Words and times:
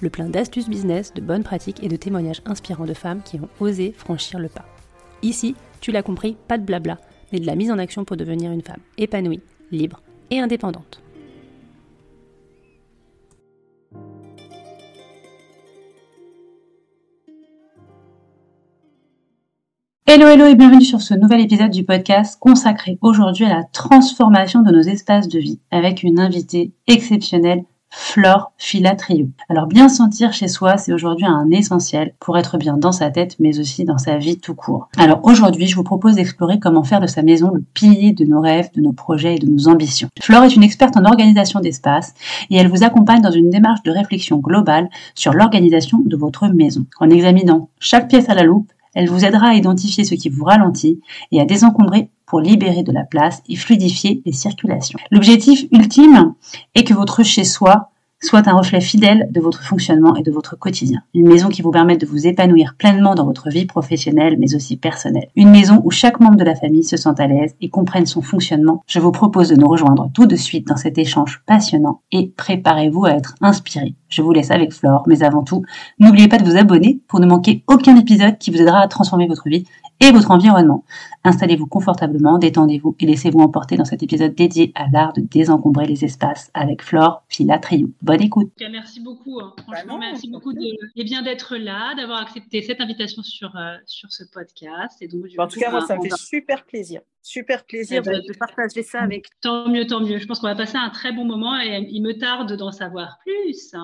le 0.00 0.10
plein 0.10 0.28
d'astuces 0.28 0.68
business, 0.68 1.14
de 1.14 1.20
bonnes 1.20 1.42
pratiques 1.42 1.82
et 1.82 1.88
de 1.88 1.96
témoignages 1.96 2.42
inspirants 2.46 2.86
de 2.86 2.94
femmes 2.94 3.22
qui 3.22 3.36
ont 3.36 3.48
osé 3.60 3.92
franchir 3.96 4.38
le 4.38 4.48
pas. 4.48 4.64
Ici, 5.22 5.54
tu 5.80 5.92
l'as 5.92 6.02
compris, 6.02 6.36
pas 6.48 6.58
de 6.58 6.64
blabla, 6.64 6.98
mais 7.32 7.40
de 7.40 7.46
la 7.46 7.56
mise 7.56 7.70
en 7.70 7.78
action 7.78 8.04
pour 8.04 8.16
devenir 8.16 8.52
une 8.52 8.62
femme 8.62 8.80
épanouie, 8.98 9.40
libre 9.70 10.02
et 10.30 10.40
indépendante. 10.40 11.00
Hello 20.12 20.26
hello 20.26 20.46
et 20.46 20.56
bienvenue 20.56 20.84
sur 20.84 21.00
ce 21.00 21.14
nouvel 21.14 21.40
épisode 21.40 21.70
du 21.70 21.84
podcast 21.84 22.36
consacré 22.40 22.98
aujourd'hui 23.00 23.44
à 23.44 23.54
la 23.54 23.62
transformation 23.72 24.62
de 24.62 24.72
nos 24.72 24.82
espaces 24.82 25.28
de 25.28 25.38
vie 25.38 25.60
avec 25.70 26.02
une 26.02 26.18
invitée 26.18 26.72
exceptionnelle 26.88 27.62
Flore 27.92 28.52
Filatrio. 28.58 29.28
Alors 29.48 29.66
bien 29.66 29.88
sentir 29.88 30.32
chez 30.32 30.48
soi, 30.48 30.76
c'est 30.78 30.92
aujourd'hui 30.92 31.26
un 31.26 31.48
essentiel 31.50 32.14
pour 32.18 32.38
être 32.38 32.58
bien 32.58 32.76
dans 32.76 32.92
sa 32.92 33.10
tête, 33.10 33.36
mais 33.38 33.58
aussi 33.60 33.84
dans 33.84 33.98
sa 33.98 34.16
vie 34.16 34.38
tout 34.38 34.54
court. 34.54 34.88
Alors 34.96 35.20
aujourd'hui, 35.22 35.66
je 35.66 35.76
vous 35.76 35.84
propose 35.84 36.14
d'explorer 36.14 36.58
comment 36.58 36.82
faire 36.82 37.00
de 37.00 37.06
sa 37.06 37.22
maison 37.22 37.50
le 37.52 37.64
pilier 37.74 38.12
de 38.12 38.24
nos 38.24 38.40
rêves, 38.40 38.70
de 38.74 38.80
nos 38.80 38.92
projets 38.92 39.36
et 39.36 39.38
de 39.38 39.46
nos 39.46 39.68
ambitions. 39.68 40.08
Flore 40.20 40.44
est 40.44 40.56
une 40.56 40.62
experte 40.62 40.96
en 40.96 41.04
organisation 41.04 41.60
d'espace 41.60 42.14
et 42.50 42.56
elle 42.56 42.68
vous 42.68 42.82
accompagne 42.82 43.22
dans 43.22 43.30
une 43.30 43.50
démarche 43.50 43.82
de 43.82 43.90
réflexion 43.90 44.38
globale 44.38 44.88
sur 45.14 45.32
l'organisation 45.32 46.00
de 46.04 46.16
votre 46.16 46.48
maison. 46.48 46.86
En 47.00 47.10
examinant 47.10 47.68
chaque 47.78 48.08
pièce 48.08 48.28
à 48.28 48.34
la 48.34 48.42
loupe, 48.42 48.72
elle 48.94 49.08
vous 49.08 49.24
aidera 49.24 49.48
à 49.48 49.54
identifier 49.54 50.04
ce 50.04 50.14
qui 50.14 50.28
vous 50.28 50.44
ralentit 50.44 51.00
et 51.32 51.40
à 51.40 51.44
désencombrer 51.44 52.10
pour 52.26 52.40
libérer 52.40 52.82
de 52.82 52.92
la 52.92 53.04
place 53.04 53.42
et 53.48 53.56
fluidifier 53.56 54.22
les 54.24 54.32
circulations. 54.32 54.98
L'objectif 55.10 55.64
ultime 55.72 56.34
est 56.74 56.84
que 56.84 56.94
votre 56.94 57.22
chez-soi 57.24 57.90
soit 58.22 58.46
un 58.48 58.52
reflet 58.52 58.80
fidèle 58.80 59.28
de 59.30 59.40
votre 59.40 59.62
fonctionnement 59.62 60.14
et 60.14 60.22
de 60.22 60.30
votre 60.30 60.56
quotidien. 60.56 61.00
Une 61.14 61.28
maison 61.28 61.48
qui 61.48 61.62
vous 61.62 61.70
permette 61.70 62.02
de 62.02 62.06
vous 62.06 62.26
épanouir 62.26 62.74
pleinement 62.76 63.14
dans 63.14 63.24
votre 63.24 63.48
vie 63.48 63.64
professionnelle 63.64 64.36
mais 64.38 64.54
aussi 64.54 64.76
personnelle. 64.76 65.28
Une 65.36 65.50
maison 65.50 65.80
où 65.84 65.90
chaque 65.90 66.20
membre 66.20 66.36
de 66.36 66.44
la 66.44 66.54
famille 66.54 66.84
se 66.84 66.96
sent 66.96 67.14
à 67.18 67.26
l'aise 67.26 67.54
et 67.60 67.70
comprenne 67.70 68.06
son 68.06 68.20
fonctionnement. 68.20 68.82
Je 68.86 69.00
vous 69.00 69.12
propose 69.12 69.48
de 69.48 69.56
nous 69.56 69.68
rejoindre 69.68 70.10
tout 70.12 70.26
de 70.26 70.36
suite 70.36 70.66
dans 70.66 70.76
cet 70.76 70.98
échange 70.98 71.42
passionnant 71.46 72.02
et 72.12 72.32
préparez-vous 72.36 73.06
à 73.06 73.12
être 73.12 73.34
inspiré. 73.40 73.94
Je 74.10 74.22
vous 74.22 74.32
laisse 74.32 74.50
avec 74.50 74.72
Flore, 74.72 75.04
mais 75.06 75.22
avant 75.22 75.42
tout, 75.42 75.64
n'oubliez 75.98 76.28
pas 76.28 76.38
de 76.38 76.44
vous 76.44 76.56
abonner 76.56 77.00
pour 77.08 77.20
ne 77.20 77.26
manquer 77.26 77.64
aucun 77.68 77.96
épisode 77.96 78.38
qui 78.38 78.50
vous 78.50 78.60
aidera 78.60 78.80
à 78.80 78.88
transformer 78.88 79.26
votre 79.26 79.48
vie 79.48 79.64
et 80.00 80.10
votre 80.12 80.30
environnement. 80.30 80.84
Installez-vous 81.24 81.66
confortablement, 81.66 82.38
détendez-vous 82.38 82.96
et 82.98 83.06
laissez-vous 83.06 83.40
emporter 83.40 83.76
dans 83.76 83.84
cet 83.84 84.02
épisode 84.02 84.34
dédié 84.34 84.72
à 84.74 84.86
l'art 84.92 85.12
de 85.12 85.20
désencombrer 85.20 85.86
les 85.86 86.04
espaces 86.04 86.50
avec 86.54 86.82
Flore 86.82 87.22
Filatrio. 87.28 87.90
Bonne 88.02 88.22
écoute. 88.22 88.50
Merci 88.60 89.00
beaucoup. 89.00 89.40
Hein. 89.40 89.52
Franchement, 89.62 89.98
merci 89.98 90.28
beaucoup 90.28 90.52
de, 90.52 90.60
et 90.96 91.04
bien 91.04 91.22
d'être 91.22 91.56
là, 91.56 91.94
d'avoir 91.94 92.22
accepté 92.22 92.62
cette 92.62 92.80
invitation 92.80 93.22
sur, 93.22 93.54
euh, 93.56 93.76
sur 93.86 94.10
ce 94.10 94.24
podcast. 94.24 95.00
Et 95.02 95.08
donc, 95.08 95.26
en 95.38 95.46
tout 95.46 95.60
cas, 95.60 95.70
moi, 95.70 95.82
ça 95.82 95.96
me 95.96 96.02
fait 96.02 96.16
super 96.16 96.64
plaisir. 96.64 97.02
Super 97.22 97.64
plaisir 97.64 98.02
de, 98.02 98.12
de, 98.12 98.38
partager 98.38 98.82
ça 98.82 99.00
avec. 99.00 99.26
Tant 99.42 99.68
mieux, 99.68 99.86
tant 99.86 100.00
mieux. 100.00 100.18
Je 100.18 100.26
pense 100.26 100.40
qu'on 100.40 100.46
va 100.46 100.54
passer 100.54 100.76
un 100.76 100.88
très 100.88 101.12
bon 101.12 101.24
moment 101.24 101.60
et 101.60 101.86
il 101.90 102.02
me 102.02 102.18
tarde 102.18 102.56
d'en 102.56 102.72
savoir 102.72 103.18
plus. 103.24 103.74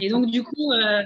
Et 0.00 0.08
donc, 0.08 0.30
du 0.30 0.42
coup, 0.42 0.72
euh, 0.72 1.02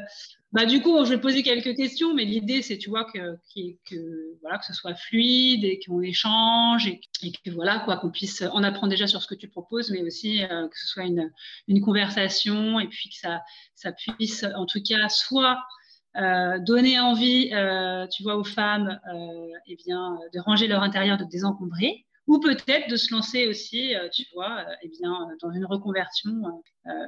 bah, 0.53 0.65
du 0.65 0.81
coup, 0.81 1.05
je 1.05 1.11
vais 1.11 1.21
poser 1.21 1.43
quelques 1.43 1.77
questions, 1.77 2.15
mais 2.15 2.25
l'idée, 2.25 2.63
c'est, 2.63 2.79
tu 2.79 2.89
vois, 2.89 3.05
que, 3.05 3.37
que, 3.55 4.39
voilà, 4.41 4.59
que 4.59 4.65
ce 4.65 4.73
soit 4.73 4.95
fluide 4.95 5.65
et 5.65 5.79
qu'on 5.79 6.01
échange 6.01 6.87
et, 6.89 7.01
que, 7.45 7.51
voilà, 7.51 7.81
quoi, 7.81 7.99
qu'on 7.99 8.11
puisse 8.11 8.43
en 8.43 8.63
apprendre 8.63 8.89
déjà 8.89 9.07
sur 9.07 9.23
ce 9.23 9.29
que 9.29 9.35
tu 9.35 9.49
proposes, 9.49 9.91
mais 9.91 10.03
aussi 10.03 10.43
euh, 10.43 10.67
que 10.67 10.79
ce 10.79 10.87
soit 10.89 11.05
une, 11.05 11.31
une, 11.69 11.81
conversation 11.83 12.81
et 12.81 12.89
puis 12.89 13.11
que 13.11 13.17
ça, 13.17 13.43
ça 13.75 13.93
puisse, 13.93 14.45
en 14.57 14.67
tout 14.67 14.83
cas, 14.83 15.09
soit 15.09 15.63
euh, 16.17 16.59
donner 16.59 16.99
envie, 16.99 17.51
euh, 17.53 18.07
tu 18.09 18.25
vois, 18.25 18.37
aux 18.37 18.45
femmes, 18.45 18.99
euh, 19.15 19.49
eh 19.67 19.77
bien, 19.77 20.19
de 20.35 20.41
ranger 20.41 20.67
leur 20.67 20.83
intérieur, 20.83 21.17
de 21.19 21.25
désencombrer, 21.25 22.05
ou 22.27 22.41
peut-être 22.41 22.91
de 22.91 22.97
se 22.97 23.15
lancer 23.15 23.47
aussi, 23.47 23.95
tu 24.13 24.25
vois, 24.35 24.65
eh 24.83 24.89
bien, 24.89 25.29
dans 25.43 25.51
une 25.51 25.65
reconversion, 25.65 26.63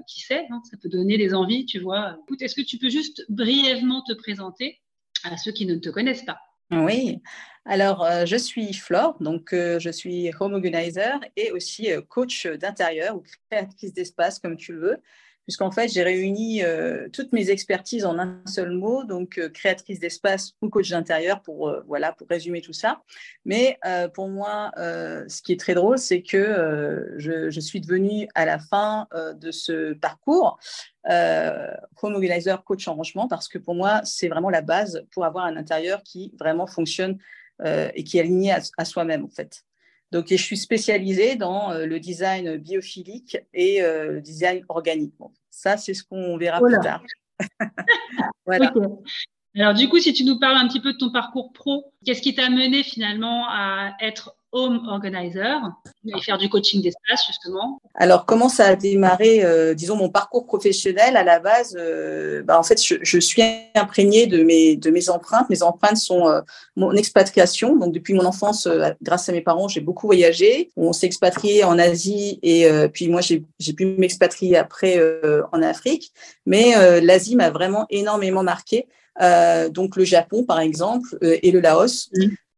qui 0.09 0.21
sait, 0.21 0.47
hein, 0.51 0.61
ça 0.69 0.77
peut 0.83 0.89
donner 0.89 1.17
des 1.17 1.33
envies, 1.33 1.65
tu 1.65 1.79
vois. 1.79 2.17
Est-ce 2.41 2.57
que 2.57 2.63
tu 2.63 2.79
peux 2.79 2.89
juste 2.89 3.25
brièvement 3.29 4.03
te 4.03 4.15
présenter 4.15 4.81
à 5.23 5.37
ceux 5.37 5.53
qui 5.53 5.67
ne 5.67 5.77
te 5.77 5.91
connaissent 5.91 6.25
pas? 6.25 6.41
Oui, 6.73 7.21
alors 7.65 8.05
je 8.27 8.37
suis 8.37 8.73
Flore, 8.73 9.17
donc 9.21 9.51
je 9.53 9.91
suis 9.91 10.33
home 10.41 10.55
organizer 10.55 11.21
et 11.37 11.53
aussi 11.53 11.89
coach 12.09 12.49
d'intérieur 12.49 13.17
ou 13.17 13.23
créatrice 13.49 13.93
d'espace, 13.93 14.41
comme 14.41 14.57
tu 14.57 14.73
veux 14.73 14.97
puisqu'en 15.45 15.71
fait, 15.71 15.89
j'ai 15.89 16.03
réuni 16.03 16.63
euh, 16.63 17.09
toutes 17.13 17.33
mes 17.33 17.51
expertises 17.51 18.05
en 18.05 18.19
un 18.19 18.41
seul 18.47 18.71
mot, 18.71 19.05
donc 19.05 19.39
euh, 19.39 19.49
créatrice 19.49 19.99
d'espace 19.99 20.53
ou 20.63 20.69
coach 20.69 20.91
d'intérieur 20.91 21.43
pour, 21.43 21.69
euh, 21.69 21.85
résumer 22.29 22.61
tout 22.61 22.73
ça. 22.73 23.03
Mais 23.45 23.79
pour 24.15 24.29
moi, 24.29 24.71
ce 24.77 25.43
qui 25.43 25.53
est 25.53 25.61
très 25.61 25.75
drôle, 25.75 25.99
c'est 25.99 26.23
que 26.23 27.15
je, 27.17 27.51
je, 27.51 27.61
suis 27.61 27.81
devenue 27.81 28.29
à 28.35 28.45
la 28.45 28.59
fin 28.59 29.07
de 29.13 29.51
ce 29.51 29.93
parcours 29.95 30.59
home 31.05 32.15
organizer, 32.15 32.65
coach 32.65 32.89
en 32.89 32.95
rangement, 32.95 33.29
parce 33.29 33.49
que 33.49 33.59
pour 33.59 33.75
moi, 33.75 34.01
c'est 34.05 34.29
vraiment 34.29 34.51
la 34.51 34.63
base 34.63 35.05
pour 35.13 35.25
avoir 35.25 35.45
un 35.45 35.57
intérieur 35.57 36.03
qui 36.03 36.33
vraiment 36.39 36.67
fonctionne 36.67 37.19
et 37.65 38.05
qui 38.05 38.19
est 38.19 38.21
aligné 38.21 38.55
à, 38.77 38.85
soi-même, 38.85 39.25
en 39.25 39.31
fait. 39.31 39.65
Donc, 40.13 40.27
je 40.29 40.37
suis 40.37 40.59
spécialisée 40.59 41.37
dans 41.37 41.73
le 41.73 41.99
design 41.99 42.59
biophilique 42.59 43.39
et 43.55 43.81
le 43.81 44.21
design 44.21 44.63
organique. 44.69 45.15
Ça, 45.51 45.77
c'est 45.79 45.95
ce 45.95 46.05
qu'on 46.05 46.37
verra 46.37 46.61
plus 46.61 46.79
tard. 46.81 47.03
voilà. 48.47 48.73
Alors, 49.57 49.75
du 49.75 49.89
coup, 49.89 49.99
si 49.99 50.13
tu 50.13 50.25
nous 50.25 50.39
parles 50.39 50.59
un 50.59 50.69
petit 50.69 50.81
peu 50.81 50.93
de 50.93 50.99
ton 50.99 51.11
parcours 51.11 51.53
pro, 51.53 51.93
qu'est-ce 52.05 52.23
qui 52.23 52.35
t'a 52.35 52.51
mené 52.51 52.83
finalement 52.83 53.47
à 53.49 53.95
être 54.01 54.37
home 54.53 54.87
organizer 54.89 55.61
et 56.07 56.21
faire 56.21 56.37
du 56.37 56.49
coaching 56.49 56.83
d'espace 56.83 57.27
justement 57.27 57.81
Alors 57.95 58.27
comment 58.27 58.49
ça 58.49 58.67
a 58.67 58.77
démarré, 58.77 59.43
euh, 59.45 59.75
disons 59.75 59.97
mon 59.97 60.11
parcours 60.11 60.47
professionnel 60.47 61.17
à 61.17 61.25
la 61.25 61.41
base 61.41 61.77
euh, 61.79 62.43
bah, 62.43 62.59
En 62.59 62.63
fait, 62.63 62.81
je, 62.83 63.19
suis 63.19 63.43
imprégnée 63.75 64.27
de 64.27 64.43
mes 64.43 64.77
de 64.77 64.91
mes 64.91 65.09
empreintes. 65.09 65.49
Mes 65.49 65.63
empreintes 65.63 65.97
sont 65.97 66.29
euh, 66.29 66.41
mon 66.77 66.93
expatriation. 66.93 67.77
Donc 67.77 67.95
depuis 67.95 68.15
mon 68.15 68.27
enfance, 68.27 68.69
grâce 69.03 69.29
à 69.29 69.33
mes 69.33 69.41
parents, 69.41 69.69
j'ai 69.69 69.81
beaucoup 69.81 70.07
voyagé. 70.07 70.71
On 70.77 70.93
s'est 70.93 71.07
expatrié 71.07 71.65
en 71.65 71.79
Asie 71.79 72.39
et 72.43 72.69
puis 72.93 73.09
moi 73.09 73.21
j'ai 73.21 73.45
j'ai 73.59 73.73
pu 73.73 73.87
m'expatrier 73.87 74.57
après 74.57 75.01
en 75.53 75.63
Afrique. 75.63 76.13
Mais 76.47 77.01
l'Asie 77.01 77.37
m'a 77.37 77.51
vraiment 77.51 77.87
énormément 77.91 78.43
marqué. 78.43 78.87
donc 79.71 79.97
le 79.97 80.05
Japon 80.05 80.45
par 80.45 80.61
exemple 80.61 81.17
et 81.23 81.51
le 81.51 81.61
Laos 81.61 82.11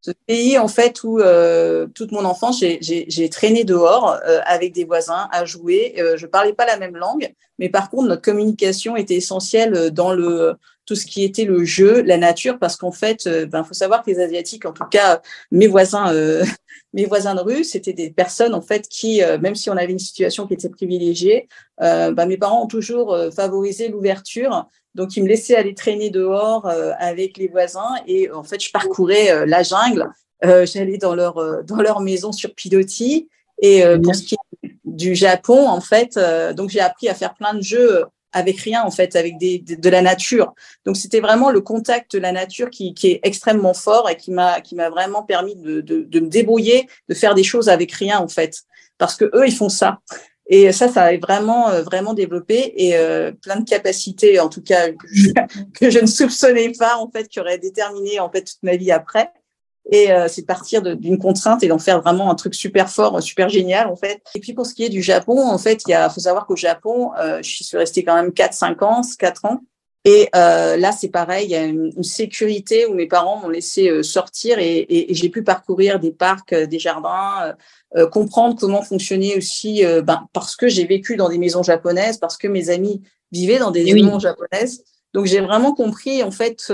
ce 0.04 0.10
pays 0.26 0.58
en 0.58 0.68
fait 0.68 1.02
où 1.02 1.18
euh, 1.18 1.86
toute 1.94 2.12
mon 2.12 2.26
enfance 2.26 2.62
j'ai 2.80 3.28
traîné 3.30 3.64
dehors 3.64 4.18
euh, 4.26 4.40
avec 4.44 4.74
des 4.74 4.84
voisins 4.84 5.28
à 5.32 5.46
jouer. 5.46 5.94
Euh, 5.98 6.18
je 6.18 6.26
parlais 6.26 6.52
pas 6.52 6.66
la 6.66 6.76
même 6.76 6.94
langue, 6.94 7.32
mais 7.58 7.70
par 7.70 7.88
contre 7.88 8.08
notre 8.08 8.20
communication 8.20 8.96
était 8.96 9.14
essentielle 9.14 9.90
dans 9.92 10.12
le 10.12 10.56
tout 10.84 10.94
ce 10.94 11.06
qui 11.06 11.24
était 11.24 11.46
le 11.46 11.64
jeu, 11.64 12.02
la 12.02 12.18
nature, 12.18 12.58
parce 12.58 12.76
qu'en 12.76 12.92
fait, 12.92 13.26
ben 13.48 13.64
faut 13.64 13.72
savoir 13.72 14.02
que 14.02 14.10
les 14.10 14.20
asiatiques, 14.20 14.66
en 14.66 14.72
tout 14.72 14.84
cas 14.84 15.22
mes 15.50 15.66
voisins, 15.66 16.12
mes 16.92 17.06
voisins 17.06 17.34
de 17.34 17.40
rue, 17.40 17.64
c'était 17.64 17.94
des 17.94 18.10
personnes 18.10 18.52
en 18.52 18.60
fait 18.60 18.86
qui, 18.86 19.22
même 19.40 19.54
si 19.54 19.70
on 19.70 19.76
avait 19.78 19.92
une 19.92 19.98
situation 19.98 20.46
qui 20.46 20.52
était 20.52 20.68
privilégiée, 20.68 21.48
ben, 21.80 22.26
mes 22.26 22.36
parents 22.36 22.64
ont 22.64 22.66
toujours 22.66 23.16
favorisé 23.34 23.88
l'ouverture 23.88 24.68
donc, 24.94 25.16
il 25.16 25.24
me 25.24 25.28
laissait 25.28 25.56
aller 25.56 25.74
traîner 25.74 26.10
dehors 26.10 26.66
euh, 26.66 26.92
avec 26.98 27.36
les 27.36 27.48
voisins 27.48 27.94
et 28.06 28.30
en 28.30 28.44
fait, 28.44 28.62
je 28.62 28.70
parcourais 28.70 29.30
euh, 29.30 29.46
la 29.46 29.62
jungle 29.62 30.08
j'allais 30.42 30.98
dans 30.98 31.14
leur 31.14 31.64
dans 31.64 31.80
leur 31.80 32.00
maison 32.00 32.30
sur 32.30 32.54
pilotis. 32.54 33.30
Et 33.62 33.82
pour 34.02 34.14
ce 34.14 34.24
qui 34.24 34.34
est 34.62 34.76
du 34.84 35.14
Japon, 35.14 35.68
en 35.68 35.80
fait, 35.80 36.18
donc 36.54 36.68
j'ai 36.68 36.80
appris 36.80 37.08
à 37.08 37.14
faire 37.14 37.32
plein 37.32 37.54
de 37.54 37.62
jeux 37.62 38.04
avec 38.34 38.60
rien 38.60 38.82
en 38.82 38.90
fait, 38.90 39.16
avec 39.16 39.38
des, 39.38 39.58
de, 39.60 39.88
la 39.88 40.02
nature. 40.02 40.54
Donc 40.84 40.96
c'était 40.96 41.20
vraiment 41.20 41.50
le 41.50 41.60
contact 41.60 42.12
de 42.12 42.18
la 42.18 42.32
nature 42.32 42.68
qui, 42.68 42.92
qui 42.92 43.12
est 43.12 43.20
extrêmement 43.22 43.72
fort 43.72 44.10
et 44.10 44.16
qui 44.16 44.32
m'a 44.32 44.60
qui 44.60 44.74
m'a 44.74 44.90
vraiment 44.90 45.22
permis 45.22 45.56
de, 45.56 45.80
de, 45.80 46.02
de, 46.02 46.20
me 46.20 46.28
débrouiller, 46.28 46.88
de 47.08 47.14
faire 47.14 47.34
des 47.34 47.44
choses 47.44 47.68
avec 47.68 47.92
rien 47.92 48.18
en 48.18 48.28
fait, 48.28 48.64
parce 48.98 49.16
que 49.16 49.24
eux 49.34 49.46
ils 49.46 49.54
font 49.54 49.70
ça. 49.70 50.00
Et 50.46 50.72
ça, 50.72 50.88
ça 50.88 51.04
a 51.04 51.16
vraiment 51.16 51.70
euh, 51.70 51.82
vraiment 51.82 52.12
développé 52.12 52.74
et 52.76 52.96
euh, 52.96 53.32
plein 53.32 53.60
de 53.60 53.68
capacités, 53.68 54.38
en 54.40 54.48
tout 54.48 54.62
cas 54.62 54.90
que 55.80 55.90
je 55.90 55.98
ne 55.98 56.06
soupçonnais 56.06 56.72
pas 56.78 56.96
en 56.98 57.10
fait, 57.10 57.28
qui 57.28 57.40
auraient 57.40 57.58
déterminé 57.58 58.20
en 58.20 58.30
fait 58.30 58.42
toute 58.42 58.62
ma 58.62 58.76
vie 58.76 58.92
après. 58.92 59.30
Et 59.90 60.10
euh, 60.10 60.28
c'est 60.28 60.46
partir 60.46 60.80
d'une 60.82 61.18
contrainte 61.18 61.62
et 61.62 61.68
d'en 61.68 61.78
faire 61.78 62.00
vraiment 62.00 62.30
un 62.30 62.34
truc 62.34 62.54
super 62.54 62.88
fort, 62.88 63.22
super 63.22 63.48
génial 63.48 63.88
en 63.88 63.96
fait. 63.96 64.22
Et 64.34 64.40
puis 64.40 64.54
pour 64.54 64.66
ce 64.66 64.74
qui 64.74 64.84
est 64.84 64.88
du 64.88 65.02
Japon, 65.02 65.38
en 65.46 65.58
fait, 65.58 65.82
il 65.86 66.08
faut 66.12 66.20
savoir 66.20 66.46
qu'au 66.46 66.56
Japon, 66.56 67.12
euh, 67.18 67.42
je 67.42 67.62
suis 67.62 67.76
restée 67.76 68.02
quand 68.02 68.14
même 68.14 68.30
4-5 68.30 68.82
ans, 68.82 69.02
4 69.18 69.44
ans. 69.44 69.60
Et 70.06 70.28
euh, 70.36 70.76
là, 70.76 70.92
c'est 70.92 71.08
pareil, 71.08 71.46
il 71.46 71.50
y 71.50 71.54
a 71.54 71.64
une, 71.64 72.02
sécurité 72.02 72.84
où 72.84 72.94
mes 72.94 73.06
parents 73.06 73.38
m'ont 73.40 73.48
laissé 73.48 73.88
euh, 73.88 74.02
sortir 74.02 74.58
et, 74.58 74.84
et, 74.88 75.14
j'ai 75.14 75.30
pu 75.30 75.42
parcourir 75.42 75.98
des 75.98 76.10
parcs, 76.10 76.54
des 76.54 76.78
jardins, 76.78 77.54
comprendre 78.10 78.56
comment 78.58 78.82
fonctionnait 78.82 79.36
aussi, 79.36 79.82
ben, 80.04 80.26
parce 80.32 80.56
que 80.56 80.68
j'ai 80.68 80.84
vécu 80.84 81.16
dans 81.16 81.28
des 81.28 81.38
maisons 81.38 81.62
japonaises, 81.62 82.18
parce 82.18 82.36
que 82.36 82.48
mes 82.48 82.70
amis 82.70 83.02
vivaient 83.30 83.58
dans 83.58 83.70
des 83.70 83.92
maisons 83.92 84.18
japonaises. 84.18 84.84
Donc 85.12 85.26
j'ai 85.26 85.40
vraiment 85.40 85.74
compris 85.74 86.22
en 86.22 86.32
fait 86.32 86.72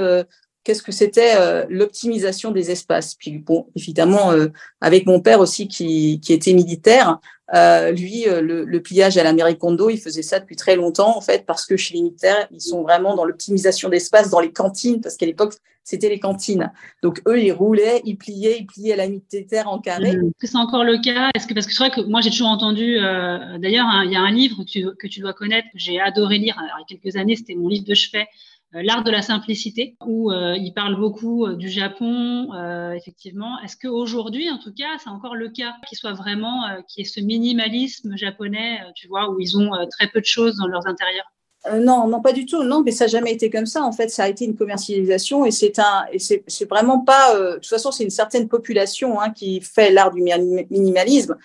qu'est-ce 0.65 0.83
que 0.83 0.93
c'était 0.93 1.35
euh, 1.37 1.65
l'optimisation 1.69 2.51
des 2.51 2.71
espaces. 2.71 3.15
Puis 3.15 3.39
bon, 3.39 3.69
évidemment, 3.75 4.33
euh, 4.33 4.49
avec 4.81 5.07
mon 5.07 5.21
père 5.21 5.41
aussi 5.41 5.69
qui, 5.69 6.21
qui 6.21 6.33
était 6.33 6.53
militaire, 6.53 7.19
euh, 7.55 7.91
lui, 7.91 8.25
le, 8.27 8.65
le, 8.65 8.83
pliage 8.83 9.17
à 9.19 9.25
l'Américondo, 9.25 9.91
il 9.91 9.99
faisait 9.99 10.23
ça 10.23 10.39
depuis 10.39 10.57
très 10.57 10.77
longtemps 10.77 11.17
en 11.17 11.21
fait, 11.21 11.45
parce 11.47 11.67
que 11.67 11.77
chez 11.77 11.95
les 11.95 12.03
militaires, 12.03 12.47
ils 12.51 12.61
sont 12.61 12.83
vraiment 12.83 13.17
dans 13.17 13.25
l'optimisation 13.25 13.89
d'espace, 13.89 14.31
dans 14.31 14.41
les 14.41 14.53
cantines, 14.53 15.01
parce 15.01 15.17
qu'à 15.17 15.27
l'époque, 15.27 15.55
c'était 15.83 16.09
les 16.09 16.21
cantines. 16.21 16.71
Donc 17.03 17.21
eux, 17.27 17.43
ils 17.43 17.53
roulaient, 17.53 18.03
ils 18.05 18.17
pliaient, 18.17 18.59
ils 18.61 18.67
pliaient 18.67 18.93
à 18.93 18.97
la 18.97 19.09
militaire 19.09 19.69
en 19.69 19.81
carré. 19.81 20.11
Est-ce 20.11 20.39
que 20.39 20.47
c'est 20.47 20.57
encore 20.57 20.85
le 20.85 20.99
cas? 20.99 21.31
Est-ce 21.35 21.47
que 21.47 21.55
parce 21.55 21.67
que 21.67 21.73
c'est 21.73 21.83
vrai 21.83 21.91
que 21.91 22.03
moi 22.03 22.21
j'ai 22.21 22.31
toujours 22.31 22.49
entendu. 22.49 22.97
D'ailleurs, 22.97 23.87
hein, 23.87 24.05
il 24.05 24.13
y 24.13 24.17
a 24.17 24.21
un 24.21 24.31
livre 24.31 24.63
que 24.63 24.71
tu, 24.71 24.87
que 24.97 25.07
tu 25.09 25.21
dois 25.21 25.33
connaître, 25.33 25.67
que 25.73 25.79
j'ai 25.79 26.01
adoré 26.01 26.39
lire 26.39 26.57
il 26.61 26.67
y 26.67 26.97
a 26.97 27.01
quelques 27.01 27.17
années. 27.17 27.35
C'était 27.35 27.55
mon 27.55 27.69
livre 27.69 27.85
de 27.87 27.95
chevet 27.95 28.29
euh, 28.29 28.60
l'art 28.73 29.05
de 29.05 29.11
la 29.11 29.23
simplicité, 29.23 29.97
où 30.07 30.31
euh, 30.31 30.57
il 30.57 30.73
parle 30.73 30.97
beaucoup 30.97 31.47
euh, 31.47 31.57
du 31.57 31.69
Japon, 31.69 32.53
effectivement. 32.95 33.61
Est-ce 33.61 33.77
qu'aujourd'hui, 33.77 34.51
en 34.51 34.59
tout 34.59 34.73
cas, 34.73 34.99
c'est 34.99 35.11
encore 35.11 35.37
le 35.37 35.49
cas 35.49 35.75
qu'il 35.89 35.99
soit 35.99 36.13
vraiment, 36.13 36.63
qui 36.89 37.03
est 37.03 37.05
ce 37.05 37.21
minimalisme 37.21 38.17
japonais, 38.17 38.81
tu 38.95 39.09
vois, 39.09 39.31
où 39.31 39.41
ils 39.41 39.59
ont 39.59 39.71
très 39.91 40.09
peu 40.09 40.21
de 40.21 40.27
choses 40.27 40.57
dans 40.57 40.67
leurs 40.67 40.87
intérieurs? 40.87 41.31
Euh, 41.67 41.79
non, 41.79 42.09
non, 42.09 42.23
pas 42.23 42.33
du 42.33 42.47
tout. 42.47 42.63
Non, 42.63 42.83
mais 42.83 42.91
ça 42.91 43.05
n'a 43.05 43.09
jamais 43.09 43.33
été 43.33 43.51
comme 43.51 43.67
ça. 43.67 43.83
En 43.83 43.93
fait, 43.93 44.09
ça 44.09 44.25
a 44.25 44.29
été 44.29 44.45
une 44.45 44.57
commercialisation 44.57 45.45
et 45.45 45.51
c'est 45.51 45.79
un, 45.79 46.07
et 46.11 46.19
c'est, 46.19 46.43
vraiment 46.69 47.01
pas. 47.01 47.37
Euh, 47.37 47.51
de 47.51 47.55
toute 47.57 47.67
façon, 47.67 47.93
c'est 47.93 48.05
une 48.05 48.11
certaine 48.11 48.49
population 48.49 49.21
hein, 49.21 49.31
qui 49.31 49.61
fait 49.61 49.91
l'art 49.91 50.11
du 50.11 50.23
minimalisme. 50.23 51.37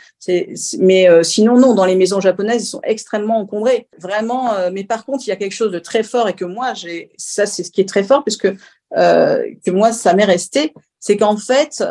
Mais 0.80 1.10
euh, 1.10 1.24
sinon, 1.24 1.58
non. 1.58 1.74
Dans 1.74 1.86
les 1.86 1.96
maisons 1.96 2.22
japonaises, 2.22 2.64
ils 2.64 2.68
sont 2.70 2.82
extrêmement 2.84 3.40
encombrés. 3.40 3.88
Vraiment. 4.00 4.54
mais 4.72 4.84
par 4.84 5.06
contre, 5.06 5.26
il 5.26 5.30
y 5.30 5.34
a 5.34 5.36
quelque 5.36 5.54
chose 5.54 5.72
de 5.72 5.80
très 5.80 6.04
fort 6.04 6.30
et 6.30 6.34
que 6.34 6.46
moi, 6.46 6.74
j'ai. 6.74 7.12
Ça, 7.18 7.46
c'est 7.46 7.64
ce 7.64 7.72
qui 7.72 7.82
est 7.82 7.90
très 7.90 8.04
fort 8.04 8.24
puisque 8.24 8.50
que 8.92 9.72
moi, 9.72 9.92
ça 9.92 10.14
m'est 10.14 10.26
resté. 10.26 10.74
C'est 11.00 11.18
qu'en 11.18 11.38
fait, 11.38 11.84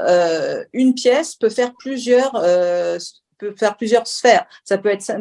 une 0.72 0.94
pièce 0.94 1.34
peut 1.34 1.50
faire 1.50 1.72
plusieurs 1.78 2.32
peut 3.38 3.54
faire 3.56 3.76
plusieurs 3.76 4.06
sphères. 4.06 4.46
Ça 4.64 4.78
peut 4.78 4.88
être 4.88 5.12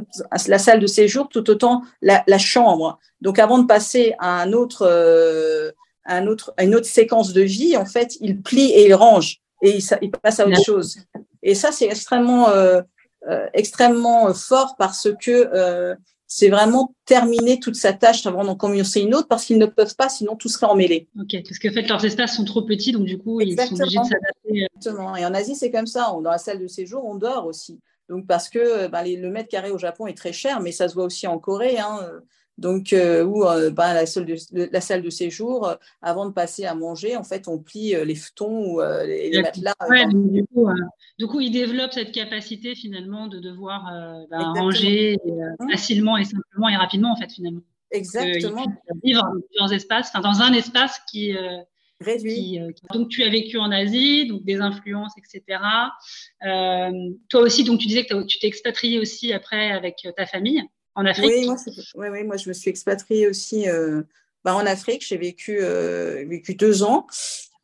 la 0.47 0.59
salle 0.59 0.79
de 0.79 0.87
séjour, 0.87 1.29
tout 1.29 1.49
autant 1.49 1.83
la, 2.01 2.23
la 2.27 2.37
chambre. 2.37 2.99
Donc, 3.21 3.39
avant 3.39 3.59
de 3.59 3.65
passer 3.65 4.13
à 4.19 4.41
un 4.41 4.53
autre, 4.53 4.87
euh, 4.87 5.71
un 6.05 6.27
autre, 6.27 6.53
à 6.57 6.63
une 6.63 6.75
autre 6.75 6.87
séquence 6.87 7.33
de 7.33 7.41
vie, 7.41 7.77
en 7.77 7.85
fait, 7.85 8.17
il 8.21 8.41
plie 8.41 8.71
et 8.71 8.87
il 8.87 8.93
range 8.93 9.39
et 9.61 9.77
il, 9.77 9.83
il 10.01 10.11
passe 10.11 10.39
à 10.39 10.47
autre 10.47 10.63
chose. 10.63 10.97
Et 11.41 11.55
ça, 11.55 11.71
c'est 11.71 11.85
extrêmement, 11.85 12.49
euh, 12.49 12.81
euh, 13.29 13.47
extrêmement 13.53 14.33
fort 14.33 14.75
parce 14.77 15.09
que 15.21 15.49
euh, 15.53 15.95
c'est 16.25 16.49
vraiment 16.49 16.95
terminer 17.05 17.59
toute 17.59 17.75
sa 17.75 17.93
tâche 17.93 18.25
avant 18.25 18.43
d'en 18.43 18.55
commencer 18.55 19.01
une 19.01 19.13
autre 19.13 19.27
parce 19.27 19.45
qu'ils 19.45 19.59
ne 19.59 19.65
peuvent 19.67 19.95
pas, 19.95 20.09
sinon 20.09 20.35
tout 20.35 20.49
serait 20.49 20.65
emmêlé. 20.65 21.07
Ok, 21.19 21.35
parce 21.47 21.59
qu'en 21.59 21.71
fait, 21.71 21.87
leurs 21.87 22.03
espaces 22.03 22.35
sont 22.37 22.45
trop 22.45 22.63
petits, 22.63 22.91
donc 22.91 23.05
du 23.05 23.17
coup, 23.17 23.39
ils 23.39 23.59
sont 23.59 23.75
obligés 23.75 23.99
de 23.99 24.03
s'adapter. 24.03 24.67
Exactement. 24.75 25.15
Et 25.15 25.25
en 25.25 25.33
Asie, 25.33 25.55
c'est 25.55 25.69
comme 25.69 25.85
ça. 25.85 26.11
Dans 26.23 26.31
la 26.31 26.39
salle 26.39 26.59
de 26.59 26.67
séjour, 26.67 27.05
on 27.05 27.15
dort 27.15 27.45
aussi. 27.45 27.79
Donc, 28.13 28.27
parce 28.27 28.47
que 28.47 28.87
bah, 28.87 29.03
le 29.03 29.29
mètre 29.31 29.49
carré 29.49 29.71
au 29.71 29.79
Japon 29.79 30.05
est 30.05 30.15
très 30.15 30.33
cher, 30.33 30.59
mais 30.59 30.71
ça 30.71 30.87
se 30.87 30.93
voit 30.93 31.05
aussi 31.05 31.25
en 31.25 31.39
Corée. 31.39 31.79
Hein, 31.79 31.99
donc, 32.59 32.93
euh, 32.93 33.23
où 33.23 33.45
euh, 33.45 33.71
bah, 33.71 33.95
la, 33.95 34.05
salle 34.05 34.25
de, 34.25 34.35
la, 34.71 34.81
salle 34.81 35.01
de, 35.01 35.09
séjour, 35.09 35.67
euh, 35.67 35.75
avant 36.03 36.27
de 36.27 36.31
passer 36.31 36.65
à 36.65 36.75
manger, 36.75 37.17
en 37.17 37.23
fait, 37.23 37.47
on 37.47 37.57
plie 37.57 37.95
les 38.05 38.13
futons 38.13 38.75
ou 38.75 38.81
les, 38.81 39.31
les, 39.31 39.41
matelas. 39.41 39.73
du, 40.11 40.45
coup, 40.45 40.69
du, 41.17 41.27
coup, 41.27 41.39
ils 41.39 41.51
développent 41.51 41.93
cette 41.93 42.11
capacité 42.11 42.75
finalement 42.75 43.27
de 43.27 43.39
devoir 43.39 43.91
bah, 44.29 44.53
ranger 44.55 45.17
facilement 45.71 46.17
et 46.17 46.25
simplement 46.25 46.69
et 46.69 46.75
rapidement, 46.75 47.13
en 47.13 47.15
fait, 47.15 47.31
finalement. 47.31 47.61
Exactement. 47.89 48.65
vivre 49.03 49.23
dans, 49.59 49.67
espaces, 49.69 50.11
dans 50.13 50.41
un 50.41 50.53
espace 50.53 50.99
qui, 51.09 51.35
réduit. 52.03 52.59
Euh, 52.59 52.71
donc, 52.93 53.09
tu 53.09 53.23
as 53.23 53.29
vécu 53.29 53.57
en 53.57 53.71
Asie, 53.71 54.27
donc 54.27 54.43
des 54.43 54.57
influences, 54.57 55.13
etc. 55.17 55.59
Euh, 56.45 56.91
toi 57.29 57.41
aussi, 57.41 57.63
donc 57.63 57.79
tu 57.79 57.87
disais 57.87 58.05
que 58.05 58.23
tu 58.23 58.39
t'es 58.39 58.47
expatrié 58.47 58.99
aussi 58.99 59.33
après 59.33 59.71
avec 59.71 60.07
ta 60.15 60.25
famille 60.25 60.61
en 60.95 61.05
Afrique. 61.05 61.25
Oui, 61.25 61.45
moi, 61.95 62.09
oui, 62.11 62.23
moi 62.23 62.37
je 62.37 62.49
me 62.49 62.53
suis 62.53 62.69
expatriée 62.69 63.27
aussi 63.27 63.67
euh, 63.67 64.03
bah, 64.43 64.55
en 64.55 64.65
Afrique. 64.65 65.05
J'ai 65.07 65.17
vécu, 65.17 65.59
vécu 66.27 66.55
deux 66.55 66.83
ans. 66.83 67.07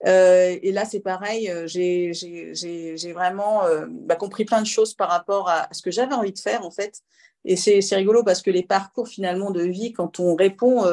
et 0.06 0.72
là, 0.72 0.86
c'est 0.86 1.02
pareil, 1.02 1.52
j'ai 1.68 3.14
vraiment 3.14 3.64
bah, 3.88 4.16
compris 4.16 4.46
plein 4.46 4.62
de 4.62 4.68
choses 4.68 4.94
par 4.94 5.10
rapport 5.10 5.50
à 5.50 5.68
ce 5.72 5.82
que 5.82 5.92
j'avais 5.92 6.14
envie 6.14 6.34
de 6.34 6.40
faire, 6.40 6.66
en 6.66 6.72
fait. 6.72 7.02
Et 7.46 7.56
c'est 7.56 7.96
rigolo 7.96 8.24
parce 8.24 8.42
que 8.42 8.52
les 8.52 8.64
parcours 8.64 9.08
finalement 9.08 9.52
de 9.52 9.64
vie, 9.64 9.94
quand 9.94 10.20
on 10.20 10.36
répond 10.36 10.84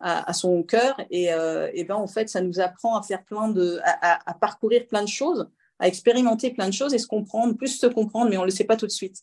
à, 0.00 0.32
son 0.32 0.62
cœur. 0.62 1.00
Et, 1.10 1.32
euh, 1.32 1.70
et, 1.74 1.84
ben, 1.84 1.94
en 1.94 2.06
fait, 2.06 2.28
ça 2.28 2.40
nous 2.40 2.60
apprend 2.60 2.96
à 2.96 3.02
faire 3.02 3.22
plein 3.24 3.48
de, 3.48 3.78
à, 3.84 4.30
à, 4.30 4.34
parcourir 4.34 4.86
plein 4.86 5.02
de 5.02 5.08
choses, 5.08 5.48
à 5.78 5.88
expérimenter 5.88 6.50
plein 6.50 6.68
de 6.68 6.74
choses 6.74 6.94
et 6.94 6.98
se 6.98 7.06
comprendre, 7.06 7.54
plus 7.54 7.78
se 7.78 7.86
comprendre, 7.86 8.30
mais 8.30 8.36
on 8.36 8.42
ne 8.42 8.46
le 8.46 8.50
sait 8.50 8.64
pas 8.64 8.76
tout 8.76 8.86
de 8.86 8.92
suite. 8.92 9.22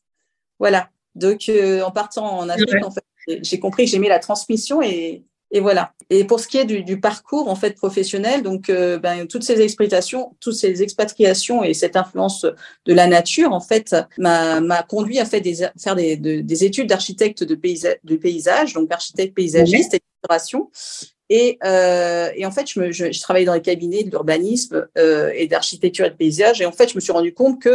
Voilà. 0.60 0.90
Donc, 1.16 1.50
euh, 1.50 1.82
en 1.82 1.92
partant 1.92 2.40
en 2.40 2.50
Afrique, 2.50 2.86
en 2.86 2.92
fait, 2.92 3.04
j'ai 3.28 3.60
compris 3.60 3.86
que 3.86 3.92
j'aimais 3.92 4.10
la 4.10 4.20
transmission 4.20 4.82
et, 4.82 5.26
et 5.52 5.60
voilà. 5.60 5.94
Et 6.10 6.26
pour 6.26 6.40
ce 6.40 6.48
qui 6.48 6.58
est 6.58 6.66
du, 6.66 7.00
parcours 7.00 7.50
en 7.50 7.56
fait 7.56 7.76
professionnel, 7.76 8.44
donc 8.44 8.70
euh, 8.70 8.98
ben, 8.98 9.28
toutes 9.28 9.44
ces 9.44 9.62
expatriations, 9.62 10.36
toutes 10.40 10.56
ces 10.56 10.82
expatriations 10.84 11.64
et 11.64 11.74
cette 11.74 11.96
influence 11.96 12.46
de 12.86 12.94
la 12.94 13.08
nature 13.08 13.54
en 13.54 13.62
fait 13.62 13.96
m'a 14.18 14.84
conduit 14.84 15.20
à 15.20 15.26
faire 15.26 15.42
des, 15.96 16.64
études 16.66 16.88
d'architecte 16.88 17.44
de, 17.44 17.56
paysage, 17.56 18.74
donc 18.74 18.92
architecte 18.92 19.36
paysagiste 19.36 19.94
et. 19.94 20.02
Et, 21.30 21.58
euh, 21.64 22.30
et, 22.36 22.46
en 22.46 22.52
fait, 22.52 22.68
je, 22.68 23.22
travaillais 23.22 23.46
dans 23.46 23.54
les 23.54 23.62
cabinets 23.62 24.04
de 24.04 24.10
l'urbanisme 24.10 24.88
euh, 24.98 25.32
et 25.36 25.48
d'architecture 25.48 26.06
et 26.06 26.10
de 26.10 26.16
paysage. 26.16 26.62
Et 26.62 26.66
en 26.66 26.72
fait, 26.72 26.90
je 26.90 26.96
me 26.96 27.02
suis 27.02 27.12
rendu 27.12 27.34
compte 27.34 27.62
que 27.62 27.70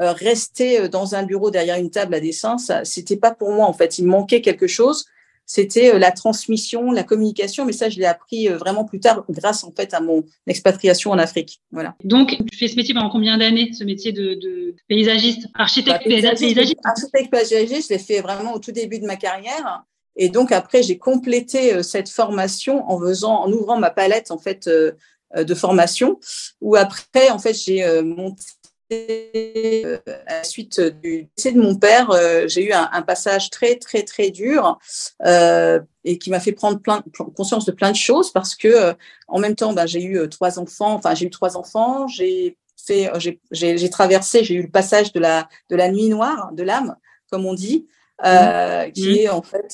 euh, 0.00 0.12
rester 0.12 0.88
dans 0.88 1.14
un 1.14 1.22
bureau 1.22 1.50
derrière 1.50 1.76
une 1.76 1.90
table 1.90 2.14
à 2.14 2.20
dessin, 2.20 2.58
ça, 2.58 2.84
c'était 2.84 3.16
pas 3.16 3.34
pour 3.34 3.50
moi. 3.50 3.66
En 3.66 3.72
fait, 3.72 3.98
il 3.98 4.06
manquait 4.06 4.40
quelque 4.40 4.66
chose 4.66 5.06
c'était 5.52 5.92
euh, 5.92 5.98
la 5.98 6.12
transmission, 6.12 6.92
la 6.92 7.02
communication, 7.02 7.64
mais 7.64 7.72
ça, 7.72 7.88
je 7.88 7.98
l'ai 7.98 8.04
appris 8.06 8.48
euh, 8.48 8.56
vraiment 8.56 8.84
plus 8.84 9.00
tard 9.00 9.24
grâce 9.28 9.64
en 9.64 9.72
fait 9.72 9.92
à 9.94 10.00
mon 10.00 10.22
expatriation 10.46 11.10
en 11.10 11.18
Afrique. 11.18 11.60
Voilà. 11.72 11.96
Donc, 12.04 12.36
tu 12.52 12.56
fais 12.56 12.68
ce 12.68 12.76
métier 12.76 12.94
pendant 12.94 13.10
combien 13.10 13.36
d'années, 13.36 13.72
ce 13.72 13.82
métier 13.82 14.12
de, 14.12 14.76
paysagiste, 14.86 15.48
architecte 15.54 16.04
bah, 16.04 16.04
paysagiste, 16.04 16.78
Architecte 16.84 17.32
paysagiste, 17.32 17.88
je 17.88 17.94
l'ai 17.94 17.98
fait 17.98 18.20
vraiment 18.20 18.54
au 18.54 18.60
tout 18.60 18.70
début 18.70 19.00
de 19.00 19.06
ma 19.06 19.16
carrière. 19.16 19.82
Et 20.14 20.28
donc 20.28 20.52
après, 20.52 20.84
j'ai 20.84 20.98
complété 20.98 21.74
euh, 21.74 21.82
cette 21.82 22.10
formation 22.10 22.88
en 22.88 23.00
faisant, 23.00 23.42
en 23.42 23.50
ouvrant 23.50 23.76
ma 23.76 23.90
palette 23.90 24.30
en 24.30 24.38
fait 24.38 24.68
de 24.68 25.54
formation. 25.56 26.20
Où 26.60 26.76
après, 26.76 27.30
en 27.30 27.40
fait, 27.40 27.54
j'ai 27.54 28.02
monté 28.02 28.44
à 28.90 30.34
la 30.34 30.44
suite 30.44 30.80
du 30.80 31.28
décès 31.36 31.52
de 31.52 31.60
mon 31.60 31.76
père, 31.76 32.10
euh, 32.10 32.48
j'ai 32.48 32.68
eu 32.68 32.72
un, 32.72 33.02
passage 33.02 33.50
très, 33.50 33.76
très, 33.76 34.02
très 34.02 34.30
dur 34.30 34.78
euh, 35.24 35.80
et 36.04 36.18
qui 36.18 36.30
m'a 36.30 36.40
fait 36.40 36.52
prendre 36.52 36.80
plein, 36.80 37.02
conscience 37.36 37.64
de 37.64 37.72
plein 37.72 37.90
de 37.90 37.96
choses 37.96 38.32
parce 38.32 38.54
que 38.54 38.94
en 39.28 39.38
même 39.38 39.54
temps, 39.54 39.72
ben, 39.72 39.86
j'ai 39.86 40.02
eu 40.02 40.28
trois 40.28 40.58
enfants, 40.58 40.94
enfin, 40.94 41.14
j'ai 41.14 41.26
eu 41.26 41.30
trois 41.30 41.56
enfants, 41.56 42.08
j'ai 42.08 42.56
fait, 42.86 43.10
j'ai 43.52 43.90
traversé, 43.90 44.44
j'ai 44.44 44.54
eu 44.54 44.62
le 44.62 44.70
passage 44.70 45.12
de 45.12 45.20
la, 45.20 45.48
de 45.68 45.76
la 45.76 45.90
nuit 45.90 46.08
noire, 46.08 46.50
de 46.52 46.62
l'âme, 46.62 46.96
comme 47.30 47.46
on 47.46 47.54
dit, 47.54 47.86
mmh. 48.22 48.92
qui 48.92 49.08
mmh. 49.08 49.16
est 49.16 49.28
en 49.28 49.42
fait, 49.42 49.70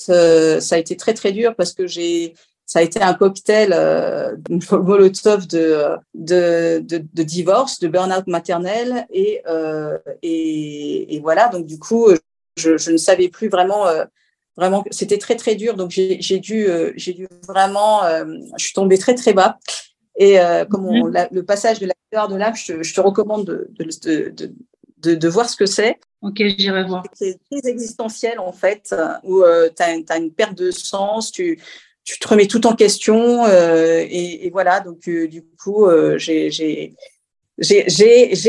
ça 0.61 0.75
a 0.75 0.79
été 0.79 0.97
très, 0.97 1.15
très 1.15 1.33
dur 1.33 1.55
parce 1.55 1.73
que 1.73 1.87
j'ai 1.87 2.35
ça 2.67 2.81
a 2.81 2.83
été 2.83 3.01
un 3.01 3.15
cocktail 3.15 3.73
euh, 3.73 4.37
molotov 4.73 5.47
de, 5.47 5.97
de, 6.15 6.81
de, 6.81 6.99
de, 7.13 7.23
divorce, 7.23 7.79
de 7.79 7.87
burn-out 7.87 8.27
maternel. 8.27 9.07
Et, 9.11 9.41
euh, 9.47 9.97
et, 10.23 11.15
et, 11.15 11.21
voilà, 11.21 11.49
donc 11.49 11.65
du 11.65 11.79
coup, 11.79 12.09
je, 12.57 12.77
je 12.77 12.91
ne 12.91 12.97
savais 12.97 13.29
plus 13.29 13.49
vraiment. 13.49 13.87
Euh, 13.87 14.05
vraiment, 14.57 14.85
c'était 14.91 15.19
très 15.19 15.37
très 15.37 15.55
dur. 15.55 15.75
Donc 15.75 15.91
j'ai 15.91 16.39
dû, 16.41 16.67
euh, 16.67 16.93
j'ai 16.97 17.13
dû 17.13 17.29
vraiment, 17.47 18.05
euh, 18.05 18.25
je 18.59 18.65
suis 18.65 18.75
tombée 18.75 18.99
très 18.99 19.15
très 19.15 19.33
bas. 19.33 19.59
Et 20.19 20.39
comme 20.71 20.87
on, 20.87 21.09
mhm. 21.09 21.29
le 21.31 21.43
passage 21.43 21.79
de 21.79 21.87
la 21.87 21.93
de 22.29 22.37
l'âme, 22.37 22.57
je, 22.57 22.83
je, 22.83 22.95
te 22.95 23.01
recommande 23.03 23.45
de, 23.45 23.69
de, 23.79 24.31
de, 24.31 24.55
de, 24.99 25.15
de 25.15 25.29
voir 25.29 25.47
ce 25.47 25.57
que 25.57 25.67
c'est. 25.67 25.99
Ok, 26.23 26.37
j'irai 26.39 26.85
voir. 26.85 27.05
C'est 27.13 27.39
très 27.51 27.69
existentiel 27.71 28.39
en 28.39 28.53
fait, 28.53 28.95
où 29.25 29.43
tu 29.77 29.83
as, 29.83 29.99
as, 30.09 30.17
une 30.17 30.33
perte 30.33 30.57
de 30.57 30.71
sens, 30.71 31.31
tu, 31.31 31.61
tu 32.07 32.19
te 32.21 32.29
remets 32.29 32.47
tout 32.47 32.67
en 32.67 32.75
question 32.75 33.45
euh, 33.47 34.07
et, 34.09 34.47
et, 34.47 34.51
voilà 34.51 34.81
donc 34.81 35.09
euh, 35.09 35.27
du 35.27 35.43
coup 35.43 35.87
euh, 35.87 36.17
j'ai 36.19 36.51
j'ai 36.51 36.95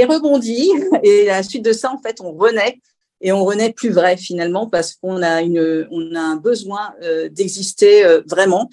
rebondi 0.05 0.69
et 1.03 1.29
à 1.29 1.37
la 1.37 1.43
suite 1.43 1.65
de 1.65 1.73
ça 1.73 1.91
en 1.91 1.97
fait 1.97 2.21
on 2.21 2.31
renaît 2.33 2.79
et 3.19 3.31
on 3.31 3.43
renaît 3.43 3.73
plus 3.73 3.89
vrai 3.89 4.15
finalement 4.15 4.69
parce 4.69 4.93
qu'on 4.93 5.23
a 5.23 5.41
une 5.41 5.87
on 5.89 6.15
a 6.15 6.21
un 6.21 6.35
besoin 6.35 6.93
euh, 7.01 7.29
d'exister 7.29 8.05
euh, 8.05 8.21
vraiment 8.27 8.69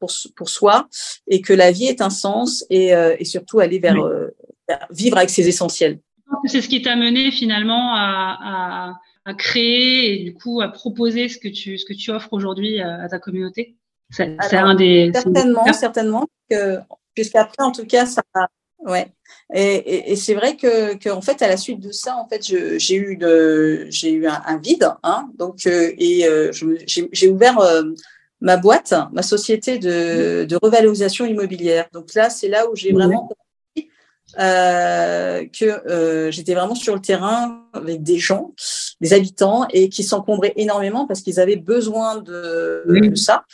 pour 0.00 0.10
pour 0.34 0.48
soi 0.48 0.88
et 1.28 1.40
que 1.40 1.52
la 1.52 1.70
vie 1.70 1.86
est 1.86 2.02
un 2.02 2.10
sens 2.10 2.66
et, 2.68 2.88
et 2.90 3.24
surtout 3.24 3.60
aller 3.60 3.78
vers, 3.78 3.96
vers, 4.68 4.86
vivre 4.90 5.16
avec 5.16 5.30
ses 5.30 5.48
essentiels. 5.48 6.00
C'est 6.46 6.60
ce 6.60 6.68
qui 6.68 6.82
t'a 6.82 6.96
mené 6.96 7.30
finalement 7.30 7.94
à, 7.94 8.36
à, 8.42 8.94
à, 9.24 9.34
créer 9.34 10.12
et 10.12 10.24
du 10.24 10.34
coup 10.34 10.60
à 10.60 10.68
proposer 10.68 11.28
ce 11.28 11.38
que 11.38 11.48
tu 11.48 11.78
ce 11.78 11.86
que 11.86 11.94
tu 11.94 12.10
offres 12.10 12.32
aujourd'hui 12.32 12.80
à 12.80 13.08
ta 13.08 13.18
communauté? 13.18 13.76
C'est 14.10 14.56
un 14.56 14.74
des. 14.74 15.10
Certainement, 15.12 15.72
certainement. 15.72 16.28
Puisqu'après, 17.14 17.62
en 17.62 17.72
tout 17.72 17.86
cas, 17.86 18.06
ça. 18.06 18.22
Ouais. 18.84 19.06
Et, 19.52 20.12
et, 20.12 20.16
c'est 20.16 20.34
vrai 20.34 20.56
que, 20.56 20.94
que, 20.96 21.08
en 21.08 21.20
fait, 21.20 21.40
à 21.42 21.48
la 21.48 21.56
suite 21.56 21.80
de 21.80 21.92
ça, 21.92 22.16
en 22.16 22.28
fait, 22.28 22.42
j'ai 22.42 22.96
eu 22.96 23.16
de, 23.16 23.86
j'ai 23.90 24.12
eu 24.12 24.26
un, 24.26 24.58
vide, 24.58 24.88
hein. 25.02 25.28
Donc, 25.36 25.66
euh, 25.66 25.92
et 25.96 26.26
euh, 26.26 26.50
j'ai 26.86 27.28
ouvert 27.28 27.58
euh, 27.60 27.82
ma 28.40 28.56
boîte, 28.56 28.94
ma 29.12 29.22
société 29.22 29.78
de, 29.78 30.44
de, 30.44 30.58
revalorisation 30.60 31.24
immobilière. 31.24 31.86
Donc 31.92 32.14
là, 32.14 32.30
c'est 32.30 32.48
là 32.48 32.68
où 32.70 32.76
j'ai 32.76 32.92
vraiment 32.92 33.28
compris 33.28 33.90
que 34.36 36.30
j'étais 36.30 36.54
vraiment 36.54 36.74
sur 36.74 36.94
le 36.94 37.00
terrain 37.00 37.64
avec 37.72 38.02
des 38.02 38.18
gens, 38.18 38.52
des 39.00 39.12
habitants, 39.12 39.66
et 39.70 39.88
qui 39.88 40.02
s'encombraient 40.02 40.54
énormément 40.56 41.06
parce 41.06 41.22
qu'ils 41.22 41.38
avaient 41.38 41.56
besoin 41.56 42.16
de, 42.16 42.82
de 42.86 43.14
ça. 43.14 43.44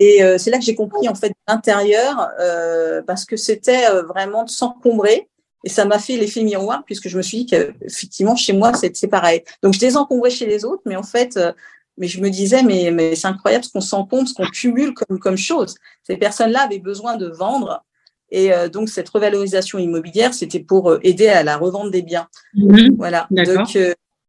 Et 0.00 0.22
euh, 0.22 0.38
c'est 0.38 0.50
là 0.50 0.58
que 0.58 0.64
j'ai 0.64 0.74
compris 0.74 1.08
en 1.08 1.14
fait 1.14 1.32
l'intérieur, 1.48 2.30
euh, 2.40 3.02
parce 3.02 3.24
que 3.24 3.36
c'était 3.36 3.86
euh, 3.86 4.02
vraiment 4.02 4.44
de 4.44 4.50
s'encombrer. 4.50 5.28
Et 5.64 5.68
ça 5.68 5.84
m'a 5.84 5.98
fait 5.98 6.16
l'effet 6.16 6.42
miroir, 6.44 6.84
puisque 6.86 7.08
je 7.08 7.16
me 7.16 7.22
suis 7.22 7.38
dit 7.38 7.46
qu'effectivement, 7.46 8.36
chez 8.36 8.52
moi, 8.52 8.72
c'est 8.74 9.08
pareil. 9.08 9.42
Donc, 9.62 9.74
je 9.74 9.80
désencombrais 9.80 10.30
chez 10.30 10.46
les 10.46 10.64
autres, 10.64 10.82
mais 10.86 10.94
en 10.94 11.02
fait, 11.02 11.36
euh, 11.36 11.52
mais 11.96 12.06
je 12.06 12.20
me 12.20 12.30
disais, 12.30 12.62
mais, 12.62 12.92
mais 12.92 13.16
c'est 13.16 13.26
incroyable 13.26 13.64
ce 13.64 13.72
qu'on 13.72 13.80
s'encombre, 13.80 14.28
ce 14.28 14.34
qu'on 14.34 14.46
cumule 14.46 14.94
comme, 14.94 15.18
comme 15.18 15.36
chose. 15.36 15.74
Ces 16.04 16.16
personnes-là 16.16 16.62
avaient 16.62 16.78
besoin 16.78 17.16
de 17.16 17.26
vendre. 17.26 17.84
Et 18.30 18.52
euh, 18.52 18.68
donc, 18.68 18.88
cette 18.88 19.08
revalorisation 19.08 19.80
immobilière, 19.80 20.32
c'était 20.32 20.60
pour 20.60 20.96
aider 21.02 21.26
à 21.26 21.42
la 21.42 21.56
revente 21.56 21.90
des 21.90 22.02
biens. 22.02 22.28
Mmh. 22.54 22.90
voilà. 22.96 23.26
Donc, 23.30 23.76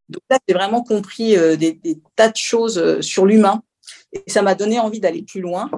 donc, 0.10 0.24
là, 0.32 0.40
j'ai 0.48 0.56
vraiment 0.56 0.82
compris 0.82 1.38
des, 1.58 1.74
des, 1.74 2.02
tas 2.16 2.30
de 2.30 2.36
choses 2.36 3.02
sur 3.02 3.28
l'humain 3.28 3.62
et 4.14 4.24
ça 4.28 4.42
m'a 4.42 4.56
donné 4.56 4.80
envie 4.80 5.00
d'aller 5.00 5.24
plus 5.24 5.42
loin, 5.42 5.70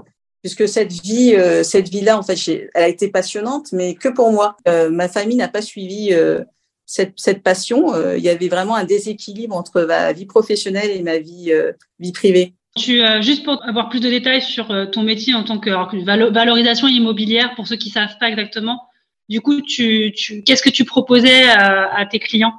puisque 0.41 0.67
cette 0.67 0.91
vie, 0.91 1.35
euh, 1.35 1.63
cette 1.63 1.89
vie-là, 1.89 2.17
en 2.17 2.23
fait, 2.23 2.69
elle 2.73 2.83
a 2.83 2.87
été 2.87 3.09
passionnante, 3.09 3.71
mais 3.71 3.95
que 3.95 4.09
pour 4.09 4.31
moi. 4.31 4.57
Euh, 4.67 4.89
ma 4.89 5.07
famille 5.07 5.37
n'a 5.37 5.47
pas 5.47 5.61
suivi 5.61 6.09
euh, 6.11 6.43
cette, 6.85 7.43
passion. 7.43 7.93
il 8.15 8.23
y 8.23 8.29
avait 8.29 8.49
vraiment 8.49 8.75
un 8.75 8.83
déséquilibre 8.83 9.55
entre 9.55 9.83
ma 9.83 10.11
vie 10.13 10.25
professionnelle 10.25 10.91
et 10.91 11.01
ma 11.01 11.19
vie, 11.19 11.53
privée. 12.13 12.53
Tu, 12.77 13.01
juste 13.21 13.43
pour 13.43 13.63
avoir 13.65 13.89
plus 13.89 13.99
de 13.99 14.09
détails 14.09 14.41
sur 14.41 14.67
ton 14.91 15.03
métier 15.03 15.33
en 15.33 15.43
tant 15.43 15.59
que 15.59 15.69
valorisation 16.31 16.87
immobilière, 16.87 17.53
pour 17.55 17.67
ceux 17.67 17.77
qui 17.77 17.89
savent 17.89 18.17
pas 18.19 18.29
exactement, 18.29 18.81
du 19.29 19.39
coup, 19.39 19.61
qu'est-ce 19.61 20.61
que 20.61 20.69
tu 20.69 20.83
proposais 20.83 21.47
à 21.47 22.05
tes 22.09 22.19
clients? 22.19 22.55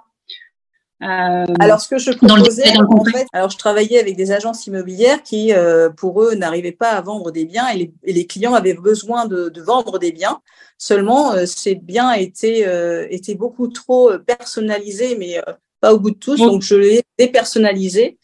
Euh, 1.02 1.44
alors, 1.58 1.80
ce 1.80 1.88
que 1.88 1.98
je 1.98 2.12
proposais, 2.12 2.62
en 2.78 3.04
fait, 3.04 3.26
alors 3.32 3.50
je 3.50 3.58
travaillais 3.58 3.98
avec 3.98 4.16
des 4.16 4.30
agences 4.30 4.66
immobilières 4.66 5.22
qui, 5.22 5.52
euh, 5.52 5.90
pour 5.90 6.22
eux, 6.22 6.34
n'arrivaient 6.34 6.70
pas 6.70 6.90
à 6.90 7.00
vendre 7.00 7.32
des 7.32 7.44
biens 7.44 7.68
et 7.70 7.92
les, 8.04 8.26
clients 8.26 8.54
avaient 8.54 8.74
besoin 8.74 9.26
de, 9.26 9.48
de, 9.48 9.62
vendre 9.62 9.98
des 9.98 10.12
biens. 10.12 10.40
Seulement, 10.78 11.32
euh, 11.32 11.44
ces 11.44 11.74
biens 11.74 12.12
étaient, 12.12 12.64
étaient 13.10 13.34
beaucoup 13.34 13.68
trop 13.68 14.16
personnalisés, 14.18 15.16
mais 15.16 15.42
pas 15.80 15.92
au 15.92 15.98
bout 15.98 16.12
de 16.12 16.18
tous. 16.18 16.38
Donc, 16.38 16.62
je 16.62 16.76
les 16.76 17.02
dépersonnalisais 17.18 18.16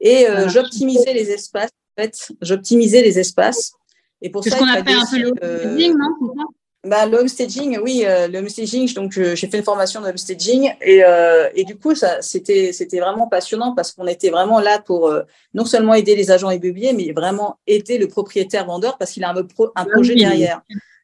et 0.00 0.26
j'optimisais 0.48 1.14
les 1.14 1.30
espaces. 1.30 1.70
En 1.96 2.02
fait, 2.02 2.32
j'optimisais 2.42 3.02
les 3.02 3.18
espaces. 3.18 3.72
Et 4.20 4.30
pour 4.30 4.42
ça, 4.42 4.50
ce 4.50 4.56
qu'on 4.56 4.68
appelle 4.68 4.96
un 4.96 5.06
peu 5.06 5.18
le 5.18 5.92
non 5.92 6.48
bah, 6.86 7.06
le 7.06 7.18
homestaging, 7.18 7.78
oui, 7.82 8.04
euh, 8.04 8.28
le 8.28 8.38
homestaging. 8.38 8.92
Donc, 8.94 9.12
j'ai 9.12 9.46
fait 9.48 9.58
une 9.58 9.64
formation 9.64 10.00
de 10.00 10.06
homestaging 10.06 10.72
et, 10.80 11.04
euh, 11.04 11.48
et 11.54 11.64
du 11.64 11.76
coup, 11.76 11.94
ça, 11.94 12.22
c'était, 12.22 12.72
c'était 12.72 13.00
vraiment 13.00 13.26
passionnant 13.28 13.74
parce 13.74 13.92
qu'on 13.92 14.06
était 14.06 14.30
vraiment 14.30 14.60
là 14.60 14.78
pour 14.78 15.08
euh, 15.08 15.22
non 15.54 15.64
seulement 15.64 15.94
aider 15.94 16.14
les 16.16 16.30
agents 16.30 16.50
immobiliers, 16.50 16.92
mais 16.92 17.12
vraiment 17.12 17.58
aider 17.66 17.98
le 17.98 18.08
propriétaire 18.08 18.66
vendeur 18.66 18.98
parce 18.98 19.12
qu'il 19.12 19.24
a 19.24 19.30
un, 19.30 19.36
un 19.36 19.84
projet 19.84 20.14
derrière. 20.14 20.62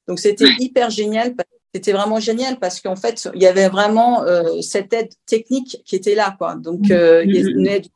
Donc, 0.08 0.18
c'était 0.18 0.48
hyper 0.58 0.90
génial. 0.90 1.34
C'était 1.74 1.92
vraiment 1.92 2.20
génial 2.20 2.58
parce 2.58 2.80
qu'en 2.80 2.96
fait, 2.96 3.28
il 3.34 3.42
y 3.42 3.46
avait 3.46 3.68
vraiment 3.68 4.24
euh, 4.24 4.60
cette 4.60 4.92
aide 4.92 5.10
technique 5.26 5.82
qui 5.86 5.96
était 5.96 6.14
là, 6.14 6.34
quoi. 6.36 6.54
Donc, 6.54 6.90
euh, 6.90 7.24
il 7.24 7.34
y 7.34 7.38
a 7.38 7.48
une 7.48 7.66
aide 7.66 7.86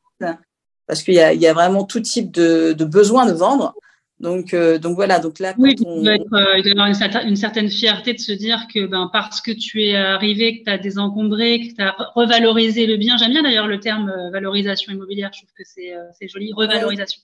parce 0.86 1.02
qu'il 1.02 1.14
y 1.14 1.20
a, 1.20 1.32
il 1.32 1.40
y 1.40 1.46
a 1.46 1.52
vraiment 1.52 1.84
tout 1.84 2.00
type 2.00 2.30
de, 2.30 2.72
de 2.72 2.84
besoin 2.84 3.26
de 3.26 3.32
vendre. 3.32 3.74
Donc, 4.18 4.54
euh, 4.54 4.78
donc 4.78 4.94
voilà. 4.94 5.18
Donc 5.18 5.38
là, 5.38 5.54
oui, 5.58 5.76
on... 5.84 5.98
il 5.98 6.04
doit, 6.04 6.14
être, 6.14 6.32
euh, 6.32 6.56
il 6.56 6.62
doit 6.62 6.70
y 6.70 6.72
avoir 6.72 6.86
une, 6.86 7.28
une, 7.28 7.36
certaine 7.36 7.68
fierté 7.68 8.14
de 8.14 8.18
se 8.18 8.32
dire 8.32 8.66
que 8.72 8.86
ben, 8.86 9.10
parce 9.12 9.42
que 9.42 9.50
tu 9.50 9.84
es 9.84 9.94
arrivé, 9.94 10.60
que 10.60 10.64
tu 10.64 10.70
as 10.70 10.78
désencombré, 10.78 11.68
que 11.68 11.74
tu 11.74 11.82
as 11.82 11.94
revalorisé 12.14 12.86
le 12.86 12.96
bien. 12.96 13.18
J'aime 13.18 13.32
bien 13.32 13.42
d'ailleurs 13.42 13.66
le 13.66 13.78
terme 13.78 14.08
euh, 14.08 14.30
valorisation 14.30 14.92
immobilière. 14.92 15.30
Je 15.34 15.40
trouve 15.40 15.52
que 15.52 15.64
c'est 15.64 16.28
joli, 16.28 16.52
revalorisation. 16.54 17.20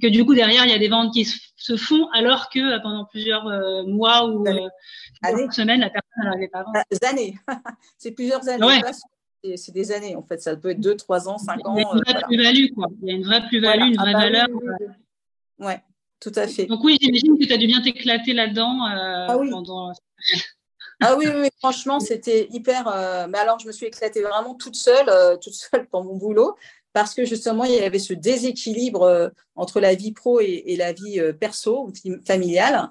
Que 0.00 0.06
du 0.06 0.24
coup 0.24 0.34
derrière 0.34 0.64
il 0.66 0.70
y 0.70 0.74
a 0.74 0.78
des 0.78 0.88
ventes 0.88 1.14
qui 1.14 1.24
se 1.24 1.76
font 1.76 2.08
alors 2.12 2.50
que 2.50 2.80
pendant 2.82 3.06
plusieurs 3.06 3.44
mois 3.86 4.28
ou 4.28 4.44
plusieurs 4.44 5.52
semaines 5.52 5.80
la 5.80 5.88
personne 5.88 6.24
n'arrivait 6.24 6.48
pas 6.48 6.58
à 6.58 6.62
vendre. 6.64 6.78
Des 6.90 7.08
années. 7.08 7.38
c'est 7.98 8.12
plusieurs 8.12 8.46
années. 8.48 8.64
Ouais. 8.64 9.56
C'est 9.56 9.72
des 9.72 9.90
années 9.90 10.14
en 10.14 10.22
fait. 10.22 10.40
Ça 10.42 10.54
peut 10.56 10.70
être 10.70 10.80
deux, 10.80 10.94
trois 10.94 11.26
ans, 11.28 11.38
cinq 11.38 11.66
ans. 11.66 11.74
Il 11.74 11.82
y 11.82 11.84
a 11.84 11.90
une 11.90 12.00
vraie 12.02 12.22
plus-value 12.22 12.74
quoi. 12.74 12.86
Il 13.02 13.08
y 13.08 13.12
a 13.12 13.14
une 13.14 13.24
vraie 13.24 13.46
plus-value, 13.48 13.88
une 13.88 13.96
vraie 13.96 14.12
ah 14.14 14.18
bah 14.18 14.24
valeur. 14.24 14.46
Oui, 14.52 15.66
ouais. 15.66 15.82
Tout 16.20 16.32
à 16.34 16.48
fait. 16.48 16.66
Donc 16.66 16.82
oui, 16.82 16.98
j'imagine 17.00 17.38
que 17.38 17.44
tu 17.44 17.52
as 17.52 17.56
dû 17.56 17.66
bien 17.66 17.80
t'éclater 17.80 18.32
là-dedans. 18.32 18.86
Euh, 18.86 19.26
ah 19.28 19.36
oui. 19.38 19.50
Pendant... 19.50 19.92
ah 21.00 21.16
oui, 21.16 21.26
franchement, 21.58 22.00
c'était 22.00 22.48
hyper. 22.50 22.88
Euh... 22.88 23.26
Mais 23.28 23.38
alors, 23.38 23.58
je 23.58 23.66
me 23.66 23.72
suis 23.72 23.86
éclatée 23.86 24.22
vraiment 24.22 24.54
toute 24.54 24.76
seule, 24.76 25.08
euh, 25.08 25.36
toute 25.36 25.54
seule 25.54 25.86
dans 25.92 26.02
mon 26.02 26.16
boulot, 26.16 26.56
parce 26.92 27.14
que 27.14 27.24
justement, 27.24 27.64
il 27.64 27.74
y 27.74 27.80
avait 27.80 28.00
ce 28.00 28.14
déséquilibre 28.14 29.02
euh, 29.02 29.28
entre 29.54 29.80
la 29.80 29.94
vie 29.94 30.12
pro 30.12 30.40
et, 30.40 30.64
et 30.66 30.76
la 30.76 30.92
vie 30.92 31.20
euh, 31.20 31.32
perso, 31.32 31.92
familiale. 32.26 32.90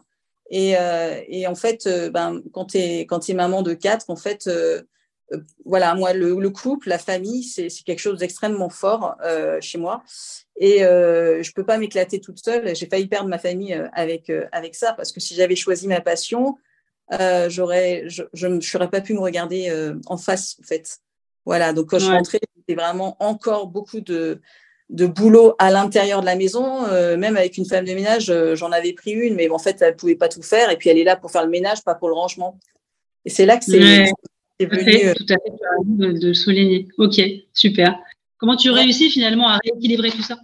Et, 0.50 0.76
et 1.28 1.46
en 1.46 1.56
fait, 1.56 1.90
ben, 2.14 2.42
quand 2.54 2.68
tu 2.68 2.78
es, 2.78 3.02
quand 3.02 3.30
es 3.30 3.34
maman 3.34 3.64
de 3.64 3.74
quatre, 3.74 4.10
en 4.10 4.16
fait, 4.16 4.48
euh, 5.34 5.40
voilà, 5.66 5.94
moi, 5.96 6.14
le, 6.14 6.50
couple, 6.50 6.90
la 6.90 6.98
famille, 6.98 7.44
c'est 7.44 7.70
quelque 7.86 8.00
chose 8.00 8.20
d'extrêmement 8.20 8.70
fort 8.70 9.16
euh, 9.24 9.60
chez 9.62 9.78
moi. 9.78 10.04
Et 10.60 10.84
euh, 10.84 11.44
je 11.44 11.52
peux 11.54 11.64
pas 11.64 11.78
m'éclater 11.78 12.20
toute 12.20 12.40
seule. 12.44 12.76
J'ai 12.76 12.88
failli 12.88 13.08
perdre 13.08 13.30
ma 13.30 13.38
famille 13.38 13.74
euh, 13.74 13.88
avec, 13.94 14.32
avec 14.52 14.76
ça, 14.76 14.94
parce 14.94 15.12
que 15.12 15.20
si 15.20 15.36
j'avais 15.36 15.56
choisi 15.56 15.88
ma 15.88 16.02
passion, 16.02 16.58
j'aurais, 17.48 18.06
je 18.08 18.48
ne 18.48 18.60
serais 18.60 18.90
pas 18.90 19.02
pu 19.02 19.14
me 19.14 19.20
regarder 19.20 19.72
en 20.08 20.18
face, 20.18 20.58
en 20.60 20.64
fait. 20.64 20.98
Voilà, 21.46 21.72
donc 21.72 21.92
quand 21.92 22.00
je 22.00 22.12
rentrais, 22.12 22.40
c'était 22.58 22.76
vraiment 22.76 23.16
encore 23.20 23.68
beaucoup 23.68 24.02
de, 24.02 24.42
de 24.90 25.06
boulot 25.06 25.56
à 25.60 25.72
l'intérieur 25.72 26.20
de 26.22 26.26
la 26.26 26.36
maison. 26.36 26.86
même 27.16 27.38
avec 27.38 27.58
une 27.58 27.66
femme 27.66 27.86
de 27.86 27.94
ménage, 27.94 28.34
j'en 28.56 28.72
avais 28.72 28.92
pris 28.94 29.12
une, 29.12 29.36
mais 29.36 29.50
en 29.50 29.60
fait, 29.60 29.82
elle 29.82 29.96
pouvait 29.96 30.16
pas 30.16 30.28
tout 30.28 30.42
faire. 30.42 30.70
Et 30.70 30.76
puis, 30.76 30.90
elle 30.90 30.98
est 30.98 31.06
là 31.06 31.16
pour 31.16 31.32
faire 31.32 31.46
le 31.46 31.50
ménage, 31.50 31.84
pas 31.84 31.96
pour 31.96 32.10
le 32.10 32.16
rangement. 32.16 32.60
Et 33.24 33.30
c'est 33.30 33.46
là 33.46 33.58
que 33.58 33.64
c'est 33.64 34.12
Venu, 34.60 35.14
tout 35.14 35.26
à 35.30 35.36
fait, 35.36 35.52
de, 35.86 36.14
de 36.14 36.34
souligner. 36.34 36.88
Ok, 36.98 37.22
super. 37.54 38.00
Comment 38.40 38.56
tu 38.56 38.72
réussis 38.72 39.12
finalement 39.12 39.48
à 39.48 39.60
rééquilibrer 39.64 40.10
tout 40.10 40.24
ça? 40.24 40.40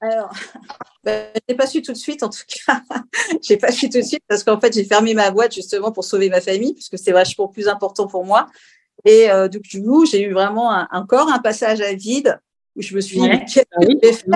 Alors, 0.00 0.32
ben, 1.04 1.28
je 1.34 1.40
n'ai 1.48 1.56
pas 1.56 1.66
su 1.66 1.82
tout 1.82 1.92
de 1.92 1.98
suite, 1.98 2.22
en 2.22 2.30
tout 2.30 2.42
cas. 2.66 2.82
j'ai 3.42 3.56
pas 3.56 3.70
su 3.70 3.88
tout 3.88 3.98
de 3.98 4.04
suite 4.04 4.22
parce 4.28 4.44
qu'en 4.44 4.60
fait, 4.60 4.72
j'ai 4.72 4.84
fermé 4.84 5.14
ma 5.14 5.30
boîte 5.30 5.54
justement 5.54 5.92
pour 5.92 6.04
sauver 6.04 6.30
ma 6.30 6.40
famille, 6.40 6.74
puisque 6.74 6.98
c'est 6.98 7.12
vachement 7.12 7.48
plus 7.48 7.68
important 7.68 8.06
pour 8.06 8.24
moi. 8.24 8.46
Et 9.04 9.30
euh, 9.30 9.48
du 9.48 9.60
coup, 9.60 10.06
j'ai 10.06 10.22
eu 10.22 10.32
vraiment 10.32 10.72
un, 10.72 10.88
encore 10.92 11.30
un 11.30 11.38
passage 11.38 11.80
à 11.80 11.92
vide 11.94 12.40
où 12.76 12.82
je 12.82 12.94
me 12.94 13.00
suis 13.00 13.20
dit, 13.20 13.28
qu'est-ce 13.52 13.62
que 13.62 13.98
j'ai 14.02 14.12
fait 14.12 14.26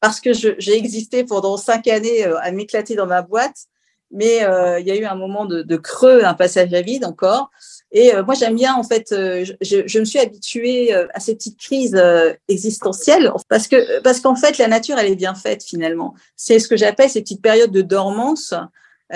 Parce 0.00 0.20
que 0.20 0.32
j'ai 0.32 0.76
existé 0.76 1.24
pendant 1.24 1.56
cinq 1.56 1.88
années 1.88 2.26
euh, 2.26 2.38
à 2.40 2.50
m'éclater 2.52 2.94
dans 2.94 3.06
ma 3.06 3.22
boîte 3.22 3.66
mais 4.12 4.38
il 4.38 4.88
y 4.88 4.90
a 4.90 4.96
eu 4.96 5.04
un 5.04 5.14
moment 5.14 5.46
de, 5.46 5.62
de, 5.62 5.76
creux, 5.76 6.24
un 6.24 6.34
passage 6.34 6.74
à 6.74 6.82
vide 6.82 7.04
encore. 7.04 7.52
Et 7.92 8.12
moi, 8.24 8.34
j'aime 8.34 8.54
bien, 8.54 8.74
en 8.74 8.84
fait, 8.84 9.06
je, 9.10 9.52
je, 9.60 9.98
me 9.98 10.04
suis 10.04 10.20
habituée 10.20 10.94
à 10.94 11.18
ces 11.18 11.34
petites 11.34 11.58
crises 11.58 12.00
existentielles 12.46 13.32
parce 13.48 13.66
que 13.66 14.00
parce 14.02 14.20
qu'en 14.20 14.36
fait, 14.36 14.58
la 14.58 14.68
nature, 14.68 14.96
elle 14.98 15.10
est 15.10 15.16
bien 15.16 15.34
faite 15.34 15.64
finalement. 15.64 16.14
C'est 16.36 16.60
ce 16.60 16.68
que 16.68 16.76
j'appelle 16.76 17.10
ces 17.10 17.20
petites 17.20 17.42
périodes 17.42 17.72
de 17.72 17.82
dormance 17.82 18.54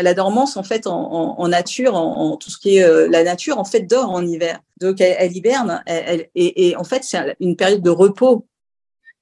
la 0.03 0.15
dormance 0.15 0.57
en 0.57 0.63
fait 0.63 0.87
en, 0.87 1.49
nature, 1.49 1.95
en, 1.95 2.37
tout 2.37 2.51
ce 2.51 2.59
qui 2.59 2.77
est 2.77 2.85
euh, 2.85 3.09
la 3.09 3.23
nature 3.23 3.59
en 3.59 3.65
fait 3.65 3.81
dort 3.81 4.11
en 4.11 4.27
hiver. 4.27 4.61
Donc 4.81 5.01
elle, 5.01 5.37
hiberne, 5.37 5.83
et, 6.35 6.75
en 6.77 6.85
fait 6.85 7.05
c'est 7.05 7.37
une 7.41 7.57
période 7.57 7.83
de 7.83 7.91
repos. 7.91 8.47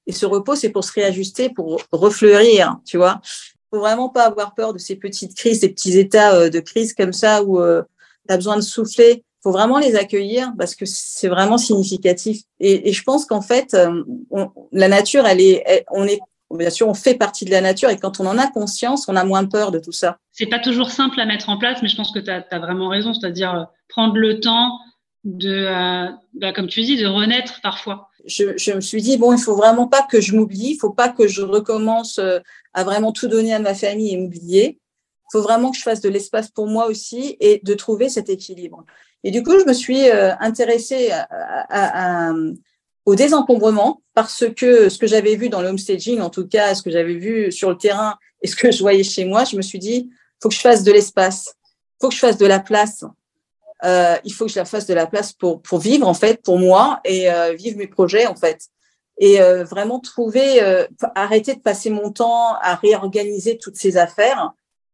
Et 0.07 0.11
ce 0.11 0.25
repos 0.25 0.55
c'est 0.55 0.69
pour 0.69 0.83
se 0.83 0.91
réajuster, 0.93 1.49
pour 1.49 1.81
refleurir, 1.91 2.79
tu 2.85 2.97
vois. 2.97 3.21
Faut 3.69 3.79
vraiment 3.79 4.09
pas 4.09 4.25
avoir 4.25 4.53
peur 4.55 4.73
de 4.73 4.79
ces 4.79 4.95
petites 4.95 5.35
crises, 5.35 5.61
ces 5.61 5.69
petits 5.69 5.97
états 5.97 6.35
euh, 6.35 6.49
de 6.49 6.59
crise 6.59 6.93
comme 6.93 7.13
ça 7.13 7.43
où 7.43 7.59
euh, 7.59 7.83
tu 8.27 8.33
as 8.33 8.37
besoin 8.37 8.55
de 8.55 8.61
souffler. 8.61 9.23
Faut 9.43 9.51
vraiment 9.51 9.77
les 9.77 9.95
accueillir 9.95 10.53
parce 10.57 10.73
que 10.73 10.85
c'est 10.85 11.27
vraiment 11.27 11.57
significatif. 11.57 12.41
Et, 12.59 12.93
je 12.93 13.03
pense 13.03 13.25
qu'en 13.25 13.41
fait, 13.41 13.77
la 14.71 14.87
nature, 14.87 15.27
elle 15.27 15.41
est, 15.41 15.85
on 15.91 16.05
est 16.05 16.19
bien 16.57 16.69
sûr, 16.69 16.87
on 16.87 16.93
fait 16.93 17.15
partie 17.15 17.45
de 17.45 17.51
la 17.51 17.61
nature 17.61 17.89
et 17.89 17.97
quand 17.97 18.19
on 18.19 18.25
en 18.25 18.37
a 18.37 18.47
conscience, 18.47 19.07
on 19.07 19.15
a 19.15 19.23
moins 19.23 19.45
peur 19.45 19.71
de 19.71 19.79
tout 19.79 19.91
ça. 19.91 20.17
C'est 20.31 20.47
pas 20.47 20.59
toujours 20.59 20.91
simple 20.91 21.19
à 21.19 21.25
mettre 21.25 21.49
en 21.49 21.57
place, 21.57 21.81
mais 21.81 21.89
je 21.89 21.95
pense 21.95 22.11
que 22.11 22.19
tu 22.19 22.29
as, 22.29 22.59
vraiment 22.59 22.89
raison, 22.89 23.13
c'est-à-dire 23.13 23.53
euh, 23.53 23.63
prendre 23.89 24.15
le 24.15 24.39
temps 24.39 24.79
de, 25.23 25.49
euh, 25.49 26.09
bah, 26.33 26.53
comme 26.53 26.67
tu 26.67 26.81
dis, 26.81 26.97
de 26.97 27.07
renaître 27.07 27.61
parfois. 27.61 28.09
Je, 28.25 28.73
me 28.73 28.81
suis 28.81 29.01
dit, 29.01 29.17
bon, 29.17 29.33
il 29.33 29.39
faut 29.39 29.55
vraiment 29.55 29.87
pas 29.87 30.03
que 30.03 30.21
je 30.21 30.35
m'oublie, 30.35 30.71
il 30.71 30.77
faut 30.77 30.91
pas 30.93 31.09
que 31.09 31.27
je 31.27 31.41
recommence 31.41 32.19
euh, 32.19 32.39
à 32.73 32.83
vraiment 32.83 33.11
tout 33.11 33.27
donner 33.27 33.53
à 33.53 33.59
ma 33.59 33.73
famille 33.73 34.13
et 34.13 34.17
m'oublier. 34.17 34.79
Faut 35.33 35.41
vraiment 35.41 35.71
que 35.71 35.77
je 35.77 35.83
fasse 35.83 35.99
de 35.99 36.07
l'espace 36.07 36.49
pour 36.49 36.67
moi 36.67 36.85
aussi 36.85 37.35
et 37.41 37.59
de 37.61 37.73
trouver 37.73 38.07
cet 38.07 38.29
équilibre. 38.29 38.85
Et 39.25 39.31
du 39.31 39.43
coup, 39.43 39.59
je 39.59 39.65
me 39.65 39.73
suis 39.73 40.09
intéressée 40.39 41.11
à 41.11 42.31
au 43.05 43.15
désencombrement 43.15 44.01
parce 44.13 44.45
que 44.55 44.89
ce 44.89 44.97
que 44.97 45.07
j'avais 45.07 45.35
vu 45.35 45.49
dans 45.49 45.61
le 45.61 45.67
homestaging, 45.69 46.21
en 46.21 46.29
tout 46.29 46.47
cas, 46.47 46.75
ce 46.75 46.81
que 46.81 46.91
j'avais 46.91 47.15
vu 47.15 47.51
sur 47.51 47.69
le 47.69 47.77
terrain 47.77 48.15
et 48.41 48.47
ce 48.47 48.55
que 48.55 48.71
je 48.71 48.79
voyais 48.79 49.03
chez 49.03 49.25
moi, 49.25 49.43
je 49.43 49.55
me 49.55 49.61
suis 49.61 49.79
dit, 49.79 50.09
faut 50.41 50.49
que 50.49 50.55
je 50.55 50.61
fasse 50.61 50.83
de 50.83 50.91
l'espace, 50.91 51.55
faut 52.01 52.09
que 52.09 52.15
je 52.15 52.19
fasse 52.19 52.37
de 52.37 52.45
la 52.45 52.59
place. 52.59 53.03
Euh, 53.83 54.15
il 54.23 54.33
faut 54.33 54.45
que 54.45 54.51
je 54.51 54.59
la 54.59 54.65
fasse 54.65 54.85
de 54.85 54.93
la 54.93 55.07
place 55.07 55.33
pour, 55.33 55.61
pour 55.61 55.79
vivre, 55.79 56.07
en 56.07 56.13
fait, 56.13 56.41
pour 56.41 56.57
moi 56.57 57.01
et 57.03 57.29
euh, 57.29 57.53
vivre 57.53 57.77
mes 57.77 57.87
projets, 57.87 58.27
en 58.27 58.35
fait. 58.35 58.69
Et 59.17 59.41
euh, 59.41 59.65
vraiment 59.65 59.99
trouver, 59.99 60.63
euh, 60.63 60.87
arrêter 61.15 61.53
de 61.55 61.59
passer 61.59 61.89
mon 61.89 62.11
temps 62.11 62.55
à 62.61 62.75
réorganiser 62.75 63.57
toutes 63.57 63.75
ces 63.75 63.97
affaires. 63.97 64.51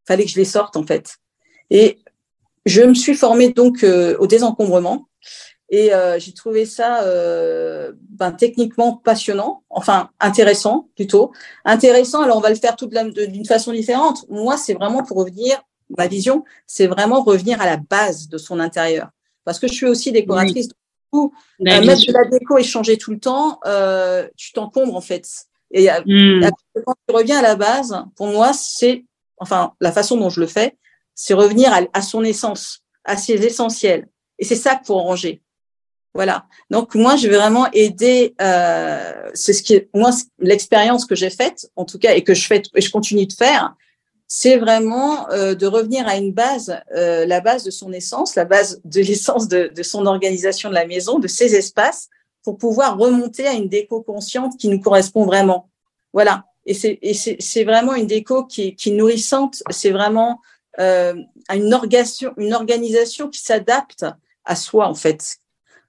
Fallait 0.09 0.25
que 0.25 0.31
je 0.31 0.37
les 0.37 0.45
sorte, 0.45 0.75
en 0.75 0.85
fait. 0.85 1.17
Et 1.69 1.99
je 2.65 2.81
me 2.81 2.95
suis 2.95 3.13
formée 3.13 3.53
donc 3.53 3.83
euh, 3.83 4.17
au 4.17 4.25
désencombrement 4.25 5.07
et 5.69 5.93
euh, 5.93 6.17
j'ai 6.17 6.33
trouvé 6.33 6.65
ça 6.65 7.03
euh, 7.03 7.93
ben, 8.09 8.31
techniquement 8.31 8.97
passionnant, 8.97 9.63
enfin 9.69 10.09
intéressant 10.19 10.89
plutôt. 10.95 11.31
Intéressant, 11.63 12.23
alors 12.23 12.37
on 12.37 12.41
va 12.41 12.49
le 12.49 12.55
faire 12.55 12.75
toute 12.75 12.89
d'une 12.89 13.45
façon 13.45 13.71
différente. 13.71 14.25
Moi, 14.29 14.57
c'est 14.57 14.73
vraiment 14.73 15.03
pour 15.03 15.17
revenir, 15.17 15.61
ma 15.95 16.07
vision, 16.07 16.43
c'est 16.65 16.87
vraiment 16.87 17.21
revenir 17.21 17.61
à 17.61 17.67
la 17.67 17.77
base 17.77 18.29
de 18.29 18.39
son 18.39 18.59
intérieur. 18.59 19.09
Parce 19.45 19.59
que 19.59 19.67
je 19.67 19.73
suis 19.73 19.85
aussi 19.85 20.11
décoratrice. 20.11 20.69
Du 20.69 20.73
coup, 21.11 21.33
ben, 21.59 21.85
mettre 21.85 22.05
de 22.07 22.13
la 22.13 22.25
déco 22.25 22.57
et 22.57 22.63
changer 22.63 22.97
tout 22.97 23.11
le 23.11 23.19
temps, 23.19 23.59
euh, 23.67 24.27
tu 24.37 24.53
t'encombres 24.53 24.95
en 24.95 25.01
fait. 25.01 25.27
Et 25.71 25.87
hmm. 25.87 26.49
quand 26.83 26.95
tu 27.07 27.15
reviens 27.15 27.39
à 27.39 27.43
la 27.43 27.55
base, 27.55 28.03
pour 28.15 28.25
moi, 28.25 28.53
c'est, 28.53 29.05
enfin, 29.39 29.73
la 29.79 29.91
façon 29.91 30.17
dont 30.17 30.29
je 30.29 30.39
le 30.39 30.47
fais, 30.47 30.77
c'est 31.15 31.33
revenir 31.33 31.73
à, 31.73 31.81
à 31.93 32.01
son 32.01 32.23
essence, 32.23 32.83
à 33.03 33.17
ses 33.17 33.45
essentiels. 33.45 34.07
Et 34.37 34.45
c'est 34.45 34.55
ça 34.55 34.75
qu'il 34.75 34.85
faut 34.85 34.97
ranger. 34.97 35.41
Voilà. 36.13 36.45
Donc 36.69 36.95
moi, 36.95 37.15
je 37.15 37.27
vais 37.27 37.37
vraiment 37.37 37.67
aider. 37.71 38.35
Euh, 38.41 39.29
c'est 39.33 39.53
ce 39.53 39.61
qui, 39.61 39.81
moi, 39.93 40.11
l'expérience 40.39 41.05
que 41.05 41.15
j'ai 41.15 41.29
faite, 41.29 41.69
en 41.75 41.85
tout 41.85 41.99
cas, 41.99 42.13
et 42.13 42.23
que 42.23 42.33
je 42.33 42.45
fais 42.47 42.61
et 42.75 42.81
je 42.81 42.91
continue 42.91 43.25
de 43.25 43.33
faire, 43.33 43.75
c'est 44.27 44.57
vraiment 44.57 45.29
euh, 45.31 45.55
de 45.55 45.65
revenir 45.65 46.07
à 46.07 46.17
une 46.17 46.33
base, 46.33 46.79
euh, 46.95 47.25
la 47.25 47.41
base 47.41 47.63
de 47.63 47.71
son 47.71 47.91
essence, 47.93 48.35
la 48.35 48.45
base 48.45 48.81
de 48.85 49.01
l'essence 49.01 49.47
de, 49.47 49.71
de, 49.75 49.83
son 49.83 50.05
organisation 50.05 50.69
de 50.69 50.75
la 50.75 50.85
maison, 50.85 51.19
de 51.19 51.27
ses 51.27 51.55
espaces, 51.55 52.09
pour 52.43 52.57
pouvoir 52.57 52.97
remonter 52.97 53.47
à 53.47 53.53
une 53.53 53.69
déco 53.69 54.01
consciente 54.01 54.57
qui 54.57 54.67
nous 54.67 54.79
correspond 54.79 55.25
vraiment. 55.25 55.69
Voilà. 56.13 56.45
Et 56.69 57.13
c'est 57.13 57.63
vraiment 57.63 57.95
une 57.95 58.05
déco 58.05 58.45
qui, 58.45 58.75
qui 58.75 58.89
est 58.89 58.93
nourrissante. 58.93 59.63
C'est 59.71 59.89
vraiment 59.89 60.39
euh, 60.79 61.15
une 61.53 61.73
organisation, 61.73 62.33
une 62.37 62.53
organisation 62.53 63.27
qui 63.27 63.39
s'adapte 63.39 64.05
à 64.45 64.55
soi 64.55 64.87
en 64.87 64.95
fait, 64.95 65.37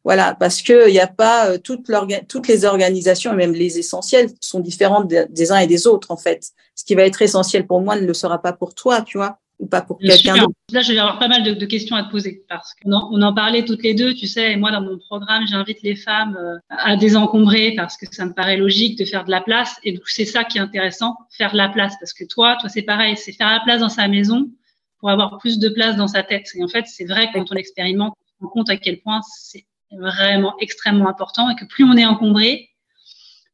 voilà, 0.05 0.35
parce 0.35 0.63
que 0.63 0.89
il 0.89 0.93
n'y 0.93 1.01
a 1.01 1.07
pas 1.07 1.51
euh, 1.51 1.59
toutes, 1.59 1.91
toutes 2.29 2.49
les 2.49 2.65
organisations, 2.65 3.33
et 3.33 3.37
même 3.37 3.53
les 3.53 3.79
essentiels, 3.79 4.31
sont 4.41 4.61
différentes 4.61 5.09
des 5.09 5.53
uns 5.53 5.59
et 5.59 5.67
des 5.67 5.87
autres 5.87 6.11
en 6.11 6.17
fait. 6.17 6.51
Ce 6.75 6.85
qui 6.85 6.95
va 6.95 7.03
être 7.03 7.21
essentiel 7.21 7.67
pour 7.67 7.81
moi 7.83 7.97
ne 7.97 8.07
le 8.07 8.15
sera 8.15 8.41
pas 8.41 8.55
pour 8.55 8.75
toi, 8.75 9.03
tu 9.03 9.19
vois, 9.19 9.39
ou 9.61 9.67
pas 9.67 9.83
pour 9.83 9.99
quelqu'un 9.99 10.37
d'autre? 10.37 10.55
Là, 10.73 10.81
je 10.81 10.93
vais 10.93 10.99
avoir 10.99 11.19
pas 11.19 11.29
mal 11.29 11.43
de, 11.43 11.67
questions 11.67 11.95
à 11.95 12.03
te 12.03 12.11
poser 12.11 12.45
parce 12.49 12.75
qu'on 12.75 12.93
en, 12.93 13.11
on 13.13 13.23
en 13.23 13.33
parlait 13.33 13.65
toutes 13.65 13.83
les 13.83 13.95
deux, 13.95 14.15
tu 14.15 14.27
sais. 14.27 14.53
Et 14.53 14.57
moi, 14.57 14.73
dans 14.73 14.81
mon 14.81 14.99
programme, 14.99 15.47
j'invite 15.47 15.83
les 15.83 15.95
femmes 15.95 16.37
euh, 16.37 16.59
à 16.71 16.97
désencombrer 16.97 17.75
parce 17.77 17.97
que 17.97 18.07
ça 18.11 18.25
me 18.25 18.33
paraît 18.33 18.57
logique 18.57 18.99
de 18.99 19.05
faire 19.05 19.25
de 19.25 19.31
la 19.31 19.41
place. 19.41 19.79
Et 19.85 19.93
donc, 19.93 20.03
c'est 20.07 20.25
ça 20.25 20.45
qui 20.45 20.59
est 20.59 20.61
intéressant, 20.61 21.17
faire 21.31 21.53
de 21.53 21.59
la 21.59 21.69
place, 21.69 21.95
parce 22.01 22.13
que 22.13 22.25
toi, 22.25 22.57
toi, 22.61 22.69
c'est 22.69 22.83
pareil, 22.83 23.17
c'est 23.17 23.33
faire 23.33 23.51
la 23.51 23.61
place 23.61 23.81
dans 23.81 23.89
sa 23.89 24.09
maison 24.09 24.51
pour 24.99 25.11
avoir 25.11 25.39
plus 25.39 25.59
de 25.59 25.69
place 25.69 25.97
dans 25.97 26.09
sa 26.09 26.23
tête. 26.23 26.49
Et 26.55 26.65
en 26.65 26.69
fait, 26.69 26.87
c'est 26.87 27.07
vrai 27.07 27.29
quand 27.33 27.45
on 27.51 27.57
expérimente, 27.57 28.15
on 28.17 28.25
se 28.25 28.45
rend 28.45 28.51
compte 28.51 28.71
à 28.71 28.77
quel 28.77 29.01
point 29.01 29.21
c'est 29.23 29.67
vraiment 29.93 30.55
extrêmement 30.61 31.09
important 31.09 31.51
et 31.51 31.57
que 31.57 31.65
plus 31.65 31.85
on 31.85 31.97
est 31.97 32.05
encombré 32.05 32.69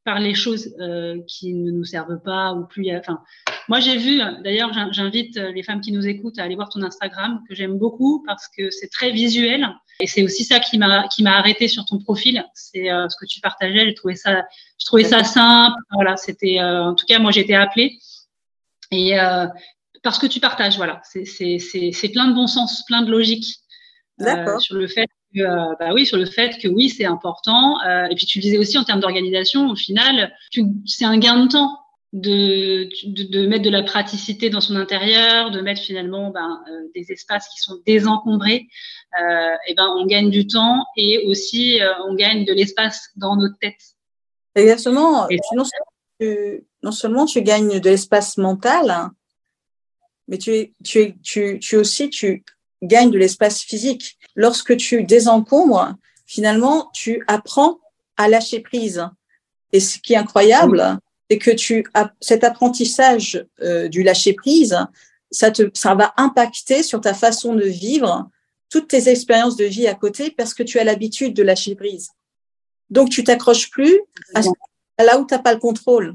par 0.05 0.21
les 0.21 0.35
choses 0.35 0.75
euh, 0.81 1.19
qui 1.27 1.53
ne 1.53 1.71
nous 1.71 1.85
servent 1.85 2.21
pas 2.23 2.53
ou 2.53 2.64
plus. 2.64 2.95
Enfin, 2.97 3.21
moi 3.69 3.81
j'ai 3.81 3.97
vu. 3.97 4.21
D'ailleurs, 4.43 4.71
j'invite 4.93 5.37
les 5.37 5.63
femmes 5.63 5.81
qui 5.81 5.93
nous 5.93 6.07
écoutent 6.07 6.39
à 6.39 6.43
aller 6.43 6.55
voir 6.55 6.69
ton 6.69 6.83
Instagram 6.83 7.41
que 7.49 7.55
j'aime 7.55 7.79
beaucoup 7.79 8.23
parce 8.27 8.49
que 8.49 8.71
c'est 8.71 8.89
très 8.89 9.11
visuel 9.11 9.69
et 10.01 10.07
c'est 10.07 10.23
aussi 10.23 10.45
ça 10.45 10.61
qui 10.61 10.79
m'a 10.79 11.09
arrêté 11.27 11.69
sur 11.69 11.85
ton 11.85 11.99
profil. 11.99 12.45
C'est 12.55 12.91
euh, 12.91 13.09
ce 13.09 13.17
que 13.17 13.27
tu 13.27 13.41
partageais. 13.41 13.87
J'ai 13.87 13.95
trouvé 13.95 14.15
ça, 14.15 14.45
je 14.79 14.87
trouvais 14.87 15.05
ça 15.05 15.25
simple. 15.25 15.77
Voilà, 15.93 16.17
c'était. 16.17 16.59
Euh, 16.61 16.85
en 16.85 16.95
tout 16.95 17.07
cas, 17.07 17.19
moi 17.19 17.31
j'étais 17.31 17.55
appelée 17.55 17.99
et 18.91 19.17
parce 20.03 20.19
que 20.19 20.27
tu 20.27 20.41
partages. 20.41 20.77
Voilà, 20.77 21.01
c'est 21.05 21.25
c'est 21.25 22.09
plein 22.11 22.29
de 22.29 22.35
bon 22.35 22.47
sens, 22.47 22.85
plein 22.87 23.03
de 23.03 23.11
logique. 23.11 23.47
sur 24.59 24.77
le 24.77 24.87
fait 24.87 25.09
euh, 25.39 25.75
bah 25.79 25.91
oui, 25.93 26.07
sur 26.07 26.17
le 26.17 26.27
fait 26.27 26.59
que 26.59 26.69
oui, 26.69 26.89
c'est 26.89 27.05
important. 27.05 27.81
Euh, 27.87 28.07
et 28.07 28.15
puis 28.15 28.27
tu 28.27 28.39
le 28.39 28.43
disais 28.43 28.59
aussi 28.59 28.79
en 28.79 28.85
termes 28.85 29.01
d'organisation, 29.01 29.69
au 29.69 29.77
final, 29.77 30.33
c'est 30.87 31.05
un 31.05 31.19
gain 31.19 31.45
de 31.45 31.49
temps 31.49 31.79
de, 32.12 32.88
de, 33.05 33.47
mettre 33.47 33.64
de 33.64 33.71
la 33.71 33.83
praticité 33.83 34.49
dans 34.49 34.61
son 34.61 34.77
intérieur, 34.77 35.51
de 35.51 35.61
mettre 35.61 35.83
finalement 35.83 36.31
ben, 36.31 36.62
euh, 36.69 36.88
des 36.95 37.12
espaces 37.12 37.49
qui 37.49 37.61
sont 37.61 37.79
désencombrés. 37.87 38.69
et 39.69 39.75
ben, 39.75 39.88
on 39.97 40.07
gagne 40.07 40.31
du 40.31 40.47
temps 40.47 40.85
et 40.97 41.27
aussi 41.27 41.81
on 42.07 42.14
gagne 42.14 42.45
de 42.45 42.53
l'espace 42.53 43.11
dans 43.16 43.37
notre 43.37 43.59
tête. 43.59 43.81
Exactement. 44.55 45.29
non, 45.55 45.64
tu, 46.21 46.64
non, 46.83 46.92
seulement 46.92 47.27
tu 47.27 47.42
gagnes 47.42 47.81
de 47.81 47.90
l'espace 47.90 48.38
mental, 48.38 48.90
hein, 48.90 49.12
mais 50.29 50.38
tu, 50.38 50.73
tu, 50.85 51.19
tu, 51.21 51.59
tu 51.61 51.77
aussi 51.77 52.11
tu 52.11 52.45
gagnes 52.83 53.11
de 53.11 53.19
l'espace 53.19 53.62
physique 53.62 54.19
lorsque 54.35 54.77
tu 54.77 55.05
désencombres, 55.05 55.95
finalement, 56.27 56.90
tu 56.92 57.23
apprends 57.27 57.79
à 58.16 58.29
lâcher 58.29 58.61
prise. 58.61 59.07
Et 59.73 59.81
ce 59.81 59.99
qui 59.99 60.14
est 60.14 60.16
incroyable, 60.16 60.99
c'est 61.31 61.39
que 61.39 61.51
tu 61.51 61.85
as 61.95 62.12
cet 62.21 62.45
apprentissage 62.45 63.45
euh, 63.61 63.89
du 63.89 64.03
lâcher 64.03 64.33
prise, 64.33 64.79
ça 65.31 65.51
te, 65.51 65.71
ça 65.75 65.95
va 65.95 66.15
impacter 66.17 66.83
sur 66.83 67.01
ta 67.01 67.15
façon 67.15 67.55
de 67.55 67.65
vivre 67.65 68.29
toutes 68.71 68.89
tes 68.89 69.09
expériences 69.09 69.57
de 69.57 69.65
vie 69.65 69.87
à 69.87 69.95
côté 69.95 70.31
parce 70.31 70.55
que 70.55 70.62
tu 70.62 70.79
as 70.79 70.85
l'habitude 70.85 71.35
de 71.35 71.43
lâcher 71.43 71.75
prise. 71.75 72.11
Donc, 72.91 73.11
tu 73.11 73.25
t'accroches 73.25 73.71
plus 73.71 74.01
à, 74.35 74.43
là 75.05 75.19
où 75.19 75.27
tu 75.27 75.35
n'as 75.35 75.41
pas 75.41 75.53
le 75.53 75.59
contrôle. 75.59 76.15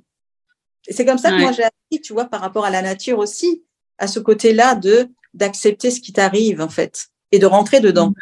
Et 0.87 0.93
c'est 0.93 1.05
comme 1.05 1.17
ça 1.17 1.31
que 1.31 1.39
moi 1.39 1.51
j'ai 1.51 1.63
appris, 1.63 2.01
tu 2.01 2.13
vois, 2.13 2.25
par 2.25 2.41
rapport 2.41 2.65
à 2.65 2.69
la 2.69 2.81
nature 2.81 3.19
aussi, 3.19 3.63
à 3.97 4.07
ce 4.07 4.19
côté-là 4.19 4.75
de 4.75 5.09
d'accepter 5.33 5.91
ce 5.91 6.01
qui 6.01 6.11
t'arrive 6.11 6.59
en 6.59 6.67
fait 6.67 7.07
et 7.31 7.39
de 7.39 7.45
rentrer 7.45 7.79
dedans 7.79 8.13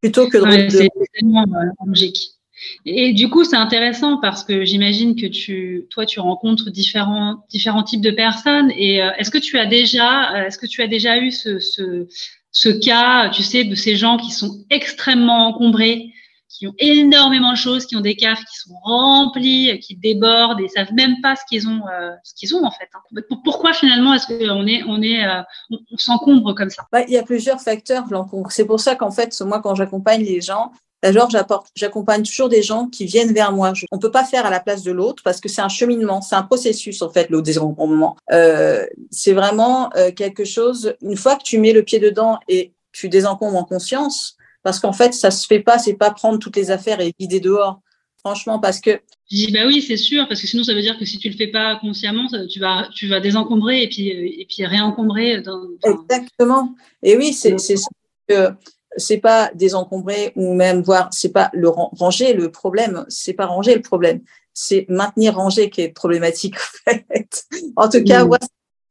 plutôt 0.00 0.28
que 0.28 0.38
de. 0.38 0.70
c'est 0.70 0.88
tellement 1.14 1.42
euh, 1.42 1.86
logique. 1.86 2.39
Et 2.84 3.12
du 3.12 3.28
coup, 3.28 3.44
c'est 3.44 3.56
intéressant 3.56 4.18
parce 4.18 4.44
que 4.44 4.64
j'imagine 4.64 5.16
que 5.16 5.26
tu, 5.26 5.86
toi, 5.90 6.06
tu 6.06 6.20
rencontres 6.20 6.70
différents, 6.70 7.44
différents 7.48 7.82
types 7.82 8.00
de 8.00 8.10
personnes. 8.10 8.70
Et 8.76 9.02
euh, 9.02 9.10
est-ce 9.18 9.30
que 9.30 9.38
tu 9.38 9.58
as 9.58 9.66
déjà, 9.66 10.34
euh, 10.34 10.46
est-ce 10.46 10.58
que 10.58 10.66
tu 10.66 10.82
as 10.82 10.86
déjà 10.86 11.18
eu 11.18 11.30
ce, 11.30 12.68
cas, 12.80 13.30
tu 13.30 13.42
sais, 13.42 13.64
de 13.64 13.74
ces 13.74 13.96
gens 13.96 14.16
qui 14.16 14.30
sont 14.30 14.64
extrêmement 14.70 15.48
encombrés, 15.48 16.12
qui 16.48 16.66
ont 16.66 16.74
énormément 16.78 17.52
de 17.52 17.56
choses, 17.56 17.86
qui 17.86 17.96
ont 17.96 18.00
des 18.00 18.16
caves 18.16 18.38
qui 18.38 18.56
sont 18.56 18.74
remplies, 18.82 19.78
qui 19.80 19.96
débordent 19.96 20.60
et 20.60 20.68
savent 20.68 20.92
même 20.92 21.20
pas 21.22 21.36
ce 21.36 21.42
qu'ils 21.48 21.68
ont, 21.68 21.82
euh, 21.86 22.10
ce 22.24 22.34
qu'ils 22.34 22.54
ont 22.54 22.64
en 22.64 22.70
fait. 22.70 22.88
Hein. 22.92 23.22
Pourquoi 23.44 23.72
finalement 23.72 24.12
est-ce 24.14 24.26
qu'on 24.26 24.66
est, 24.66 24.82
on 24.86 25.00
est, 25.00 25.24
on, 25.70 25.96
s'encombre 25.96 26.54
comme 26.54 26.70
ça? 26.70 26.86
Il 27.06 27.14
y 27.14 27.18
a 27.18 27.22
plusieurs 27.22 27.60
facteurs 27.60 28.04
l'encombre. 28.10 28.50
C'est 28.50 28.66
pour 28.66 28.80
ça 28.80 28.96
qu'en 28.96 29.12
fait, 29.12 29.40
moi, 29.42 29.60
quand 29.60 29.76
j'accompagne 29.76 30.24
les 30.24 30.40
gens, 30.40 30.72
D'abord, 31.02 31.30
j'accompagne 31.74 32.22
toujours 32.22 32.48
des 32.48 32.62
gens 32.62 32.86
qui 32.86 33.06
viennent 33.06 33.32
vers 33.32 33.52
moi. 33.52 33.72
On 33.90 33.96
ne 33.96 34.00
peut 34.00 34.10
pas 34.10 34.24
faire 34.24 34.44
à 34.44 34.50
la 34.50 34.60
place 34.60 34.82
de 34.82 34.92
l'autre 34.92 35.22
parce 35.22 35.40
que 35.40 35.48
c'est 35.48 35.62
un 35.62 35.68
cheminement, 35.68 36.20
c'est 36.20 36.34
un 36.34 36.42
processus 36.42 37.00
en 37.00 37.08
fait, 37.08 37.30
le 37.30 37.40
désencombrement. 37.40 38.16
Euh, 38.32 38.84
c'est 39.10 39.32
vraiment 39.32 39.90
euh, 39.96 40.10
quelque 40.12 40.44
chose. 40.44 40.94
Une 41.00 41.16
fois 41.16 41.36
que 41.36 41.42
tu 41.42 41.58
mets 41.58 41.72
le 41.72 41.82
pied 41.82 41.98
dedans 41.98 42.38
et 42.48 42.74
tu 42.92 43.08
désencombres 43.08 43.56
en 43.56 43.64
conscience, 43.64 44.36
parce 44.62 44.78
qu'en 44.78 44.92
fait, 44.92 45.14
ça 45.14 45.30
se 45.30 45.46
fait 45.46 45.60
pas, 45.60 45.78
c'est 45.78 45.94
pas 45.94 46.10
prendre 46.10 46.38
toutes 46.38 46.56
les 46.56 46.70
affaires 46.70 47.00
et 47.00 47.14
vider 47.18 47.40
dehors. 47.40 47.80
Franchement, 48.18 48.58
parce 48.58 48.80
que. 48.80 49.00
Je 49.30 49.36
dis, 49.36 49.52
bah 49.52 49.60
oui, 49.66 49.80
c'est 49.80 49.96
sûr, 49.96 50.28
parce 50.28 50.42
que 50.42 50.46
sinon, 50.46 50.64
ça 50.64 50.74
veut 50.74 50.82
dire 50.82 50.98
que 50.98 51.06
si 51.06 51.18
tu 51.18 51.30
le 51.30 51.36
fais 51.36 51.46
pas 51.46 51.76
consciemment, 51.80 52.26
tu 52.50 52.60
vas, 52.60 52.88
tu 52.94 53.06
vas 53.06 53.20
désencombrer 53.20 53.82
et 53.82 53.88
puis, 53.88 54.08
et 54.08 54.46
puis 54.46 54.66
réencombrer. 54.66 55.40
Dans, 55.40 55.62
Exactement. 55.84 56.74
Et 57.02 57.16
oui, 57.16 57.32
c'est 57.32 57.56
ça 57.58 57.88
que 58.28 58.50
c'est 58.96 59.18
pas 59.18 59.50
désencombrer 59.54 60.32
ou 60.36 60.54
même 60.54 60.82
voir, 60.82 61.08
c'est 61.12 61.32
pas 61.32 61.50
le 61.52 61.68
ranger 61.68 62.32
le 62.32 62.50
problème, 62.50 63.04
c'est 63.08 63.34
pas 63.34 63.46
ranger 63.46 63.74
le 63.74 63.82
problème, 63.82 64.20
c'est 64.52 64.86
maintenir 64.88 65.36
rangé 65.36 65.70
qui 65.70 65.82
est 65.82 65.88
problématique 65.90 66.56
en 66.86 66.92
fait. 66.92 67.44
En 67.76 67.88
tout 67.88 68.02
cas, 68.04 68.24
moi, 68.24 68.38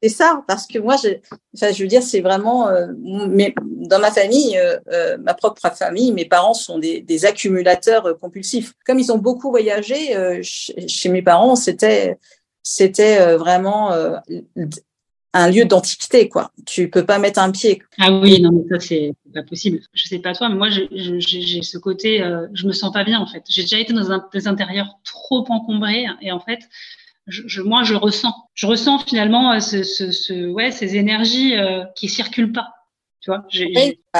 c'est 0.02 0.08
ça, 0.08 0.42
parce 0.48 0.66
que 0.66 0.78
moi, 0.78 0.96
je, 0.96 1.08
enfin, 1.54 1.72
je 1.72 1.82
veux 1.82 1.88
dire, 1.88 2.02
c'est 2.02 2.20
vraiment, 2.20 2.68
euh, 2.68 2.86
mais 2.98 3.54
dans 3.58 3.98
ma 3.98 4.10
famille, 4.10 4.56
euh, 4.56 4.78
euh, 4.90 5.18
ma 5.18 5.34
propre 5.34 5.60
famille, 5.74 6.12
mes 6.12 6.24
parents 6.24 6.54
sont 6.54 6.78
des, 6.78 7.02
des 7.02 7.26
accumulateurs 7.26 8.18
compulsifs. 8.18 8.72
Comme 8.86 8.98
ils 8.98 9.12
ont 9.12 9.18
beaucoup 9.18 9.50
voyagé, 9.50 10.40
chez, 10.42 11.08
mes 11.10 11.20
parents, 11.20 11.54
c'était, 11.54 12.18
c'était 12.62 13.36
vraiment 13.36 13.92
un 15.32 15.50
lieu 15.50 15.64
d'antiquité, 15.64 16.28
quoi. 16.28 16.50
Tu 16.66 16.90
peux 16.90 17.04
pas 17.04 17.18
mettre 17.18 17.38
un 17.38 17.50
pied. 17.50 17.82
Ah 17.98 18.12
oui, 18.12 18.40
non, 18.40 18.50
mais 18.52 18.68
ça, 18.68 18.80
c'est 18.80 19.14
pas 19.32 19.42
possible. 19.42 19.80
Je 19.92 20.08
sais 20.08 20.18
pas 20.18 20.34
toi, 20.34 20.48
mais 20.48 20.56
moi, 20.56 20.68
j'ai 20.70 21.62
ce 21.62 21.78
côté, 21.78 22.18
je 22.52 22.66
me 22.66 22.72
sens 22.72 22.92
pas 22.92 23.04
bien, 23.04 23.20
en 23.20 23.26
fait. 23.26 23.44
J'ai 23.48 23.62
déjà 23.62 23.78
été 23.78 23.92
dans 23.92 24.10
un, 24.10 24.26
des 24.32 24.48
intérieurs 24.48 24.98
trop 25.04 25.44
encombrés, 25.48 26.06
et 26.20 26.32
en 26.32 26.40
fait, 26.40 26.60
je, 27.26 27.62
moi, 27.62 27.84
je 27.84 27.94
ressens. 27.94 28.34
Je 28.54 28.66
ressens 28.66 28.98
finalement 29.00 29.52
euh, 29.52 29.60
ce, 29.60 29.82
ce, 29.82 30.48
ouais, 30.48 30.72
ces 30.72 30.96
énergies 30.96 31.56
euh, 31.56 31.84
qui 31.96 32.08
circulent 32.08 32.52
pas. 32.52 32.68
Tu 33.20 33.30
vois, 33.30 33.44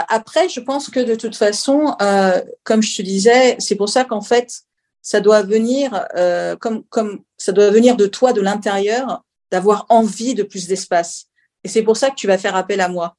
après, 0.08 0.50
je 0.50 0.60
pense 0.60 0.90
que 0.90 1.00
de 1.00 1.14
toute 1.14 1.34
façon, 1.34 1.96
euh, 2.02 2.38
comme 2.64 2.82
je 2.82 2.96
te 2.96 3.02
disais, 3.02 3.56
c'est 3.58 3.76
pour 3.76 3.88
ça 3.88 4.04
qu'en 4.04 4.20
fait, 4.20 4.60
ça 5.00 5.22
doit 5.22 5.42
venir 5.42 6.06
euh, 6.16 6.54
comme, 6.56 6.84
comme 6.84 7.22
ça 7.38 7.52
doit 7.52 7.70
venir 7.70 7.96
de 7.96 8.06
toi, 8.06 8.34
de 8.34 8.42
l'intérieur, 8.42 9.24
d'avoir 9.50 9.86
envie 9.88 10.34
de 10.34 10.42
plus 10.42 10.66
d'espace. 10.66 11.26
Et 11.64 11.68
c'est 11.68 11.82
pour 11.82 11.96
ça 11.96 12.10
que 12.10 12.14
tu 12.14 12.26
vas 12.26 12.38
faire 12.38 12.56
appel 12.56 12.80
à 12.80 12.88
moi. 12.88 13.16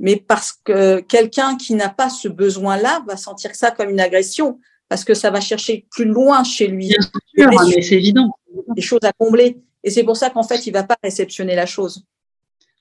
Mais 0.00 0.16
parce 0.16 0.52
que 0.52 1.00
quelqu'un 1.00 1.56
qui 1.56 1.74
n'a 1.74 1.88
pas 1.88 2.10
ce 2.10 2.28
besoin-là 2.28 3.04
va 3.06 3.16
sentir 3.16 3.54
ça 3.54 3.70
comme 3.70 3.90
une 3.90 4.00
agression, 4.00 4.58
parce 4.88 5.04
que 5.04 5.14
ça 5.14 5.30
va 5.30 5.40
chercher 5.40 5.86
plus 5.90 6.04
loin 6.04 6.44
chez 6.44 6.66
lui. 6.66 6.88
Bien 6.88 7.50
sûr, 7.50 7.64
mais 7.74 7.82
c'est 7.82 7.94
évident 7.94 8.30
des 8.74 8.82
choses 8.82 9.04
à 9.04 9.12
combler. 9.12 9.58
Et 9.82 9.90
c'est 9.90 10.04
pour 10.04 10.16
ça 10.16 10.30
qu'en 10.30 10.42
fait, 10.42 10.66
il 10.66 10.72
va 10.72 10.82
pas 10.82 10.96
réceptionner 11.02 11.54
la 11.54 11.66
chose. 11.66 12.04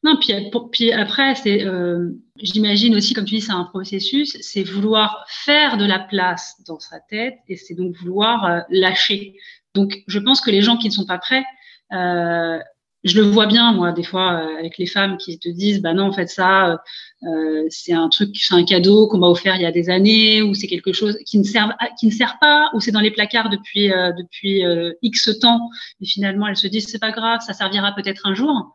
Non, 0.04 0.18
puis, 0.20 0.34
puis 0.72 0.92
après, 0.92 1.34
c'est, 1.36 1.66
euh, 1.66 2.10
j'imagine 2.38 2.96
aussi, 2.96 3.14
comme 3.14 3.24
tu 3.24 3.36
dis, 3.36 3.42
c'est 3.42 3.54
un 3.54 3.64
processus, 3.64 4.38
c'est 4.42 4.64
vouloir 4.64 5.26
faire 5.30 5.78
de 5.78 5.86
la 5.86 6.00
place 6.00 6.56
dans 6.68 6.80
sa 6.80 7.00
tête 7.00 7.38
et 7.48 7.56
c'est 7.56 7.74
donc 7.74 7.96
vouloir 7.96 8.46
euh, 8.46 8.60
lâcher. 8.70 9.38
Donc, 9.74 10.04
je 10.08 10.20
pense 10.20 10.42
que 10.42 10.52
les 10.52 10.62
gens 10.62 10.78
qui 10.78 10.90
ne 10.90 10.94
sont 10.94 11.06
pas 11.06 11.20
prêts, 11.20 11.46
euh, 11.94 12.60
je 13.04 13.20
le 13.20 13.28
vois 13.28 13.48
bien, 13.48 13.74
moi, 13.74 13.92
des 13.92 14.04
fois, 14.04 14.34
euh, 14.34 14.60
avec 14.60 14.78
les 14.78 14.86
femmes 14.86 15.18
qui 15.18 15.38
te 15.38 15.50
disent, 15.50 15.82
bah 15.82 15.94
non, 15.94 16.06
en 16.06 16.14
fait, 16.14 16.28
ça, 16.28 16.82
euh, 17.24 17.66
c'est 17.70 17.94
un 17.94 18.08
truc, 18.10 18.30
c'est 18.34 18.54
un 18.54 18.64
cadeau 18.64 19.08
qu'on 19.08 19.18
m'a 19.18 19.28
offert 19.28 19.56
il 19.56 19.62
y 19.62 19.66
a 19.66 19.72
des 19.72 19.90
années, 19.90 20.42
ou 20.42 20.54
c'est 20.54 20.68
quelque 20.68 20.94
chose 20.94 21.18
qui 21.26 21.38
ne 21.38 21.44
sert, 21.44 21.76
qui 22.00 22.08
ne 22.08 22.12
sert 22.12 22.38
pas, 22.40 22.70
ou 22.74 22.80
c'est 22.80 22.92
dans 22.92 23.02
les 23.02 23.12
placards 23.12 23.50
depuis 23.50 23.92
euh, 23.92 24.12
depuis 24.14 24.66
euh, 24.66 24.94
X 25.02 25.38
temps, 25.40 25.70
et 26.02 26.06
finalement, 26.06 26.48
elles 26.48 26.58
se 26.58 26.68
disent, 26.68 26.88
c'est 26.88 27.00
pas 27.00 27.12
grave, 27.12 27.42
ça 27.46 27.54
servira 27.54 27.94
peut-être 27.94 28.26
un 28.26 28.36
jour. 28.36 28.74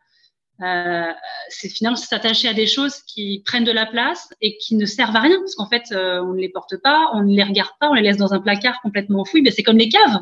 Euh, 0.61 1.13
c'est 1.51 1.69
finalement 1.69 1.97
s'attacher 1.97 2.49
à 2.49 2.55
des 2.55 2.67
choses 2.67 2.97
qui 3.07 3.43
prennent 3.47 3.65
de 3.65 3.73
la 3.73 3.87
place 3.87 4.29
et 4.41 4.59
qui 4.59 4.75
ne 4.75 4.87
servent 4.87 5.17
à 5.17 5.21
rien, 5.21 5.39
parce 5.39 5.55
qu'en 5.55 5.69
fait, 5.69 5.85
on 5.93 6.33
ne 6.35 6.41
les 6.41 6.49
porte 6.51 6.77
pas, 6.83 7.11
on 7.15 7.23
ne 7.23 7.35
les 7.35 7.45
regarde 7.45 7.71
pas, 7.81 7.89
on 7.89 7.95
les 7.95 8.03
laisse 8.03 8.17
dans 8.17 8.35
un 8.35 8.41
placard 8.41 8.81
complètement 8.83 9.21
enfoui. 9.21 9.41
Ben, 9.41 9.53
c'est 9.55 9.63
comme 9.63 9.79
les 9.79 9.89
caves. 9.89 10.19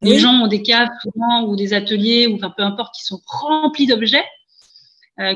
Les 0.00 0.18
gens 0.18 0.32
ont 0.32 0.46
des 0.46 0.62
caves 0.62 0.88
souvent 1.02 1.44
ou 1.44 1.56
des 1.56 1.72
ateliers 1.74 2.26
ou 2.28 2.36
enfin 2.36 2.52
peu 2.56 2.62
importe 2.62 2.94
qui 2.94 3.04
sont 3.04 3.20
remplis 3.26 3.86
d'objets 3.86 4.24
euh, 5.18 5.34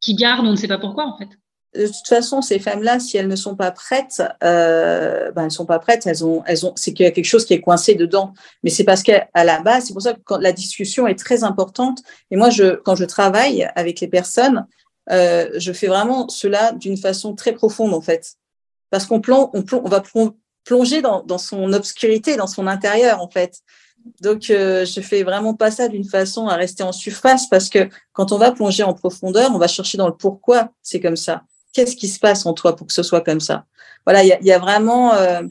qui 0.00 0.14
gardent, 0.14 0.46
on 0.46 0.50
ne 0.50 0.56
sait 0.56 0.68
pas 0.68 0.78
pourquoi 0.78 1.06
en 1.06 1.16
fait. 1.16 1.28
De 1.74 1.86
toute 1.86 2.06
façon, 2.06 2.40
ces 2.40 2.60
femmes-là, 2.60 3.00
si 3.00 3.16
elles 3.16 3.26
ne 3.26 3.34
sont 3.34 3.56
pas 3.56 3.72
prêtes, 3.72 4.22
euh, 4.44 5.32
ben 5.32 5.44
elles 5.44 5.50
sont 5.50 5.66
pas 5.66 5.80
prêtes. 5.80 6.06
Elles 6.06 6.24
ont, 6.24 6.44
elles 6.46 6.64
ont, 6.64 6.72
c'est 6.76 6.92
qu'il 6.92 7.04
y 7.04 7.08
a 7.08 7.10
quelque 7.10 7.24
chose 7.24 7.44
qui 7.44 7.52
est 7.52 7.60
coincé 7.60 7.96
dedans. 7.96 8.32
Mais 8.62 8.70
c'est 8.70 8.84
parce 8.84 9.02
qu'à 9.02 9.26
la 9.34 9.60
base, 9.60 9.86
c'est 9.86 9.92
pour 9.92 10.02
ça 10.02 10.14
que 10.14 10.20
quand 10.24 10.38
la 10.38 10.52
discussion 10.52 11.08
est 11.08 11.18
très 11.18 11.42
importante. 11.42 11.98
Et 12.30 12.36
moi, 12.36 12.50
je, 12.50 12.76
quand 12.76 12.94
je 12.94 13.04
travaille 13.04 13.68
avec 13.74 14.00
les 14.00 14.06
personnes, 14.06 14.66
euh, 15.10 15.50
je 15.56 15.72
fais 15.72 15.86
vraiment 15.86 16.28
cela 16.28 16.72
d'une 16.72 16.96
façon 16.96 17.34
très 17.34 17.52
profonde 17.52 17.92
en 17.92 18.00
fait, 18.00 18.36
parce 18.90 19.04
qu'on 19.06 19.20
plonge, 19.20 19.48
on, 19.52 19.62
plonge, 19.62 19.82
on 19.84 19.88
va 19.88 20.02
plonger 20.64 21.02
dans, 21.02 21.22
dans 21.22 21.38
son 21.38 21.72
obscurité, 21.72 22.36
dans 22.36 22.46
son 22.46 22.66
intérieur 22.66 23.20
en 23.20 23.28
fait. 23.28 23.60
Donc, 24.20 24.50
euh, 24.50 24.84
je 24.84 25.00
fais 25.00 25.22
vraiment 25.22 25.54
pas 25.54 25.70
ça 25.70 25.88
d'une 25.88 26.04
façon 26.04 26.46
à 26.46 26.56
rester 26.56 26.82
en 26.82 26.92
surface 26.92 27.48
parce 27.48 27.68
que 27.68 27.88
quand 28.12 28.32
on 28.32 28.38
va 28.38 28.52
plonger 28.52 28.82
en 28.82 28.92
profondeur, 28.92 29.50
on 29.54 29.58
va 29.58 29.68
chercher 29.68 29.98
dans 29.98 30.08
le 30.08 30.14
pourquoi 30.14 30.70
c'est 30.82 31.00
comme 31.00 31.16
ça. 31.16 31.42
Qu'est-ce 31.72 31.96
qui 31.96 32.08
se 32.08 32.18
passe 32.18 32.46
en 32.46 32.52
toi 32.52 32.76
pour 32.76 32.86
que 32.86 32.92
ce 32.92 33.02
soit 33.02 33.22
comme 33.22 33.40
ça? 33.40 33.64
Voilà, 34.06 34.22
il 34.22 34.38
y 34.42 34.52
a, 34.52 34.58
vraiment, 34.58 35.14
euh, 35.14 35.42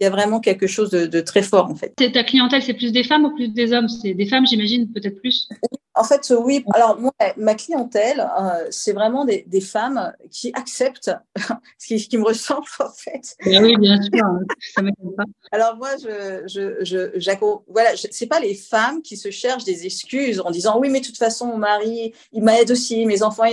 il 0.00 0.04
y 0.04 0.06
a 0.06 0.10
vraiment 0.10 0.40
quelque 0.40 0.66
chose 0.66 0.90
de, 0.90 1.06
de 1.06 1.20
très 1.20 1.42
fort 1.42 1.70
en 1.70 1.74
fait. 1.74 1.94
Ta 1.96 2.24
clientèle, 2.24 2.62
c'est 2.62 2.74
plus 2.74 2.92
des 2.92 3.04
femmes 3.04 3.24
ou 3.24 3.34
plus 3.34 3.48
des 3.48 3.72
hommes? 3.72 3.88
C'est 3.88 4.14
des 4.14 4.26
femmes, 4.26 4.46
j'imagine, 4.46 4.92
peut-être 4.92 5.20
plus. 5.20 5.48
En 5.94 6.04
fait, 6.04 6.30
oui. 6.38 6.62
Alors 6.74 7.00
moi, 7.00 7.12
ma 7.38 7.54
clientèle, 7.54 8.20
euh, 8.38 8.66
c'est 8.70 8.92
vraiment 8.92 9.24
des, 9.24 9.44
des, 9.46 9.62
femmes 9.62 10.12
qui 10.30 10.52
acceptent 10.54 11.10
ce 11.78 11.86
qui, 11.86 12.08
qui, 12.08 12.18
me 12.18 12.24
ressemble 12.24 12.66
en 12.80 12.90
fait. 12.90 13.34
oui, 13.46 13.76
bien 13.78 14.00
sûr, 14.02 14.22
hein, 14.22 14.40
ça 14.74 14.82
m'étonne 14.82 15.14
pas. 15.16 15.24
Alors 15.52 15.76
moi, 15.76 15.90
je, 15.96 16.42
je, 16.46 16.84
je 16.84 17.62
voilà, 17.68 17.90
c'est 17.96 18.26
pas 18.26 18.40
les 18.40 18.54
femmes 18.54 19.00
qui 19.00 19.16
se 19.16 19.30
cherchent 19.30 19.64
des 19.64 19.86
excuses 19.86 20.40
en 20.40 20.50
disant 20.50 20.78
oui, 20.78 20.90
mais 20.90 21.00
de 21.00 21.06
toute 21.06 21.16
façon, 21.16 21.46
mon 21.46 21.58
mari, 21.58 22.12
il 22.32 22.42
m'aide 22.42 22.70
aussi, 22.70 23.06
mes 23.06 23.22
enfants. 23.22 23.44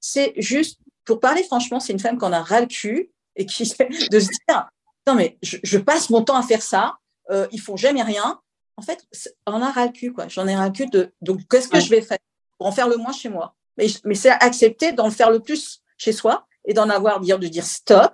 C'est 0.00 0.32
juste, 0.36 0.78
pour 1.04 1.18
parler 1.18 1.42
franchement, 1.42 1.80
c'est 1.80 1.92
une 1.92 1.98
femme 1.98 2.18
qu'on 2.18 2.32
a 2.32 2.42
ras 2.42 2.60
le 2.60 2.66
cul 2.66 3.10
et 3.34 3.44
qui 3.44 3.64
de 4.10 4.20
se 4.20 4.28
dire 4.48 4.68
non, 5.08 5.14
mais 5.14 5.38
je, 5.42 5.78
passe 5.78 6.10
mon 6.10 6.22
temps 6.22 6.36
à 6.36 6.42
faire 6.42 6.60
ça, 6.60 6.98
euh, 7.30 7.46
ils 7.50 7.60
font 7.60 7.76
jamais 7.78 8.02
rien. 8.02 8.38
En 8.76 8.82
fait, 8.82 9.06
on 9.46 9.62
a 9.62 9.70
ras 9.70 9.86
le 9.86 9.92
cul, 9.92 10.12
quoi. 10.12 10.28
J'en 10.28 10.46
ai 10.46 10.54
ras 10.54 10.66
le 10.66 10.72
cul 10.72 10.86
de. 10.88 11.14
Donc, 11.22 11.40
qu'est-ce 11.48 11.66
que 11.66 11.80
je 11.80 11.88
vais 11.88 12.02
faire 12.02 12.18
pour 12.58 12.66
en 12.66 12.72
faire 12.72 12.88
le 12.88 12.98
moins 12.98 13.12
chez 13.12 13.30
moi? 13.30 13.54
Mais, 13.78 13.86
mais 14.04 14.14
c'est 14.14 14.28
accepter 14.28 14.92
d'en 14.92 15.10
faire 15.10 15.30
le 15.30 15.40
plus 15.40 15.82
chez 15.96 16.12
soi 16.12 16.46
et 16.66 16.74
d'en 16.74 16.90
avoir 16.90 17.20
dire 17.20 17.38
de 17.38 17.48
dire 17.48 17.64
stop. 17.64 18.12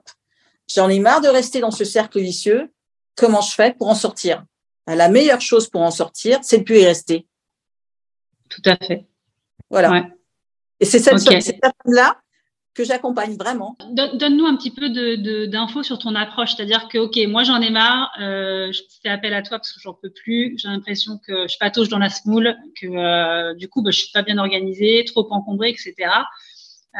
J'en 0.73 0.89
ai 0.89 1.01
marre 1.01 1.21
de 1.21 1.27
rester 1.27 1.59
dans 1.59 1.73
ce 1.73 1.85
cercle 1.85 2.21
vicieux. 2.21 2.73
Comment 3.17 3.41
je 3.41 3.53
fais 3.53 3.75
pour 3.75 3.89
en 3.89 3.97
sortir? 3.97 4.45
Ben, 4.87 4.95
La 4.95 5.09
meilleure 5.09 5.41
chose 5.41 5.69
pour 5.69 5.83
en 5.83 5.91
sortir, 5.91 6.39
c'est 6.43 6.59
de 6.59 6.63
plus 6.63 6.79
y 6.79 6.87
rester. 6.87 7.27
Tout 8.49 8.63
à 8.67 8.77
fait. 8.77 9.05
Voilà. 9.69 10.07
Et 10.79 10.85
c'est 10.85 11.01
cette, 11.01 11.19
cette 11.19 11.61
femme-là 11.61 12.21
que 12.75 12.83
j'accompagne 12.83 13.37
vraiment. 13.37 13.77
Donne-nous 13.93 14.47
un 14.47 14.57
petit 14.57 14.73
peu 14.73 14.89
d'infos 15.47 15.81
de, 15.81 15.85
sur 15.85 15.99
ton 15.99 16.15
approche, 16.17 16.55
c'est-à-dire 16.55 16.89
que, 16.89 16.99
ok, 16.99 17.17
moi 17.29 17.45
j'en 17.45 17.61
ai 17.61 17.71
marre, 17.71 18.11
euh, 18.21 18.73
je 18.73 18.83
fais 19.03 19.09
appel 19.09 19.33
à 19.33 19.43
toi 19.43 19.59
parce 19.59 19.73
que 19.73 19.81
j'en 19.81 19.95
peux 19.95 20.11
plus, 20.11 20.57
j'ai 20.59 20.69
l'impression 20.69 21.19
que 21.25 21.47
je 21.47 21.57
patauge 21.59 21.89
dans 21.89 21.99
la 21.99 22.11
smoule, 22.11 22.57
que 22.81 22.87
euh, 22.87 23.55
du 23.55 23.69
coup 23.69 23.81
bah, 23.81 23.93
je 23.93 24.01
suis 24.01 24.13
pas 24.13 24.23
bien 24.23 24.39
organisée, 24.39 25.05
trop 25.07 25.27
encombrée, 25.31 25.71
etc. 25.71 25.95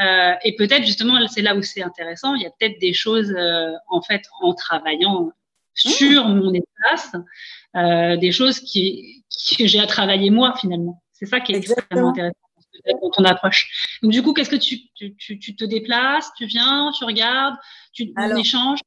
Euh, 0.01 0.35
et 0.45 0.55
peut-être 0.55 0.85
justement, 0.85 1.19
c'est 1.27 1.43
là 1.43 1.57
où 1.57 1.63
c'est 1.63 1.83
intéressant, 1.83 2.35
il 2.37 2.43
y 2.43 2.47
a 2.47 2.51
peut-être 2.51 2.79
des 2.81 2.93
choses 2.93 3.35
en 3.89 4.01
fait 4.01 4.23
en 4.43 4.55
travaillant 4.55 5.33
sur 5.75 6.29
mmh. 6.29 6.39
mon 6.39 6.53
espace, 6.55 7.17
des 8.21 8.31
choses 8.31 8.61
qui, 8.61 9.25
que 9.59 9.67
j'ai 9.67 9.81
à 9.81 9.89
travailler 9.89 10.31
moi 10.31 10.55
finalement. 10.61 11.03
C'est 11.13 11.27
ça 11.27 11.41
qui 11.41 11.53
est 11.53 11.57
extrêmement 11.57 12.11
intéressant 12.11 12.44
dans 13.01 13.11
ton 13.11 13.25
approche. 13.25 13.99
Donc, 14.03 14.13
du 14.13 14.23
coup, 14.23 14.33
qu'est-ce 14.33 14.51
que 14.51 14.57
tu, 14.57 14.81
tu, 14.95 15.39
tu, 15.39 15.57
te 15.57 15.65
déplaces, 15.65 16.31
tu 16.37 16.47
viens, 16.47 16.93
tu 16.97 17.05
regardes, 17.05 17.57
tu 17.93 18.13
Alors, 18.17 18.39
échanges 18.39 18.81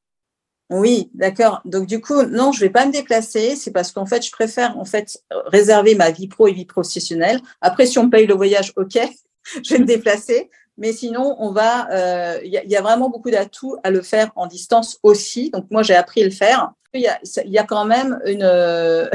oui, 0.70 1.10
d'accord. 1.14 1.62
Donc 1.64 1.88
du 1.88 2.02
coup, 2.02 2.24
non, 2.24 2.52
je 2.52 2.60
vais 2.60 2.70
pas 2.70 2.86
me 2.86 2.92
déplacer. 2.92 3.56
C'est 3.56 3.72
parce 3.72 3.94
qu'en 3.94 4.06
fait, 4.06 4.26
je 4.26 4.32
préfère 4.32 4.78
en 4.78 4.84
fait 4.84 5.24
réserver 5.46 5.96
ma 5.96 6.12
vie 6.12 6.28
pro 6.28 6.48
et 6.48 6.52
vie 6.52 6.66
professionnelle. 6.66 7.40
Après, 7.62 7.86
si 7.86 7.98
on 8.00 8.10
paye 8.10 8.28
le 8.28 8.34
voyage, 8.34 8.74
ok, 8.76 9.00
je 9.64 9.74
vais 9.74 9.80
me 9.80 9.86
déplacer. 9.86 10.50
Mais 10.78 10.92
sinon, 10.92 11.38
on 11.40 11.52
va. 11.52 11.90
Euh, 11.92 12.40
il 12.44 12.50
y, 12.50 12.70
y, 12.70 12.76
a 12.76 12.82
vraiment 12.82 13.10
beaucoup 13.10 13.32
d'atouts 13.32 13.78
à 13.84 13.92
le 13.92 14.02
faire 14.02 14.32
en 14.36 14.46
distance 14.46 15.00
aussi. 15.04 15.52
Donc 15.52 15.68
moi, 15.72 15.84
j'ai 15.84 15.96
appris 15.96 16.22
à 16.22 16.26
le 16.26 16.32
faire. 16.32 16.74
Qu'il 16.92 17.02
y 17.02 17.08
a, 17.08 17.20
il 17.46 17.52
y 17.52 17.58
a 17.58 17.64
quand 17.64 17.86
même 17.86 18.20
une 18.26 18.44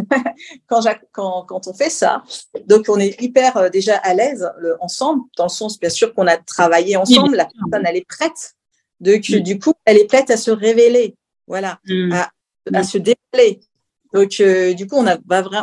quand, 0.66 0.80
quand, 1.12 1.44
quand 1.44 1.66
on 1.66 1.74
fait 1.74 1.90
ça, 1.90 2.22
donc 2.66 2.87
on 2.88 2.98
est 2.98 3.20
hyper 3.20 3.70
déjà 3.70 3.96
à 3.96 4.14
l'aise 4.14 4.48
ensemble, 4.80 5.22
dans 5.37 5.44
le 5.44 5.50
sens 5.50 5.78
bien 5.78 5.90
sûr 5.90 6.14
qu'on 6.14 6.26
a 6.26 6.37
travaillé 6.37 6.96
ensemble, 6.96 7.37
la 7.37 7.46
personne 7.46 7.87
elle 7.87 7.96
est 7.96 8.08
prête, 8.08 8.54
donc 9.00 9.22
du 9.22 9.58
coup 9.58 9.74
elle 9.85 9.98
est 9.98 10.06
prête 10.06 10.30
à 10.30 10.37
se 10.37 10.50
révéler, 10.50 11.16
voilà, 11.46 11.78
mm. 11.87 12.12
à, 12.12 12.30
à, 12.74 12.82
se 12.82 12.98
dévoiler. 12.98 13.61
Donc 14.12 14.30
du 14.76 14.87
coup 14.87 14.96
on 14.96 15.06
a, 15.06 15.16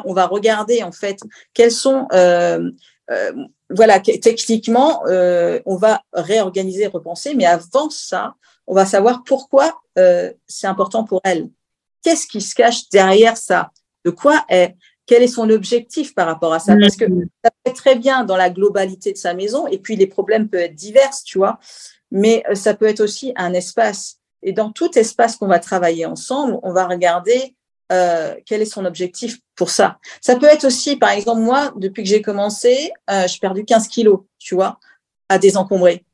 on 0.06 0.14
va 0.14 0.26
regarder 0.26 0.84
en 0.84 0.92
fait 0.92 1.20
quels 1.54 1.72
sont 1.72 2.08
euh, 2.14 2.72
euh, 3.12 3.32
voilà, 3.70 4.00
techniquement, 4.00 5.04
euh, 5.08 5.60
on 5.66 5.76
va 5.76 6.02
réorganiser, 6.14 6.88
repenser, 6.88 7.36
mais 7.36 7.46
avant 7.46 7.90
ça, 7.90 8.36
on 8.68 8.74
va 8.74 8.86
savoir 8.86 9.24
pourquoi 9.24 9.82
euh, 9.98 10.32
c'est 10.48 10.68
important 10.68 11.04
pour 11.04 11.22
elle. 11.24 11.50
Qu'est-ce 12.04 12.28
qui 12.28 12.42
se 12.42 12.56
cache 12.56 12.90
derrière 12.90 13.38
ça? 13.38 13.72
De 14.06 14.12
quoi 14.12 14.46
est 14.50 14.76
quel 15.06 15.24
est 15.24 15.28
son 15.28 15.50
objectif 15.50 16.14
par 16.14 16.28
rapport 16.28 16.54
à 16.54 16.60
ça? 16.60 16.76
Parce 16.80 16.96
que 16.96 17.06
mm-hmm. 17.06 17.28
ça 17.44 17.50
peut 17.52 17.72
être 17.72 17.76
très 17.76 17.96
bien 17.96 18.24
dans 18.24 18.38
la 18.38 18.52
globalité 18.52 19.12
de 19.12 19.18
sa 19.18 19.34
maison, 19.34 19.66
et 19.68 19.80
puis 19.80 19.96
les 19.96 20.06
problèmes 20.06 20.50
peuvent 20.50 20.62
être 20.62 20.76
divers, 20.76 21.12
tu 21.26 21.40
vois, 21.40 21.60
mais 22.12 22.44
ça 22.54 22.76
peut 22.76 22.86
être 22.86 23.02
aussi 23.02 23.34
un 23.36 23.54
espace. 23.54 24.20
Et 24.44 24.54
dans 24.54 24.72
tout 24.72 24.98
espace 24.98 25.36
qu'on 25.36 25.48
va 25.48 25.60
travailler 25.60 26.06
ensemble, 26.06 26.60
on 26.64 26.72
va 26.72 26.86
regarder 26.88 27.56
euh, 27.92 28.36
quel 28.46 28.62
est 28.62 28.66
son 28.66 28.86
objectif 28.86 29.40
pour 29.56 29.72
ça. 29.72 29.98
Ça 30.22 30.36
peut 30.36 30.46
être 30.46 30.66
aussi, 30.66 30.96
par 30.96 31.10
exemple, 31.10 31.42
moi, 31.42 31.74
depuis 31.76 32.04
que 32.04 32.10
j'ai 32.10 32.22
commencé, 32.22 32.92
euh, 33.10 33.28
j'ai 33.28 33.40
perdu 33.40 33.66
15 33.66 33.88
kilos, 33.88 34.22
tu 34.38 34.54
vois, 34.54 34.80
à 35.28 35.40
désencombrer. 35.40 36.06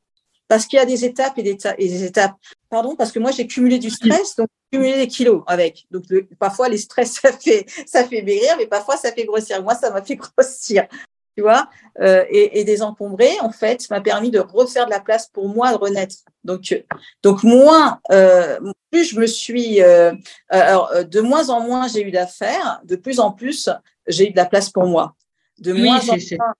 Parce 0.48 0.66
qu'il 0.68 0.78
y 0.78 0.82
a 0.82 0.86
des 0.86 1.06
étapes 1.06 1.38
et 1.38 1.44
des, 1.44 1.58
et 1.78 1.88
des 1.88 2.04
étapes. 2.04 2.36
Pardon, 2.70 2.96
parce 2.96 3.12
que 3.12 3.20
moi, 3.20 3.32
j'ai 3.32 3.48
cumulé 3.48 3.80
du 3.80 3.90
stress, 3.90 4.36
donc 4.36 4.48
cumulé 4.72 4.96
des 4.96 5.08
kilos 5.08 5.44
avec. 5.48 5.86
Donc, 5.92 6.04
parfois, 6.40 6.70
les 6.70 6.78
stress, 6.78 7.14
ça 7.22 7.32
fait, 7.34 7.66
ça 7.86 8.04
fait 8.04 8.22
maigrir, 8.22 8.56
mais 8.58 8.68
parfois, 8.68 8.98
ça 8.98 9.12
fait 9.12 9.26
grossir. 9.26 9.62
Moi, 9.64 9.76
ça 9.76 9.90
m'a 9.92 10.02
fait 10.02 10.16
grossir 10.38 10.88
tu 11.36 11.42
vois, 11.42 11.70
euh, 12.00 12.24
et, 12.30 12.60
et 12.60 12.64
désencombrer, 12.64 13.40
en 13.42 13.52
fait, 13.52 13.90
m'a 13.90 14.00
permis 14.00 14.32
de 14.32 14.40
refaire 14.40 14.86
de 14.86 14.92
la 14.92 15.02
place 15.02 15.28
pour 15.28 15.50
moi 15.50 15.72
de 15.74 15.78
renaître. 15.78 16.16
Donc, 16.46 16.72
euh, 16.72 16.80
donc 17.24 17.44
moins, 17.44 18.00
euh, 18.12 18.58
plus 18.90 19.04
je 19.04 19.20
me 19.20 19.28
suis, 19.28 19.82
euh, 19.82 20.14
alors, 20.50 20.92
euh, 20.94 21.04
de 21.04 21.20
moins 21.20 21.50
en 21.50 21.60
moins 21.60 21.88
j'ai 21.88 22.08
eu 22.08 22.12
d'affaires, 22.12 22.80
de 22.86 22.96
plus 22.96 23.20
en 23.20 23.32
plus 23.32 23.70
j'ai 24.08 24.30
eu 24.30 24.32
de 24.32 24.38
la 24.38 24.46
place 24.46 24.70
pour 24.70 24.86
moi. 24.86 25.16
De 25.60 25.74
oui, 25.74 25.84
moins 25.84 26.00
en 26.00 26.16
moins. 26.16 26.54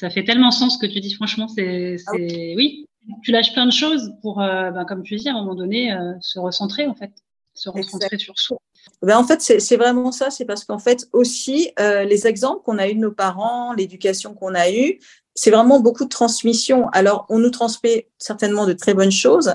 Ça 0.00 0.08
fait 0.08 0.24
tellement 0.24 0.50
sens 0.50 0.74
ce 0.74 0.78
que 0.78 0.90
tu 0.90 1.00
dis, 1.00 1.12
franchement, 1.12 1.46
c'est, 1.46 1.96
ah 2.06 2.12
oui. 2.14 2.86
tu 3.22 3.32
lâches 3.32 3.52
plein 3.52 3.66
de 3.66 3.72
choses 3.72 4.12
pour, 4.22 4.36
ben, 4.36 4.84
comme 4.88 5.02
tu 5.02 5.16
dis, 5.16 5.28
à 5.28 5.32
un 5.32 5.40
moment 5.40 5.54
donné, 5.54 5.94
se 6.22 6.38
recentrer 6.38 6.86
en 6.86 6.94
fait, 6.94 7.10
se 7.52 7.68
recentrer 7.68 8.16
sur 8.16 8.38
soi. 8.38 8.58
Ben 9.02 9.18
en 9.18 9.24
fait, 9.24 9.40
c'est 9.40 9.76
vraiment 9.76 10.10
ça. 10.12 10.30
C'est 10.30 10.44
parce 10.46 10.64
qu'en 10.64 10.78
fait, 10.78 11.06
aussi, 11.12 11.70
euh, 11.78 12.04
les 12.04 12.26
exemples 12.26 12.62
qu'on 12.64 12.78
a 12.78 12.88
eus 12.88 12.94
de 12.94 13.00
nos 13.00 13.12
parents, 13.12 13.74
l'éducation 13.74 14.34
qu'on 14.34 14.54
a 14.54 14.70
eue, 14.70 14.98
c'est 15.34 15.50
vraiment 15.50 15.80
beaucoup 15.80 16.04
de 16.04 16.08
transmission. 16.08 16.88
Alors, 16.90 17.26
on 17.28 17.38
nous 17.38 17.50
transmet 17.50 18.08
certainement 18.18 18.66
de 18.66 18.72
très 18.72 18.94
bonnes 18.94 19.12
choses, 19.12 19.54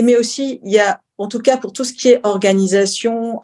mais 0.00 0.16
aussi, 0.16 0.60
il 0.64 0.72
y 0.72 0.80
a, 0.80 1.00
en 1.18 1.28
tout 1.28 1.38
cas, 1.38 1.56
pour 1.56 1.72
tout 1.72 1.84
ce 1.84 1.92
qui 1.92 2.08
est 2.08 2.20
organisation, 2.24 3.40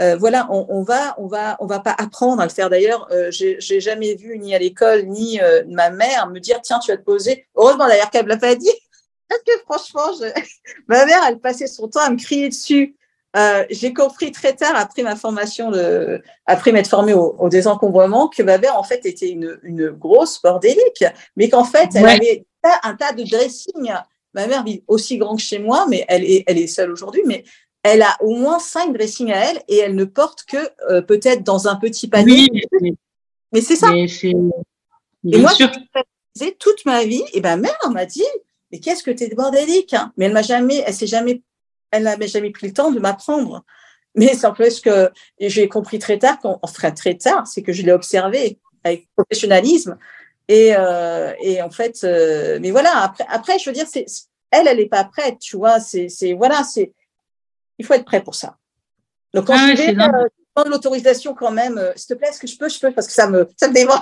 euh, 0.00 0.16
voilà, 0.16 0.46
on, 0.50 0.66
on, 0.68 0.82
va, 0.82 1.14
on 1.18 1.26
va, 1.26 1.56
on 1.60 1.66
va 1.66 1.80
pas 1.80 1.94
apprendre 1.98 2.40
à 2.40 2.44
le 2.44 2.50
faire. 2.50 2.70
D'ailleurs, 2.70 3.08
euh, 3.10 3.30
j'ai 3.30 3.80
jamais 3.80 4.14
vu 4.14 4.38
ni 4.38 4.54
à 4.54 4.58
l'école 4.58 5.06
ni 5.06 5.40
euh, 5.40 5.64
ma 5.68 5.90
mère 5.90 6.28
me 6.30 6.38
dire 6.38 6.60
tiens, 6.62 6.78
tu 6.78 6.90
vas 6.92 6.96
te 6.96 7.02
poser. 7.02 7.46
Heureusement 7.56 7.88
d'ailleurs 7.88 8.10
qu'elle 8.10 8.24
me 8.24 8.30
l'a 8.30 8.36
pas 8.36 8.54
dit. 8.54 8.70
Parce 9.28 9.42
que 9.42 9.52
franchement, 9.64 10.12
je... 10.20 10.40
ma 10.88 11.04
mère, 11.04 11.22
elle 11.28 11.38
passait 11.38 11.66
son 11.66 11.88
temps 11.88 12.00
à 12.00 12.10
me 12.10 12.16
crier 12.16 12.48
dessus. 12.48 12.94
Euh, 13.36 13.64
j'ai 13.70 13.92
compris 13.92 14.32
très 14.32 14.54
tard, 14.54 14.74
après 14.74 15.02
ma 15.02 15.14
formation, 15.14 15.70
de, 15.70 16.22
après 16.46 16.72
m'être 16.72 16.88
formée 16.88 17.12
au, 17.12 17.48
désencombrement, 17.48 18.28
que 18.28 18.42
ma 18.42 18.56
mère, 18.56 18.78
en 18.78 18.82
fait, 18.82 19.04
était 19.04 19.28
une, 19.28 19.58
une 19.62 19.90
grosse 19.90 20.40
bordélique, 20.40 21.04
mais 21.36 21.50
qu'en 21.50 21.64
fait, 21.64 21.90
elle 21.94 22.06
avait 22.06 22.46
un 22.82 22.94
tas 22.94 23.12
de 23.12 23.24
dressing. 23.24 23.92
Ma 24.32 24.46
mère 24.46 24.64
vit 24.64 24.82
aussi 24.88 25.18
grand 25.18 25.36
que 25.36 25.42
chez 25.42 25.58
moi, 25.58 25.86
mais 25.88 26.04
elle 26.08 26.24
est, 26.24 26.44
elle 26.46 26.58
est 26.58 26.66
seule 26.66 26.90
aujourd'hui, 26.90 27.22
mais 27.26 27.44
elle 27.82 28.02
a 28.02 28.16
au 28.20 28.36
moins 28.36 28.58
cinq 28.58 28.92
dressings 28.92 29.32
à 29.32 29.50
elle 29.50 29.62
et 29.68 29.78
elle 29.78 29.94
ne 29.94 30.04
porte 30.04 30.44
que 30.44 30.56
euh, 30.90 31.00
peut-être 31.00 31.44
dans 31.44 31.68
un 31.68 31.76
petit 31.76 32.08
panier. 32.08 32.48
mais, 33.52 33.60
c'est 33.60 33.76
ça. 33.76 33.94
et 33.94 34.34
moi, 35.24 35.52
j'ai 36.36 36.54
toute 36.54 36.84
ma 36.84 37.04
vie, 37.04 37.24
et 37.32 37.40
ma 37.40 37.56
mère 37.56 37.90
m'a 37.90 38.06
dit, 38.06 38.24
mais 38.70 38.80
qu'est-ce 38.80 39.02
que 39.02 39.10
tu 39.10 39.24
es 39.24 39.34
bordélique 39.34 39.94
hein? 39.94 40.12
Mais 40.16 40.26
elle 40.26 40.32
m'a 40.32 40.42
jamais, 40.42 40.82
elle 40.86 40.94
s'est 40.94 41.06
jamais 41.06 41.42
elle 41.90 42.04
n'avait 42.04 42.28
jamais 42.28 42.50
pris 42.50 42.68
le 42.68 42.72
temps 42.72 42.90
de 42.90 43.00
m'apprendre. 43.00 43.64
Mais 44.14 44.34
c'est 44.34 44.46
en 44.46 44.52
plus 44.52 44.80
que 44.80 45.10
j'ai 45.38 45.68
compris 45.68 45.98
très 45.98 46.18
tard, 46.18 46.38
enfin 46.62 46.90
très 46.90 47.14
tard, 47.14 47.46
c'est 47.46 47.62
que 47.62 47.72
je 47.72 47.82
l'ai 47.82 47.92
observé 47.92 48.58
avec 48.84 49.08
professionnalisme. 49.16 49.98
Et, 50.48 50.74
euh, 50.76 51.32
et 51.40 51.60
en 51.62 51.70
fait, 51.70 52.00
euh, 52.04 52.58
mais 52.60 52.70
voilà, 52.70 52.96
après, 53.02 53.24
après, 53.28 53.58
je 53.58 53.68
veux 53.68 53.74
dire, 53.74 53.86
c'est, 53.90 54.06
elle, 54.50 54.66
elle 54.66 54.78
n'est 54.78 54.86
pas 54.86 55.04
prête, 55.04 55.38
tu 55.38 55.56
vois, 55.56 55.78
c'est, 55.78 56.08
c'est, 56.08 56.32
voilà, 56.32 56.64
c'est, 56.64 56.92
il 57.78 57.86
faut 57.86 57.94
être 57.94 58.04
prêt 58.04 58.22
pour 58.22 58.34
ça. 58.34 58.56
Donc, 59.34 59.46
quand 59.46 59.56
ah, 59.56 59.74
je 59.74 59.82
vais 59.82 59.98
euh, 59.98 60.68
l'autorisation 60.70 61.34
quand 61.34 61.50
même, 61.50 61.78
euh, 61.78 61.92
s'il 61.96 62.14
te 62.14 62.18
plaît, 62.18 62.28
est-ce 62.28 62.40
que 62.40 62.46
je 62.46 62.56
peux, 62.56 62.68
je 62.68 62.78
peux, 62.78 62.92
parce 62.92 63.06
que 63.06 63.12
ça 63.12 63.28
me, 63.28 63.48
ça 63.56 63.68
me 63.68 63.74
dérange. 63.74 64.00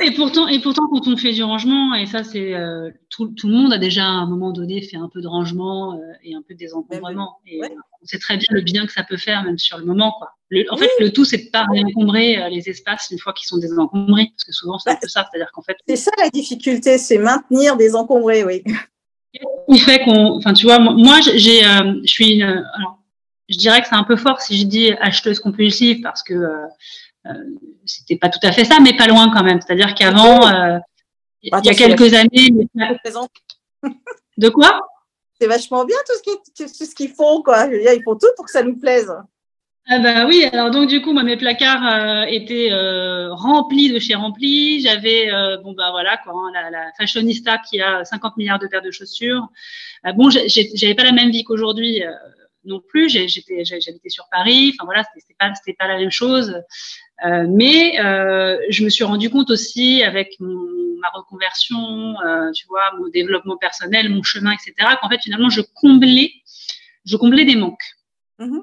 Et 0.00 0.12
pourtant, 0.12 0.48
et 0.48 0.60
pourtant, 0.60 0.88
quand 0.90 1.06
on 1.08 1.16
fait 1.18 1.32
du 1.32 1.42
rangement, 1.42 1.94
et 1.94 2.06
ça, 2.06 2.24
c'est 2.24 2.54
euh, 2.54 2.90
tout, 3.10 3.28
tout, 3.28 3.48
le 3.48 3.54
monde 3.54 3.72
a 3.74 3.78
déjà 3.78 4.04
à 4.04 4.06
un 4.06 4.26
moment 4.26 4.50
donné 4.50 4.80
fait 4.80 4.96
un 4.96 5.10
peu 5.12 5.20
de 5.20 5.28
rangement 5.28 5.92
euh, 5.92 5.98
et 6.24 6.34
un 6.34 6.40
peu 6.40 6.54
de 6.54 6.58
désencombrement. 6.58 7.40
Et 7.46 7.60
on 7.62 8.06
sait 8.06 8.18
très 8.18 8.38
bien 8.38 8.46
le 8.50 8.62
bien 8.62 8.86
que 8.86 8.92
ça 8.92 9.04
peut 9.04 9.18
faire, 9.18 9.44
même 9.44 9.58
sur 9.58 9.76
le 9.76 9.84
moment. 9.84 10.14
Quoi. 10.18 10.30
en 10.70 10.76
fait, 10.78 10.88
le 11.00 11.12
tout, 11.12 11.26
c'est 11.26 11.36
de 11.36 11.50
pas 11.50 11.66
réencombrer 11.70 12.42
euh, 12.42 12.48
les 12.48 12.70
espaces 12.70 13.08
une 13.10 13.18
fois 13.18 13.34
qu'ils 13.34 13.46
sont 13.46 13.58
désencombrés, 13.58 14.30
parce 14.34 14.44
que 14.44 14.52
souvent, 14.52 14.78
c'est 14.78 14.90
un 14.90 14.96
peu 14.96 15.08
ça. 15.08 15.28
C'est-à-dire 15.30 15.52
qu'en 15.52 15.62
fait, 15.62 15.76
c'est 15.86 15.96
ça 15.96 16.12
la 16.16 16.30
difficulté, 16.30 16.96
c'est 16.96 17.18
maintenir 17.18 17.76
désencombré, 17.76 18.44
oui. 18.44 18.64
Il 19.68 19.80
fait 19.80 20.00
qu'on, 20.00 20.36
enfin, 20.36 20.52
tu 20.52 20.66
vois, 20.66 20.78
moi, 20.78 21.20
j'ai, 21.20 21.62
je 21.62 22.06
suis, 22.06 22.42
alors, 22.42 22.98
je 23.48 23.56
dirais 23.56 23.80
que 23.80 23.88
c'est 23.88 23.94
un 23.94 24.04
peu 24.04 24.16
fort 24.16 24.40
si 24.40 24.58
je 24.58 24.66
dis 24.66 24.92
acheteuse 24.92 25.40
compulsive, 25.40 26.00
parce 26.02 26.22
que 26.22 26.34
euh, 27.26 27.32
c'était 27.84 28.16
pas 28.16 28.28
tout 28.28 28.38
à 28.42 28.52
fait 28.52 28.64
ça, 28.64 28.78
mais 28.80 28.96
pas 28.96 29.06
loin 29.06 29.30
quand 29.34 29.42
même. 29.42 29.60
C'est-à-dire 29.60 29.94
qu'avant, 29.94 30.46
euh, 30.46 30.78
il 31.42 31.50
y 31.64 31.70
a 31.70 31.74
quelques 31.74 32.14
années. 32.14 32.50
De 34.36 34.48
quoi? 34.48 34.80
C'est 35.40 35.46
vachement 35.46 35.84
bien 35.84 35.96
tout 36.06 36.34
ce 36.56 36.94
qu'ils 36.94 37.10
font, 37.10 37.42
quoi. 37.42 37.66
ils 37.66 38.02
font 38.04 38.16
tout 38.16 38.28
pour 38.36 38.46
que 38.46 38.50
ça 38.50 38.62
nous 38.62 38.76
plaise. 38.76 39.12
Ah 39.90 39.98
bah 40.00 40.26
oui, 40.26 40.44
alors 40.52 40.70
donc 40.70 40.88
du 40.88 41.00
coup, 41.00 41.12
moi, 41.14 41.22
mes 41.22 41.38
placards 41.38 41.86
euh, 41.86 42.24
étaient 42.28 42.70
remplis 43.30 43.90
de 43.90 43.98
chez 43.98 44.14
remplis. 44.14 44.80
J'avais, 44.82 45.30
bon 45.62 45.72
bah 45.72 45.90
voilà, 45.90 46.18
quoi, 46.18 46.34
hein, 46.34 46.70
la, 46.70 46.92
fashionista 46.98 47.58
qui 47.58 47.80
a 47.80 48.04
50 48.04 48.36
milliards 48.36 48.58
de 48.58 48.66
paires 48.66 48.82
de 48.82 48.90
chaussures. 48.90 49.48
bon, 50.14 50.28
j'avais 50.30 50.94
pas 50.94 51.04
la 51.04 51.12
même 51.12 51.30
vie 51.30 51.44
qu'aujourd'hui 51.44 52.02
non 52.64 52.80
plus. 52.86 53.08
J'habitais 53.08 54.08
sur 54.08 54.26
Paris. 54.30 54.74
Enfin 54.74 54.84
voilà, 54.84 55.04
c'était 55.14 55.34
pas, 55.38 55.52
pas 55.78 55.88
la 55.88 55.98
même 55.98 56.10
chose. 56.10 56.54
Euh, 57.24 57.46
mais 57.48 57.98
euh, 58.00 58.58
je 58.70 58.84
me 58.84 58.90
suis 58.90 59.04
rendu 59.04 59.28
compte 59.28 59.50
aussi 59.50 60.02
avec 60.04 60.36
ma 60.38 61.08
reconversion, 61.14 62.14
euh, 62.20 62.52
tu 62.52 62.66
vois, 62.68 62.92
mon 62.98 63.08
développement 63.08 63.56
personnel, 63.56 64.08
mon 64.08 64.22
chemin, 64.22 64.52
etc., 64.52 64.74
qu'en 65.00 65.08
fait 65.08 65.20
finalement 65.20 65.50
je 65.50 65.62
comblais, 65.74 66.32
je 67.04 67.16
comblais 67.16 67.44
des 67.44 67.56
manques. 67.56 67.96
Mm-hmm. 68.38 68.62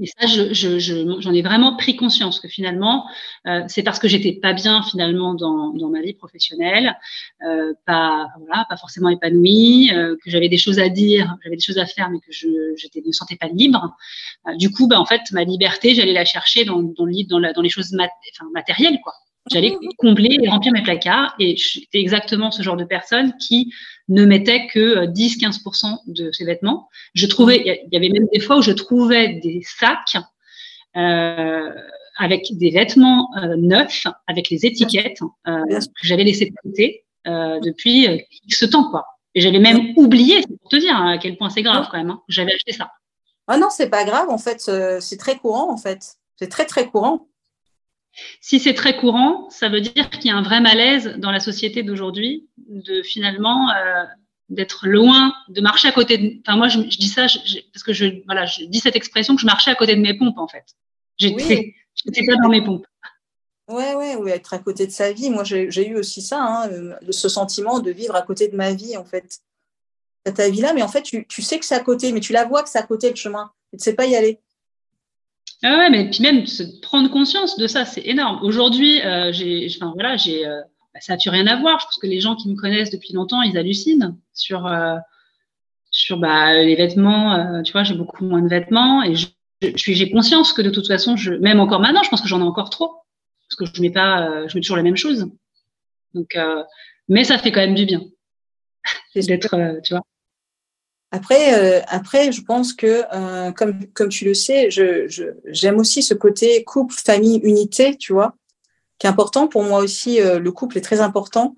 Et 0.00 0.06
ça, 0.06 0.26
j'en 0.26 0.52
je, 0.52 0.78
je, 0.78 1.30
ai 1.32 1.42
vraiment 1.42 1.76
pris 1.76 1.94
conscience 1.94 2.40
que 2.40 2.48
finalement, 2.48 3.06
euh, 3.46 3.62
c'est 3.68 3.82
parce 3.82 3.98
que 3.98 4.08
j'étais 4.08 4.32
pas 4.32 4.52
bien 4.52 4.82
finalement 4.82 5.34
dans, 5.34 5.70
dans 5.70 5.88
ma 5.88 6.00
vie 6.00 6.14
professionnelle, 6.14 6.96
euh, 7.46 7.72
pas 7.86 8.28
voilà, 8.38 8.66
pas 8.68 8.76
forcément 8.76 9.08
épanouie, 9.08 9.92
euh, 9.94 10.16
que 10.24 10.30
j'avais 10.30 10.48
des 10.48 10.58
choses 10.58 10.80
à 10.80 10.88
dire, 10.88 11.36
j'avais 11.44 11.56
des 11.56 11.62
choses 11.62 11.78
à 11.78 11.86
faire, 11.86 12.10
mais 12.10 12.18
que 12.18 12.32
je 12.32 12.48
ne 12.48 13.06
me 13.06 13.12
sentais 13.12 13.36
pas 13.36 13.48
libre. 13.48 13.96
Du 14.56 14.70
coup, 14.70 14.88
bah, 14.88 14.98
en 14.98 15.06
fait, 15.06 15.22
ma 15.32 15.44
liberté, 15.44 15.94
j'allais 15.94 16.12
la 16.12 16.24
chercher 16.24 16.64
dans, 16.64 16.82
dans, 16.82 17.04
le, 17.04 17.52
dans, 17.52 17.62
les 17.62 17.70
choses 17.70 17.96
matérielles, 18.52 18.98
quoi. 19.02 19.14
J'allais 19.50 19.76
combler 19.98 20.38
et 20.42 20.48
remplir 20.48 20.72
mes 20.72 20.82
placards 20.82 21.34
et 21.38 21.56
j'étais 21.56 22.00
exactement 22.00 22.50
ce 22.50 22.62
genre 22.62 22.76
de 22.76 22.84
personne 22.84 23.34
qui 23.38 23.72
ne 24.08 24.24
mettait 24.24 24.66
que 24.66 25.06
10-15% 25.06 25.86
euh, 25.86 25.96
de 26.06 26.32
ses 26.32 26.44
vêtements. 26.44 26.88
Je 27.14 27.26
trouvais, 27.26 27.62
il 27.64 27.88
y 27.92 27.96
avait 27.96 28.08
même 28.08 28.26
des 28.32 28.40
fois 28.40 28.58
où 28.58 28.62
je 28.62 28.72
trouvais 28.72 29.40
des 29.42 29.62
sacs 29.62 30.16
euh, 30.96 31.70
avec 32.16 32.46
des 32.56 32.70
vêtements 32.70 33.30
euh, 33.36 33.56
neufs, 33.56 34.06
avec 34.26 34.50
les 34.50 34.66
étiquettes 34.66 35.20
euh, 35.48 35.64
que 35.68 36.06
j'avais 36.06 36.24
laissé 36.24 36.46
de 36.46 36.54
côté 36.62 37.04
euh, 37.26 37.58
depuis 37.60 38.24
ce 38.48 38.64
temps, 38.64 38.90
quoi. 38.90 39.06
Et 39.34 39.40
j'avais 39.40 39.58
même 39.58 39.94
oublié, 39.96 40.42
c'est 40.42 40.56
pour 40.58 40.68
te 40.68 40.76
dire 40.76 40.96
à 40.96 41.18
quel 41.18 41.36
point 41.36 41.50
c'est 41.50 41.62
grave 41.62 41.88
quand 41.90 41.98
même. 41.98 42.10
Hein. 42.10 42.22
J'avais 42.28 42.54
acheté 42.54 42.72
ça. 42.72 42.92
Ah 43.48 43.58
non, 43.58 43.68
c'est 43.68 43.90
pas 43.90 44.04
grave 44.04 44.30
en 44.30 44.38
fait, 44.38 44.60
c'est 45.00 45.16
très 45.16 45.36
courant 45.36 45.72
en 45.72 45.76
fait. 45.76 46.16
C'est 46.36 46.48
très 46.48 46.66
très 46.66 46.88
courant. 46.88 47.26
Si 48.40 48.60
c'est 48.60 48.74
très 48.74 48.96
courant, 48.96 49.48
ça 49.50 49.68
veut 49.68 49.80
dire 49.80 50.10
qu'il 50.10 50.26
y 50.26 50.30
a 50.30 50.36
un 50.36 50.42
vrai 50.42 50.60
malaise 50.60 51.14
dans 51.18 51.30
la 51.30 51.40
société 51.40 51.82
d'aujourd'hui 51.82 52.48
de 52.68 53.02
finalement 53.02 53.70
euh, 53.70 54.04
d'être 54.48 54.86
loin, 54.86 55.34
de 55.48 55.60
marcher 55.60 55.88
à 55.88 55.92
côté 55.92 56.18
de. 56.18 56.40
Enfin, 56.40 56.56
moi, 56.56 56.68
je, 56.68 56.80
dis 56.80 57.08
ça 57.08 57.26
parce 57.72 57.82
que 57.82 57.92
je, 57.92 58.22
voilà, 58.26 58.46
je 58.46 58.64
dis 58.64 58.80
cette 58.80 58.96
expression 58.96 59.34
que 59.34 59.40
je 59.40 59.46
marchais 59.46 59.70
à 59.70 59.74
côté 59.74 59.96
de 59.96 60.00
mes 60.00 60.16
pompes, 60.16 60.38
en 60.38 60.48
fait. 60.48 60.64
J'étais 61.18 61.74
oui. 62.06 62.26
pas 62.26 62.36
dans 62.42 62.48
mes 62.48 62.62
pompes. 62.62 62.86
Ouais, 63.68 63.94
ouais, 63.94 64.16
ouais, 64.16 64.32
être 64.32 64.52
à 64.52 64.58
côté 64.58 64.86
de 64.86 64.92
sa 64.92 65.12
vie. 65.12 65.30
Moi, 65.30 65.42
j'ai 65.44 65.88
eu 65.88 65.96
aussi 65.96 66.20
ça, 66.20 66.42
hein, 66.42 66.68
euh, 66.70 66.94
ce 67.10 67.28
sentiment 67.28 67.80
de 67.80 67.90
vivre 67.90 68.14
à 68.14 68.22
côté 68.22 68.48
de 68.48 68.56
ma 68.56 68.74
vie, 68.74 68.96
en 68.96 69.04
fait. 69.04 69.40
Ta 70.34 70.48
vie 70.48 70.62
là, 70.62 70.72
mais 70.72 70.82
en 70.82 70.88
fait, 70.88 71.02
tu, 71.02 71.26
tu 71.26 71.42
sais 71.42 71.58
que 71.58 71.66
c'est 71.66 71.74
à 71.74 71.80
côté, 71.80 72.10
mais 72.12 72.20
tu 72.20 72.32
la 72.32 72.46
vois 72.46 72.62
que 72.62 72.68
c'est 72.70 72.78
à 72.78 72.82
côté 72.82 73.10
le 73.10 73.16
chemin. 73.16 73.50
Tu 73.70 73.76
ne 73.76 73.80
sais 73.80 73.94
pas 73.94 74.06
y 74.06 74.16
aller. 74.16 74.40
Ah 75.66 75.78
ouais, 75.78 75.88
mais 75.88 76.10
puis 76.10 76.20
même 76.20 76.44
prendre 76.82 77.10
conscience 77.10 77.56
de 77.56 77.66
ça, 77.66 77.86
c'est 77.86 78.06
énorme. 78.06 78.40
Aujourd'hui, 78.42 79.00
euh, 79.00 79.32
j'ai, 79.32 79.66
enfin 79.70 79.92
voilà, 79.94 80.14
j'ai, 80.18 80.46
euh, 80.46 80.60
bah, 80.92 81.00
ça 81.00 81.14
n'a 81.14 81.18
plus 81.18 81.30
rien 81.30 81.46
à 81.46 81.56
voir. 81.56 81.80
Je 81.80 81.86
pense 81.86 81.96
que 81.96 82.06
les 82.06 82.20
gens 82.20 82.36
qui 82.36 82.50
me 82.50 82.54
connaissent 82.54 82.90
depuis 82.90 83.14
longtemps, 83.14 83.40
ils 83.40 83.56
hallucinent 83.56 84.14
sur 84.34 84.66
euh, 84.66 84.96
sur 85.90 86.18
bah, 86.18 86.52
les 86.52 86.74
vêtements. 86.74 87.62
tu 87.62 87.72
vois, 87.72 87.82
j'ai 87.82 87.94
beaucoup 87.94 88.26
moins 88.26 88.42
de 88.42 88.48
vêtements 88.48 89.02
et 89.02 89.14
je, 89.14 89.26
j'ai 89.62 90.10
conscience 90.10 90.52
que 90.52 90.60
de 90.60 90.68
toute 90.68 90.86
façon, 90.86 91.16
je, 91.16 91.32
même 91.32 91.60
encore 91.60 91.80
maintenant, 91.80 92.02
je 92.02 92.10
pense 92.10 92.20
que 92.20 92.28
j'en 92.28 92.40
ai 92.40 92.44
encore 92.44 92.68
trop 92.68 92.98
parce 93.48 93.56
que 93.56 93.64
je 93.74 93.80
mets 93.80 93.90
pas, 93.92 94.46
je 94.46 94.54
mets 94.54 94.60
toujours 94.60 94.76
les 94.76 94.82
mêmes 94.82 94.96
choses. 94.96 95.30
Donc, 96.12 96.36
mais 97.08 97.24
ça 97.24 97.38
fait 97.38 97.52
quand 97.52 97.60
même 97.60 97.74
du 97.74 97.86
bien 97.86 98.02
d'être, 99.14 99.80
tu 99.82 99.94
vois. 99.94 100.04
Après, 101.14 101.54
euh, 101.54 101.80
après, 101.86 102.32
je 102.32 102.42
pense 102.42 102.72
que, 102.72 103.04
euh, 103.14 103.52
comme, 103.52 103.86
comme 103.92 104.08
tu 104.08 104.24
le 104.24 104.34
sais, 104.34 104.68
j'aime 104.68 105.08
je, 105.08 105.22
j'aime 105.44 105.78
aussi 105.78 106.02
ce 106.02 106.12
côté 106.12 106.64
couple, 106.64 106.92
famille, 106.92 107.36
unité, 107.44 107.96
tu 107.96 108.12
vois, 108.12 108.34
qui 108.98 109.06
est 109.06 109.10
important. 109.10 109.46
Pour 109.46 109.62
moi 109.62 109.78
aussi, 109.78 110.20
euh, 110.20 110.40
le 110.40 110.50
couple 110.50 110.76
est 110.76 110.80
très 110.80 111.00
important. 111.00 111.54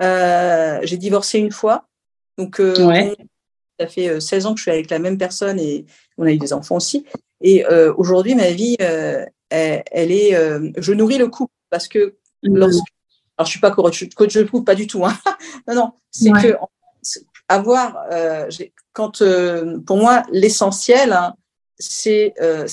J'ai 0.00 0.96
divorcé 0.96 1.38
une 1.38 1.52
fois. 1.52 1.86
Donc, 2.36 2.60
ça 3.78 3.86
fait 3.86 4.20
16 4.20 4.46
ans 4.46 4.54
que 4.54 4.58
je 4.58 4.62
suis 4.62 4.72
avec 4.72 4.90
la 4.90 4.98
même 4.98 5.18
personne 5.18 5.60
et 5.60 5.86
on 6.18 6.26
a 6.26 6.32
eu 6.32 6.38
des 6.38 6.52
enfants 6.52 6.74
aussi. 6.74 7.06
Et 7.40 7.64
aujourd'hui, 7.96 8.34
ma 8.34 8.50
vie, 8.50 8.74
elle, 8.80 9.30
elle, 9.50 10.10
est. 10.10 10.32
je 10.78 10.92
nourris 10.92 11.18
le 11.18 11.28
couple 11.28 11.54
parce 11.70 11.86
que 11.86 12.16
mmh. 12.42 12.56
lorsque. 12.56 12.82
Alors, 13.38 13.46
je 13.46 13.50
suis 13.50 13.60
pas 13.60 13.70
coach, 13.70 14.08
coach 14.16 14.34
de 14.34 14.42
couple, 14.42 14.64
pas 14.64 14.74
du 14.74 14.88
tout. 14.88 15.04
Hein. 15.04 15.16
non, 15.68 15.74
non, 15.74 15.92
c'est 16.10 16.32
que 16.32 16.56
avoir, 17.48 18.04
euh, 18.10 18.48
quand 18.92 19.22
euh, 19.22 19.78
pour 19.80 19.98
moi 19.98 20.22
l'essentiel, 20.30 21.12
hein, 21.12 21.34
c'est 21.78 22.34
euh, 22.40 22.66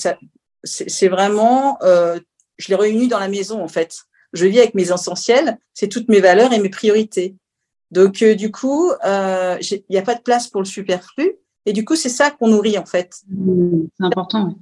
c'est 0.64 1.10
vraiment, 1.10 1.78
euh, 1.84 2.18
je 2.58 2.70
l'ai 2.70 2.76
réuni 2.76 3.08
dans 3.08 3.20
la 3.20 3.28
maison 3.28 3.62
en 3.62 3.68
fait. 3.68 4.04
Je 4.32 4.46
vis 4.46 4.60
avec 4.60 4.74
mes 4.74 4.92
essentiels, 4.92 5.60
c'est 5.74 5.90
toutes 5.90 6.08
mes 6.08 6.22
valeurs 6.22 6.54
et 6.54 6.60
mes 6.60 6.70
priorités. 6.70 7.36
Donc 7.92 8.24
du 8.24 8.52
coup, 8.52 8.92
il 9.04 9.84
n'y 9.90 9.98
a 9.98 10.02
pas 10.02 10.16
de 10.16 10.22
place 10.22 10.48
pour 10.48 10.62
le 10.62 10.66
superflu. 10.66 11.34
Et 11.66 11.74
du 11.74 11.86
coup, 11.86 11.96
c'est 11.96 12.10
ça 12.10 12.32
qu'on 12.32 12.48
nourrit 12.48 12.78
en 12.78 12.86
fait. 12.86 13.14
C'est 13.98 14.06
important. 14.06 14.56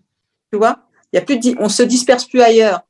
Tu 0.52 0.58
vois, 0.58 0.80
il 1.13 1.17
y 1.17 1.19
a 1.19 1.21
plus 1.21 1.38
de, 1.38 1.56
on 1.60 1.69
se 1.69 1.84
disperse 1.84 2.26
plus 2.26 2.41
ailleurs. 2.41 2.82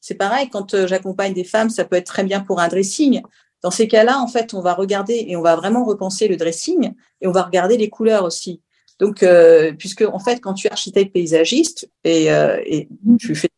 C'est 0.00 0.14
pareil 0.14 0.48
quand 0.48 0.86
j'accompagne 0.86 1.34
des 1.34 1.44
femmes, 1.44 1.70
ça 1.70 1.84
peut 1.84 1.96
être 1.96 2.06
très 2.06 2.24
bien 2.24 2.40
pour 2.40 2.60
un 2.60 2.68
dressing. 2.68 3.22
Dans 3.66 3.72
ces 3.72 3.88
cas-là, 3.88 4.20
en 4.20 4.28
fait, 4.28 4.54
on 4.54 4.60
va 4.60 4.74
regarder 4.74 5.24
et 5.26 5.34
on 5.34 5.42
va 5.42 5.56
vraiment 5.56 5.84
repenser 5.84 6.28
le 6.28 6.36
dressing 6.36 6.92
et 7.20 7.26
on 7.26 7.32
va 7.32 7.42
regarder 7.42 7.76
les 7.76 7.90
couleurs 7.90 8.22
aussi. 8.22 8.60
Donc, 9.00 9.24
euh, 9.24 9.72
puisque 9.76 10.02
en 10.02 10.20
fait, 10.20 10.38
quand 10.38 10.54
tu 10.54 10.68
es 10.68 10.70
architecte 10.70 11.12
paysagiste 11.12 11.90
et, 12.04 12.30
euh, 12.30 12.62
et 12.64 12.88
tu 13.18 13.34
fais 13.34 13.50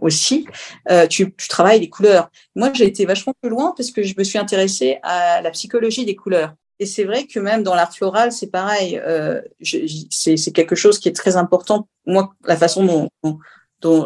aussi, 0.00 0.48
euh, 0.90 1.06
tu, 1.06 1.32
tu, 1.36 1.46
travailles 1.46 1.78
les 1.78 1.88
couleurs. 1.88 2.32
Moi, 2.56 2.72
j'ai 2.74 2.86
été 2.86 3.04
vachement 3.04 3.32
plus 3.40 3.48
loin 3.48 3.72
parce 3.76 3.92
que 3.92 4.02
je 4.02 4.14
me 4.18 4.24
suis 4.24 4.38
intéressée 4.38 4.98
à 5.04 5.40
la 5.40 5.52
psychologie 5.52 6.04
des 6.04 6.16
couleurs. 6.16 6.54
Et 6.80 6.86
c'est 6.86 7.04
vrai 7.04 7.28
que 7.28 7.38
même 7.38 7.62
dans 7.62 7.76
l'art 7.76 7.94
floral, 7.94 8.32
c'est 8.32 8.50
pareil. 8.50 9.00
Euh, 9.06 9.40
c'est 9.62 10.52
quelque 10.52 10.74
chose 10.74 10.98
qui 10.98 11.08
est 11.08 11.12
très 11.12 11.36
important. 11.36 11.86
Moi, 12.06 12.34
la 12.44 12.56
façon 12.56 12.84
dont, 12.84 13.08
dont 13.22 13.38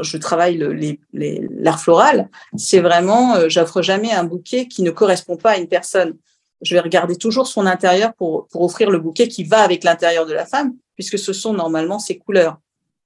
je 0.03 0.17
travaille 0.17 0.59
l'art 1.13 1.81
floral, 1.81 2.29
c'est 2.57 2.81
vraiment, 2.81 3.35
euh, 3.35 3.49
j'offre 3.49 3.83
jamais 3.83 4.13
un 4.13 4.25
bouquet 4.25 4.67
qui 4.67 4.83
ne 4.83 4.91
correspond 4.91 5.37
pas 5.37 5.53
à 5.53 5.59
une 5.59 5.69
personne. 5.69 6.17
Je 6.63 6.75
vais 6.75 6.81
regarder 6.81 7.17
toujours 7.17 7.47
son 7.47 7.67
intérieur 7.67 8.15
pour, 8.15 8.49
pour 8.49 8.63
offrir 8.63 8.91
le 8.91 8.99
bouquet 8.99 9.29
qui 9.29 9.45
va 9.45 9.61
avec 9.61 9.85
l'intérieur 9.85 10.27
de 10.27 10.33
la 10.33 10.47
femme, 10.47 10.75
puisque 10.95 11.19
ce 11.19 11.33
sont 11.33 11.53
normalement 11.53 11.99
ses 11.99 12.19
couleurs. 12.19 12.59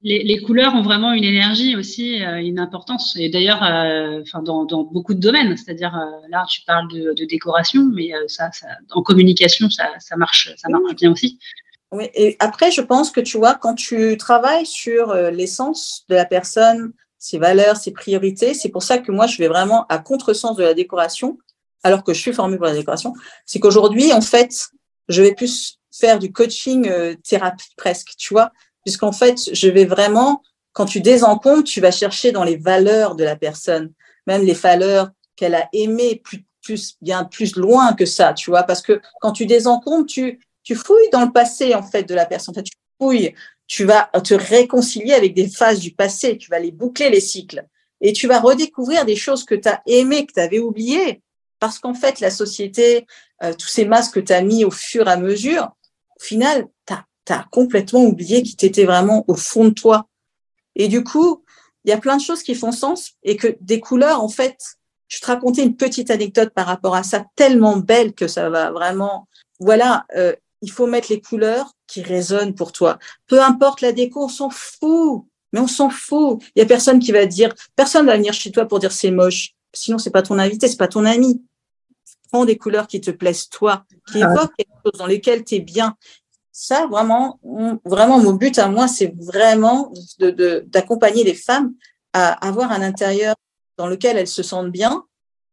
Les, 0.05 0.25
les, 0.25 0.41
couleurs 0.41 0.75
ont 0.75 0.83
vraiment 0.83 1.13
une 1.13 1.23
énergie 1.23 1.77
aussi, 1.77 2.25
euh, 2.25 2.41
une 2.41 2.59
importance. 2.59 3.15
Et 3.17 3.29
d'ailleurs, 3.29 3.63
euh, 3.63 4.21
enfin 4.23 4.43
dans, 4.43 4.65
dans, 4.65 4.83
beaucoup 4.83 5.15
de 5.15 5.21
domaines, 5.21 5.57
c'est-à-dire 5.57 5.95
euh, 5.97 6.27
là, 6.29 6.45
tu 6.49 6.63
parles 6.63 6.91
de, 6.93 7.15
de 7.15 7.25
décoration, 7.25 7.89
mais 7.95 8.11
ça, 8.27 8.51
ça, 8.51 8.67
en 8.91 9.03
communication, 9.03 9.71
ça, 9.71 9.91
ça 10.01 10.17
marche, 10.17 10.53
ça 10.57 10.69
marche 10.69 10.97
bien 10.97 11.13
aussi. 11.13 11.39
Oui, 11.93 12.09
et 12.15 12.37
après, 12.41 12.71
je 12.71 12.81
pense 12.81 13.11
que 13.11 13.21
tu 13.21 13.37
vois, 13.37 13.55
quand 13.55 13.75
tu 13.75 14.17
travailles 14.17 14.65
sur 14.65 15.11
euh, 15.11 15.31
l'essence 15.31 16.05
de 16.09 16.15
la 16.15 16.25
personne, 16.25 16.93
ses 17.19 17.39
valeurs, 17.39 17.77
ses 17.77 17.93
priorités, 17.93 18.55
c'est 18.55 18.71
pour 18.71 18.83
ça 18.83 18.99
que 18.99 19.13
moi, 19.13 19.27
je 19.27 19.37
vais 19.37 19.47
vraiment 19.47 19.87
à 19.89 19.99
contresens 19.99 20.57
de 20.57 20.63
la 20.63 20.73
décoration, 20.73 21.39
alors 21.83 22.03
que 22.03 22.15
je 22.15 22.21
suis 22.21 22.33
formée 22.33 22.57
pour 22.57 22.65
la 22.65 22.73
décoration. 22.73 23.13
C'est 23.45 23.61
qu'aujourd'hui, 23.61 24.11
en 24.15 24.23
fait, 24.23 24.71
je 25.09 25.23
vais 25.23 25.35
plus 25.35 25.79
faire 25.91 26.19
du 26.19 26.33
coaching 26.33 26.89
euh, 26.89 27.15
thérapie 27.23 27.75
presque, 27.77 28.15
tu 28.17 28.33
vois, 28.33 28.53
puisqu'en 28.85 29.13
fait, 29.13 29.39
je 29.53 29.69
vais 29.69 29.85
vraiment, 29.85 30.43
quand 30.73 30.87
tu 30.87 31.03
désencombres, 31.03 31.65
tu 31.65 31.83
vas 31.83 31.91
chercher 31.91 32.33
dans 32.33 32.45
les 32.45 32.57
valeurs 32.57 33.17
de 33.17 33.25
la 33.25 33.37
personne, 33.37 33.93
même 34.27 34.43
les 34.43 34.55
valeurs 34.55 35.11
qu'elle 35.37 35.55
a 35.55 35.69
aimées 35.75 36.23
plus, 36.25 36.47
plus, 36.63 36.97
bien 37.03 37.25
plus 37.25 37.57
loin 37.57 37.93
que 37.93 38.07
ça, 38.07 38.33
tu 38.33 38.49
vois, 38.49 38.63
parce 38.63 38.81
que 38.81 39.03
quand 39.21 39.33
tu 39.33 39.45
désencombres, 39.45 40.07
tu, 40.07 40.41
tu 40.63 40.75
fouilles 40.75 41.11
dans 41.13 41.25
le 41.25 41.33
passé 41.33 41.75
en 41.75 41.83
fait 41.83 42.05
de 42.05 42.15
la 42.15 42.27
personne. 42.27 42.53
En 42.53 42.57
fait, 42.57 42.65
tu 42.65 42.77
fouilles, 43.01 43.35
tu 43.67 43.85
vas 43.85 44.11
te 44.25 44.35
réconcilier 44.35 45.15
avec 45.15 45.35
des 45.35 45.49
phases 45.49 45.81
du 45.81 45.93
passé, 45.93 46.39
tu 46.39 46.51
vas 46.51 46.59
les 46.59 46.73
boucler 46.73 47.11
les 47.11 47.21
cycles 47.21 47.67
et 48.01 48.13
tu 48.13 48.27
vas 48.27 48.41
redécouvrir 48.41 49.05
des 49.05 49.17
choses 49.17 49.45
que 49.45 49.55
tu 49.55 49.69
as 49.69 49.83
aimées, 49.87 50.27
que 50.27 50.33
tu 50.33 50.41
avais 50.41 50.59
oubliées 50.59 51.23
parce 51.63 51.79
qu'en 51.79 51.95
fait 51.95 52.19
la 52.19 52.33
société, 52.33 53.07
euh, 53.45 53.55
tous 53.55 53.69
ces 53.69 53.85
masques 53.85 54.15
que 54.15 54.21
tu 54.21 54.33
as 54.33 54.43
mis 54.43 54.65
au 54.65 54.73
fur 54.73 55.07
et 55.07 55.13
à 55.13 55.17
mesure, 55.17 55.71
au 56.19 56.21
final, 56.25 56.67
tu 56.87 56.93
as, 57.33 57.47
complètement 57.53 58.03
oublié 58.03 58.43
qui 58.43 58.57
t'étais 58.57 58.85
vraiment 58.85 59.25
au 59.29 59.37
fond 59.37 59.67
de 59.67 59.71
toi. 59.71 60.09
Et 60.75 60.89
du 60.89 61.05
coup, 61.05 61.45
il 61.85 61.91
y 61.91 61.95
a 61.95 61.99
plein 61.99 62.17
de 62.17 62.21
choses 62.21 62.43
qui 62.43 62.57
font 62.57 62.73
sens 62.73 63.13
et 63.23 63.37
que 63.37 63.57
des 63.61 63.79
couleurs, 63.79 64.25
en 64.25 64.29
fait, 64.29 64.57
je 65.07 65.21
te 65.21 65.27
racontais 65.27 65.63
une 65.63 65.77
petite 65.77 66.11
anecdote 66.11 66.51
par 66.53 66.67
rapport 66.67 66.97
à 66.97 67.05
ça, 67.05 67.25
tellement 67.37 67.77
belle 67.77 68.13
que 68.13 68.27
ça 68.27 68.51
va 68.51 68.73
vraiment, 68.73 69.29
voilà, 69.61 70.05
euh, 70.17 70.35
il 70.63 70.71
faut 70.71 70.87
mettre 70.87 71.09
les 71.11 71.21
couleurs 71.21 71.73
qui 71.87 72.03
résonnent 72.03 72.55
pour 72.55 72.73
toi. 72.73 72.99
Peu 73.27 73.43
importe 73.43 73.81
la 73.81 73.93
déco, 73.93 74.25
on 74.25 74.29
s'en 74.29 74.49
fout. 74.49 75.25
Mais 75.53 75.61
on 75.61 75.67
s'en 75.67 75.91
fout. 75.91 76.43
Il 76.57 76.61
y 76.61 76.63
a 76.63 76.67
personne 76.67 76.99
qui 76.99 77.13
va 77.13 77.27
dire, 77.27 77.53
personne 77.77 78.07
va 78.07 78.17
venir 78.17 78.33
chez 78.33 78.51
toi 78.51 78.65
pour 78.65 78.79
dire 78.79 78.93
c'est 78.93 79.11
moche. 79.11 79.55
Sinon, 79.75 79.99
c'est 79.99 80.11
pas 80.11 80.23
ton 80.23 80.39
invité, 80.39 80.69
c'est 80.69 80.79
pas 80.79 80.89
ton 80.89 81.05
ami. 81.05 81.43
Prends 82.31 82.47
des 82.47 82.57
couleurs 82.57 82.87
qui 82.87 83.01
te 83.01 83.11
plaisent 83.11 83.51
toi, 83.51 83.85
qui 84.11 84.23
ah 84.23 84.31
évoquent 84.31 84.55
quelque 84.57 84.71
chose 84.85 84.99
dans 84.99 85.07
lesquelles 85.07 85.45
tu 85.45 85.57
es 85.57 85.61
bien. 85.61 85.97
Ça, 86.53 86.87
vraiment, 86.87 87.41
vraiment, 87.85 88.19
mon 88.19 88.33
but 88.33 88.59
à 88.59 88.69
moi, 88.69 88.89
c'est 88.89 89.15
vraiment 89.19 89.93
d'accompagner 90.19 91.25
de, 91.25 91.29
les 91.29 91.35
femmes 91.35 91.75
à 92.13 92.33
avoir 92.47 92.73
un 92.73 92.83
intérieur 92.83 93.35
dans 93.77 93.87
lequel 93.87 94.17
elles 94.17 94.29
se 94.29 94.43
sentent 94.43 94.71
bien 94.71 95.05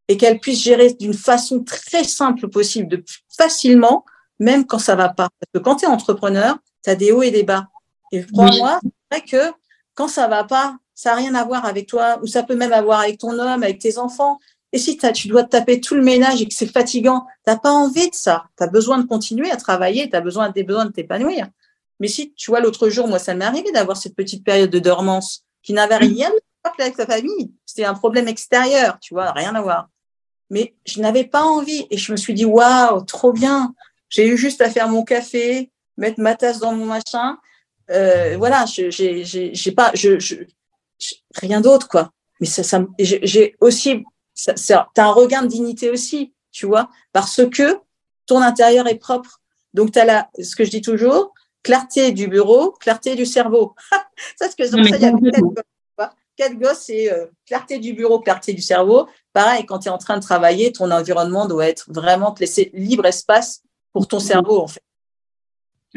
et 0.08 0.18
qu'elles 0.18 0.40
puissent 0.40 0.64
gérer 0.64 0.94
d'une 0.94 1.14
façon 1.14 1.64
très 1.64 2.04
simple 2.04 2.50
possible, 2.50 2.88
de 2.88 3.04
facilement, 3.30 4.06
même 4.40 4.66
quand 4.66 4.80
ça 4.80 4.96
va 4.96 5.10
pas. 5.10 5.30
Parce 5.40 5.52
que 5.54 5.60
quand 5.60 5.78
tu 5.78 5.86
es 5.86 5.88
entrepreneur, 5.88 6.58
tu 6.84 6.90
as 6.90 6.96
des 6.96 7.12
hauts 7.12 7.22
et 7.22 7.32
des 7.32 7.44
bas. 7.44 7.68
Et 8.12 8.24
crois-moi, 8.26 8.80
c'est 8.84 9.18
vrai 9.18 9.26
que 9.26 9.54
quand 9.94 10.08
ça 10.08 10.28
va 10.28 10.44
pas, 10.44 10.78
ça 10.96 11.12
n'a 11.12 11.16
rien 11.18 11.36
à 11.36 11.44
voir 11.44 11.66
avec 11.66 11.88
toi, 11.88 12.20
ou 12.22 12.28
ça 12.28 12.44
peut 12.44 12.56
même 12.56 12.74
avoir 12.74 13.02
avec 13.02 13.20
ton 13.20 13.38
homme, 13.38 13.64
avec 13.64 13.80
tes 13.80 13.98
enfants. 13.98 14.40
Et 14.72 14.78
si 14.78 14.98
tu 14.98 15.28
dois 15.28 15.44
te 15.44 15.50
taper 15.50 15.82
tout 15.82 15.96
le 15.96 16.02
ménage 16.02 16.42
et 16.42 16.48
que 16.48 16.54
c'est 16.54 16.72
fatigant, 16.72 17.26
tu 17.46 17.52
n'as 17.52 17.58
pas 17.58 17.72
envie 17.72 18.10
de 18.10 18.16
ça. 18.16 18.46
Tu 18.58 18.64
as 18.64 18.68
besoin 18.68 19.00
de 19.00 19.08
continuer 19.08 19.50
à 19.52 19.58
travailler, 19.58 20.10
tu 20.10 20.16
as 20.16 20.22
besoin, 20.22 20.50
des 20.50 20.64
de 20.64 20.92
t'épanouir. 20.92 21.48
Mais 22.00 22.08
si, 22.08 22.34
tu 22.34 22.52
vois, 22.52 22.60
l'autre 22.60 22.90
jour, 22.90 23.08
moi, 23.08 23.20
ça 23.20 23.34
m'est 23.34 23.46
arrivé 23.46 23.72
d'avoir 23.72 23.98
cette 23.98 24.16
petite 24.16 24.44
période 24.44 24.70
de 24.70 24.80
dormance 24.80 25.44
qui 25.64 25.74
n'avait 25.74 25.98
rien 25.98 26.30
à 26.64 26.70
voir 26.70 26.76
avec 26.80 26.96
ta 26.96 27.06
famille. 27.06 27.52
C'était 27.66 27.86
un 27.86 27.94
problème 27.94 28.28
extérieur, 28.28 29.00
tu 29.02 29.14
vois, 29.14 29.32
rien 29.32 29.56
à 29.56 29.62
voir. 29.62 29.90
Mais 30.50 30.76
je 30.86 31.02
n'avais 31.02 31.26
pas 31.26 31.44
envie 31.44 31.86
et 31.90 31.98
je 31.98 32.12
me 32.12 32.18
suis 32.18 32.34
dit, 32.34 32.46
waouh, 32.46 33.02
trop 33.04 33.34
bien. 33.34 33.74
J'ai 34.10 34.28
eu 34.28 34.38
juste 34.38 34.62
à 34.62 34.70
faire 34.70 34.90
mon 34.90 35.04
café, 35.04 35.72
mettre 35.98 36.20
ma 36.20 36.36
tasse 36.36 36.60
dans 36.60 36.74
mon 36.74 36.86
machin. 36.86 37.38
Euh, 37.92 38.36
voilà, 38.38 38.66
j'ai 38.68 39.72
pas, 39.76 39.92
je, 39.94 40.20
je, 40.20 40.36
rien 41.36 41.62
d'autre 41.62 41.88
quoi. 41.88 42.12
Mais 42.40 42.48
ça, 42.48 42.64
ça 42.64 42.86
j'ai 43.00 43.56
aussi, 43.60 44.04
ça, 44.34 44.56
ça 44.56 44.90
as 44.96 45.04
un 45.04 45.12
regain 45.12 45.42
de 45.44 45.48
dignité 45.48 45.90
aussi, 45.90 46.34
tu 46.52 46.66
vois, 46.66 46.90
parce 47.12 47.42
que 47.52 47.80
ton 48.26 48.42
intérieur 48.42 48.88
est 48.88 49.00
propre. 49.00 49.42
Donc 49.74 49.92
tu 49.92 50.00
as 50.00 50.06
là, 50.06 50.30
ce 50.42 50.56
que 50.56 50.64
je 50.64 50.72
dis 50.72 50.82
toujours, 50.82 51.34
clarté 51.64 52.12
du 52.12 52.28
bureau, 52.28 52.72
clarté 52.72 53.16
du 53.16 53.26
cerveau. 53.26 53.76
ça, 54.40 54.50
ce 54.50 54.56
que 54.56 54.66
ça, 54.66 54.78
il 54.78 54.90
y 54.90 54.94
a 54.94 55.12
quatre, 55.12 56.16
quatre 56.36 56.58
gosses, 56.58 56.84
c'est 56.86 57.12
euh, 57.12 57.26
clarté 57.46 57.80
du 57.80 57.94
bureau, 57.94 58.20
clarté 58.20 58.54
du 58.54 58.62
cerveau. 58.62 59.08
Pareil, 59.34 59.66
quand 59.66 59.80
tu 59.80 59.90
es 59.90 59.92
en 59.92 59.98
train 59.98 60.18
de 60.18 60.24
travailler, 60.24 60.72
ton 60.72 60.90
environnement 60.90 61.46
doit 61.48 61.68
être 61.68 61.92
vraiment 61.92 62.32
te 62.32 62.40
laisser 62.40 62.72
libre 62.74 63.06
espace 63.06 63.62
pour 64.00 64.08
ton 64.08 64.20
cerveau, 64.20 64.60
en 64.62 64.68
fait. 64.68 64.82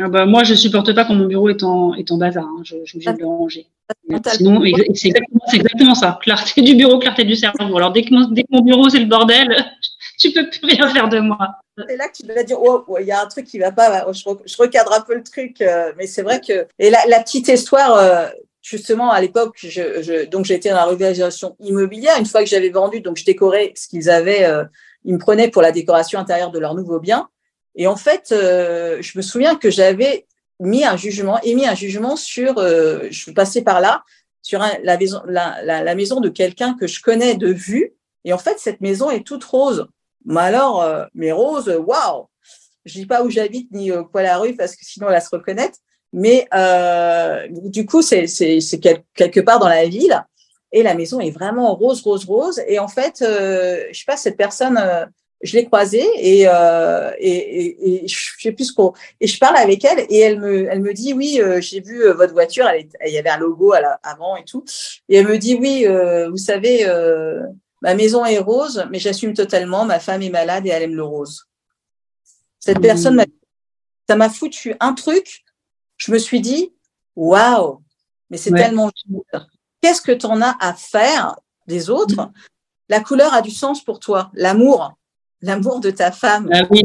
Ah 0.01 0.09
bah, 0.09 0.27
moi, 0.27 0.43
je 0.43 0.55
supporte 0.55 0.93
pas 0.93 1.05
quand 1.05 1.15
mon 1.15 1.27
bureau 1.27 1.49
est 1.51 1.63
en, 1.63 1.95
est 1.95 2.11
en 2.11 2.17
bazar. 2.17 2.45
Hein. 2.45 2.63
Je, 2.65 2.77
je 2.85 2.85
suis 2.85 2.97
obligée 2.97 3.13
de 3.13 3.21
le 3.21 3.27
ranger. 3.27 3.67
Sinon, 4.33 4.61
c'est 4.95 5.09
exactement, 5.09 5.45
exactement, 5.53 5.95
ça. 5.95 6.19
Clarté 6.21 6.63
du 6.63 6.75
bureau, 6.75 6.99
clarté 6.99 7.25
du 7.25 7.37
cerveau. 7.37 7.77
Alors, 7.77 7.93
dès 7.93 8.03
que 8.03 8.13
mon, 8.13 8.27
dès 8.29 8.43
que 8.43 8.49
mon 8.51 8.63
bureau, 8.63 8.89
c'est 8.89 8.99
le 8.99 9.05
bordel, 9.05 9.47
tu 10.19 10.33
peux 10.33 10.49
plus 10.51 10.61
rien 10.65 10.89
faire 10.89 11.09
de 11.09 11.21
moi. 11.21 11.39
C'est 11.87 11.97
là 11.97 12.09
que 12.09 12.17
tu 12.17 12.23
dois 12.25 12.43
dire, 12.43 12.59
oh, 12.61 12.85
il 12.99 13.07
y 13.07 13.13
a 13.13 13.23
un 13.23 13.27
truc 13.27 13.47
qui 13.47 13.61
va 13.61 13.71
pas. 13.71 14.11
Je, 14.11 14.23
je 14.47 14.57
recadre 14.57 14.93
un 14.93 15.03
peu 15.03 15.15
le 15.15 15.23
truc, 15.23 15.61
euh, 15.61 15.93
mais 15.97 16.09
c'est 16.09 16.23
vrai 16.23 16.41
que. 16.41 16.67
Et 16.81 16.91
la, 16.91 17.07
la 17.07 17.23
petite 17.23 17.47
histoire, 17.47 17.95
euh, 17.95 18.27
justement, 18.63 19.13
à 19.13 19.21
l'époque, 19.21 19.55
je, 19.59 19.69
je, 20.03 20.27
donc 20.27 20.47
j'étais 20.47 20.71
dans 20.71 20.77
la 20.77 20.87
revalorisation 20.87 21.55
immobilière. 21.61 22.19
Une 22.19 22.27
fois 22.27 22.43
que 22.43 22.49
j'avais 22.49 22.71
vendu, 22.71 23.01
donc 23.01 23.19
je 23.19 23.25
décorais 23.25 23.73
ce 23.77 23.87
qu'ils 23.87 24.11
avaient. 24.11 24.45
Euh, 24.45 24.65
ils 25.05 25.15
me 25.15 25.19
prenaient 25.19 25.49
pour 25.49 25.63
la 25.63 25.73
décoration 25.73 26.19
intérieure 26.19 26.51
de 26.51 26.59
leur 26.59 26.75
nouveau 26.75 27.01
bien. 27.01 27.29
Et 27.75 27.87
en 27.87 27.97
fait, 27.97 28.33
euh, 28.33 28.99
je 29.01 29.17
me 29.17 29.23
souviens 29.23 29.57
que 29.57 29.71
j'avais 29.71 30.27
mis 30.61 30.85
un 30.85 30.97
jugement, 30.97 31.41
émis 31.43 31.67
un 31.67 31.75
jugement 31.75 32.17
sur, 32.17 32.59
euh, 32.59 33.09
je 33.11 33.31
passée 33.31 33.63
par 33.63 33.81
là, 33.81 34.05
sur 34.43 34.59
la, 34.59 34.99
maison, 34.99 35.23
la, 35.27 35.63
la, 35.63 35.95
maison 35.95 36.21
de 36.21 36.29
quelqu'un 36.29 36.75
que 36.79 36.87
je 36.87 37.01
connais 37.01 37.37
de 37.37 37.49
vue. 37.49 37.95
Et 38.25 38.33
en 38.33 38.39
fait, 38.39 38.59
cette 38.59 38.81
maison 38.81 39.11
est 39.11 39.25
toute 39.27 39.45
rose. 39.45 39.87
Mais 40.25 40.41
alors, 40.41 40.83
euh, 40.83 41.05
mais 41.15 41.33
rose, 41.33 41.69
waouh 41.69 42.27
Je 42.85 42.95
dis 42.95 43.07
pas 43.07 43.23
où 43.23 43.31
j'habite 43.31 43.71
ni 43.73 43.91
euh, 43.91 44.03
quoi 44.03 44.23
la 44.23 44.39
rue 44.39 44.55
parce 44.55 44.77
que 44.77 44.85
sinon 44.85 45.09
elle 45.09 45.15
va 45.15 45.21
se 45.21 45.31
reconnaître. 45.31 45.79
Mais 46.13 46.47
euh, 46.53 47.47
du 47.51 47.87
coup, 47.87 48.03
c'est 48.03 48.27
quelque 49.15 49.41
part 49.41 49.59
dans 49.59 49.69
la 49.69 49.87
ville 49.87 50.23
et 50.71 50.83
la 50.83 50.95
maison 50.95 51.21
est 51.21 51.31
vraiment 51.31 51.75
rose, 51.75 52.03
rose, 52.03 52.25
rose. 52.25 52.61
Et 52.67 52.79
en 52.79 52.89
fait, 52.89 53.17
je 53.21 53.91
sais 53.93 54.05
pas, 54.07 54.17
cette 54.17 54.37
personne, 54.37 54.79
je 55.43 55.57
l'ai 55.57 55.65
croisée 55.65 56.07
et, 56.19 56.45
euh, 56.47 57.11
et, 57.19 57.67
et, 57.67 58.05
et, 58.05 58.09
je 58.09 58.17
sais 58.39 58.53
plus 58.53 58.67
ce 58.67 58.73
qu'on. 58.73 58.93
Et 59.21 59.27
je 59.27 59.39
parle 59.39 59.57
avec 59.57 59.85
elle 59.85 60.07
et 60.09 60.19
elle 60.19 60.41
me, 60.41 60.69
elle 60.71 60.81
me 60.81 60.95
dit 60.95 61.13
oui, 61.13 61.41
euh, 61.41 61.61
j'ai 61.61 61.81
vu 61.81 62.05
euh, 62.05 62.15
votre 62.15 62.33
voiture. 62.33 62.67
Elle 62.69 62.89
il 63.05 63.13
y 63.13 63.19
avait 63.19 63.29
un 63.29 63.39
logo 63.39 63.73
à 63.73 63.81
la, 63.81 64.01
avant 64.05 64.37
et 64.37 64.45
tout. 64.45 64.65
Et 65.09 65.17
elle 65.17 65.27
me 65.27 65.39
dit 65.39 65.57
oui, 65.57 65.85
euh, 65.87 66.31
vous 66.31 66.37
savez, 66.37 66.87
ma 67.83 67.95
maison 67.95 68.25
est 68.25 68.39
rose, 68.39 68.87
mais 68.91 69.01
j'assume 69.01 69.35
totalement. 69.35 69.85
Ma 69.85 69.99
femme 69.99 70.23
est 70.23 70.31
malade 70.31 70.67
et 70.67 70.71
elle 70.71 70.85
aime 70.85 70.95
le 70.95 71.05
rose. 71.05 71.49
Cette 72.61 72.79
mmh. 72.79 72.83
personne, 72.83 73.25
ça 74.09 74.15
m'a 74.15 74.31
foutu 74.31 74.77
un 74.79 74.93
truc. 74.93 75.43
Je 75.97 76.13
me 76.13 76.19
suis 76.19 76.41
dit 76.41 76.73
waouh, 77.17 77.83
mais 78.31 78.37
c'est 78.37 78.53
ouais. 78.53 78.61
tellement 78.61 78.91
Qu'est-ce 79.81 80.01
que 80.01 80.13
tu 80.13 80.27
en 80.27 80.41
as 80.41 80.57
à 80.61 80.73
faire 80.75 81.37
des 81.67 81.91
autres? 81.91 82.27
Mmh. 82.27 82.33
La 82.89 83.01
couleur 83.01 83.35
a 83.35 83.43
du 83.43 83.51
sens 83.51 83.83
pour 83.83 83.99
toi. 83.99 84.31
L'amour, 84.35 84.97
l'amour 85.43 85.81
de 85.81 85.91
ta 85.91 86.11
femme. 86.13 86.49
Ah 86.53 86.63
oui. 86.71 86.83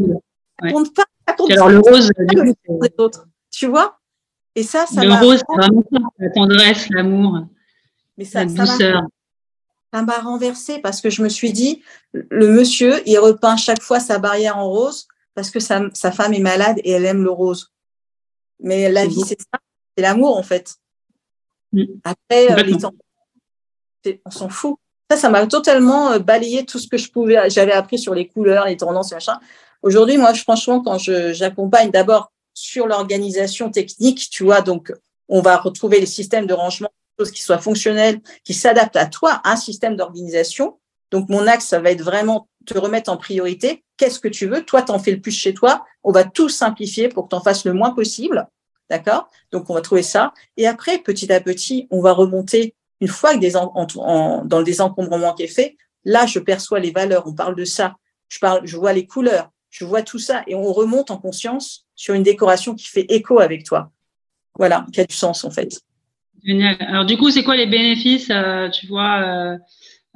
Ouais. 0.61 0.71
Compte 0.71 0.93
pas, 0.93 1.05
compte 1.37 1.51
alors 1.51 1.69
le 1.69 1.79
rose, 1.79 2.11
du 2.17 2.53
coup, 2.65 2.79
des 2.81 2.93
autres. 2.97 3.27
Tu 3.51 3.67
vois? 3.67 3.99
Et 4.55 4.63
ça, 4.63 4.85
ça 4.87 5.03
Le 5.03 5.13
rose, 5.13 5.41
c'est 5.47 5.55
vraiment 5.55 5.83
ça, 5.91 5.99
la 6.17 6.29
tendresse, 6.31 6.89
l'amour, 6.89 7.45
Mais 8.17 8.25
ça, 8.25 8.43
la 8.43 8.51
douceur. 8.51 9.01
Ça 9.93 10.01
m'a 10.01 10.17
renversé 10.17 10.79
parce 10.79 10.99
que 10.99 11.09
je 11.09 11.21
me 11.21 11.29
suis 11.29 11.53
dit, 11.53 11.81
le 12.13 12.51
monsieur, 12.51 13.07
il 13.07 13.17
repeint 13.19 13.55
chaque 13.55 13.81
fois 13.81 13.99
sa 13.99 14.19
barrière 14.19 14.57
en 14.57 14.67
rose 14.69 15.07
parce 15.33 15.49
que 15.51 15.59
sa, 15.59 15.83
sa 15.93 16.11
femme 16.11 16.33
est 16.33 16.39
malade 16.39 16.77
et 16.83 16.91
elle 16.91 17.05
aime 17.05 17.23
le 17.23 17.31
rose. 17.31 17.71
Mais 18.59 18.91
la 18.91 19.05
vie, 19.05 19.21
c'est 19.25 19.39
ça, 19.39 19.59
c'est 19.95 20.01
l'amour 20.01 20.35
en 20.35 20.43
fait. 20.43 20.75
Mmh. 21.71 21.83
Après, 22.03 22.51
euh, 22.51 22.63
les 22.63 22.77
temps, 22.77 22.93
on 24.25 24.31
s'en 24.31 24.49
fout. 24.49 24.77
Ça, 25.09 25.17
ça 25.17 25.29
m'a 25.29 25.45
totalement 25.47 26.11
euh, 26.11 26.19
balayé 26.19 26.65
tout 26.65 26.79
ce 26.79 26.87
que 26.87 26.97
je 26.97 27.09
pouvais, 27.09 27.49
j'avais 27.49 27.71
appris 27.71 27.97
sur 27.97 28.13
les 28.13 28.27
couleurs, 28.27 28.65
les 28.65 28.77
tendances, 28.77 29.11
machin. 29.11 29.39
Aujourd'hui, 29.81 30.17
moi, 30.17 30.33
franchement, 30.33 30.81
quand 30.81 30.97
j'accompagne 30.97 31.91
d'abord 31.91 32.31
sur 32.53 32.87
l'organisation 32.87 33.69
technique, 33.69 34.29
tu 34.29 34.43
vois, 34.43 34.61
donc 34.61 34.91
on 35.29 35.41
va 35.41 35.57
retrouver 35.57 35.99
les 35.99 36.05
systèmes 36.05 36.45
de 36.45 36.53
rangement, 36.53 36.89
choses 37.19 37.31
qui 37.31 37.41
soient 37.41 37.59
fonctionnelles, 37.59 38.19
qui 38.43 38.53
s'adaptent 38.53 38.95
à 38.95 39.05
toi, 39.05 39.41
un 39.45 39.55
système 39.55 39.95
d'organisation. 39.95 40.77
Donc 41.11 41.29
mon 41.29 41.47
axe, 41.47 41.67
ça 41.67 41.79
va 41.79 41.91
être 41.91 42.01
vraiment 42.01 42.47
te 42.65 42.77
remettre 42.77 43.11
en 43.11 43.17
priorité. 43.17 43.83
Qu'est-ce 43.95 44.19
que 44.19 44.27
tu 44.27 44.47
veux? 44.47 44.65
Toi, 44.65 44.81
t'en 44.81 44.99
fais 44.99 45.11
le 45.11 45.21
plus 45.21 45.31
chez 45.31 45.53
toi. 45.53 45.85
On 46.03 46.11
va 46.11 46.23
tout 46.23 46.49
simplifier 46.49 47.07
pour 47.07 47.25
que 47.25 47.29
t'en 47.29 47.41
fasses 47.41 47.65
le 47.65 47.73
moins 47.73 47.91
possible. 47.91 48.47
D'accord? 48.89 49.29
Donc 49.51 49.69
on 49.69 49.73
va 49.73 49.81
trouver 49.81 50.03
ça. 50.03 50.33
Et 50.57 50.67
après, 50.67 50.97
petit 50.97 51.31
à 51.31 51.39
petit, 51.39 51.87
on 51.91 52.01
va 52.01 52.11
remonter 52.13 52.75
une 53.01 53.07
fois 53.07 53.33
que 53.33 53.39
des 53.39 53.55
en, 53.55 53.71
en, 53.75 54.45
dans 54.45 54.59
le 54.59 54.63
désencombrement 54.63 55.33
qui 55.33 55.43
est 55.43 55.47
fait, 55.47 55.77
là, 56.03 56.25
je 56.25 56.39
perçois 56.39 56.79
les 56.79 56.91
valeurs, 56.91 57.23
on 57.27 57.33
parle 57.33 57.55
de 57.55 57.65
ça, 57.65 57.95
je, 58.29 58.39
parle, 58.39 58.61
je 58.65 58.77
vois 58.77 58.93
les 58.93 59.05
couleurs, 59.05 59.51
je 59.69 59.85
vois 59.85 60.01
tout 60.01 60.19
ça, 60.19 60.43
et 60.47 60.55
on 60.55 60.71
remonte 60.73 61.11
en 61.11 61.17
conscience 61.17 61.85
sur 61.95 62.13
une 62.13 62.23
décoration 62.23 62.75
qui 62.75 62.87
fait 62.87 63.05
écho 63.09 63.39
avec 63.39 63.63
toi. 63.63 63.91
Voilà, 64.57 64.85
qui 64.91 65.01
a 65.01 65.05
du 65.05 65.15
sens 65.15 65.43
en 65.43 65.51
fait. 65.51 65.81
Génial. 66.43 66.77
Alors 66.79 67.05
du 67.05 67.17
coup, 67.17 67.29
c'est 67.29 67.43
quoi 67.43 67.55
les 67.55 67.67
bénéfices, 67.67 68.29
euh, 68.31 68.69
tu 68.69 68.87
vois, 68.87 69.21
euh, 69.21 69.57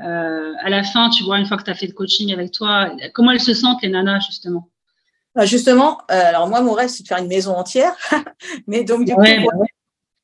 euh, 0.03 0.53
à 0.59 0.69
la 0.69 0.83
fin, 0.83 1.09
tu 1.09 1.23
vois, 1.23 1.37
une 1.37 1.45
fois 1.45 1.57
que 1.57 1.63
tu 1.63 1.69
as 1.69 1.75
fait 1.75 1.87
le 1.87 1.93
coaching 1.93 2.33
avec 2.33 2.51
toi, 2.51 2.91
comment 3.13 3.31
elles 3.31 3.41
se 3.41 3.53
sentent 3.53 3.81
les 3.83 3.89
nanas 3.89 4.21
justement? 4.21 4.67
Ah, 5.35 5.45
Justement, 5.45 6.01
euh, 6.11 6.25
alors 6.25 6.47
moi, 6.49 6.61
mon 6.61 6.73
rêve, 6.73 6.89
c'est 6.89 7.03
de 7.03 7.07
faire 7.07 7.19
une 7.19 7.27
maison 7.27 7.55
entière, 7.55 7.95
mais 8.67 8.83
donc 8.83 9.05
du 9.05 9.13
ouais, 9.13 9.37
coup, 9.37 9.59
ouais. 9.59 9.67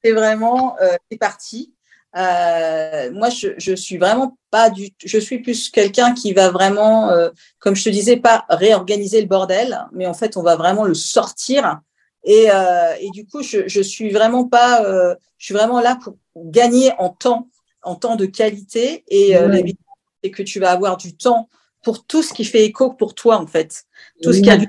c'est 0.04 0.12
vraiment, 0.12 0.76
euh, 0.82 0.96
c'est 1.10 1.18
parti. 1.18 1.74
Euh, 2.16 3.12
moi, 3.12 3.30
je, 3.30 3.50
je 3.58 3.74
suis 3.76 3.98
vraiment 3.98 4.38
pas 4.50 4.70
du, 4.70 4.90
je 5.04 5.18
suis 5.20 5.40
plus 5.40 5.70
quelqu'un 5.70 6.14
qui 6.14 6.34
va 6.34 6.50
vraiment, 6.50 7.10
euh, 7.10 7.30
comme 7.60 7.76
je 7.76 7.84
te 7.84 7.90
disais, 7.90 8.18
pas 8.18 8.46
réorganiser 8.50 9.22
le 9.22 9.28
bordel, 9.28 9.86
mais 9.92 10.08
en 10.08 10.14
fait, 10.14 10.38
on 10.38 10.42
va 10.42 10.56
vraiment 10.56 10.86
le 10.86 10.94
sortir. 10.94 11.80
Et, 12.24 12.50
euh, 12.50 12.94
et 13.00 13.10
du 13.12 13.26
coup, 13.26 13.44
je, 13.44 13.68
je 13.68 13.82
suis 13.82 14.10
vraiment 14.10 14.46
pas, 14.46 14.84
euh, 14.84 15.16
je 15.38 15.46
suis 15.46 15.54
vraiment 15.54 15.80
là 15.80 15.98
pour 16.02 16.16
gagner 16.36 16.92
en 16.98 17.10
temps, 17.10 17.50
en 17.84 17.96
temps 17.96 18.16
de 18.16 18.26
qualité. 18.26 19.04
Et 19.08 19.38
euh, 19.38 19.50
ouais. 19.50 19.76
c'est 20.24 20.32
que 20.32 20.44
tu 20.44 20.60
vas 20.60 20.72
avoir 20.72 20.98
du 20.98 21.16
temps 21.16 21.50
pour 21.84 22.06
tout 22.06 22.24
ce 22.24 22.34
qui 22.34 22.46
fait 22.46 22.64
écho 22.64 22.92
pour 22.92 23.14
toi, 23.14 23.38
en 23.38 23.48
fait, 23.48 23.84
tout 24.24 24.34
ce 24.34 24.42
qui 24.42 24.50
a 24.50 24.58
du 24.58 24.68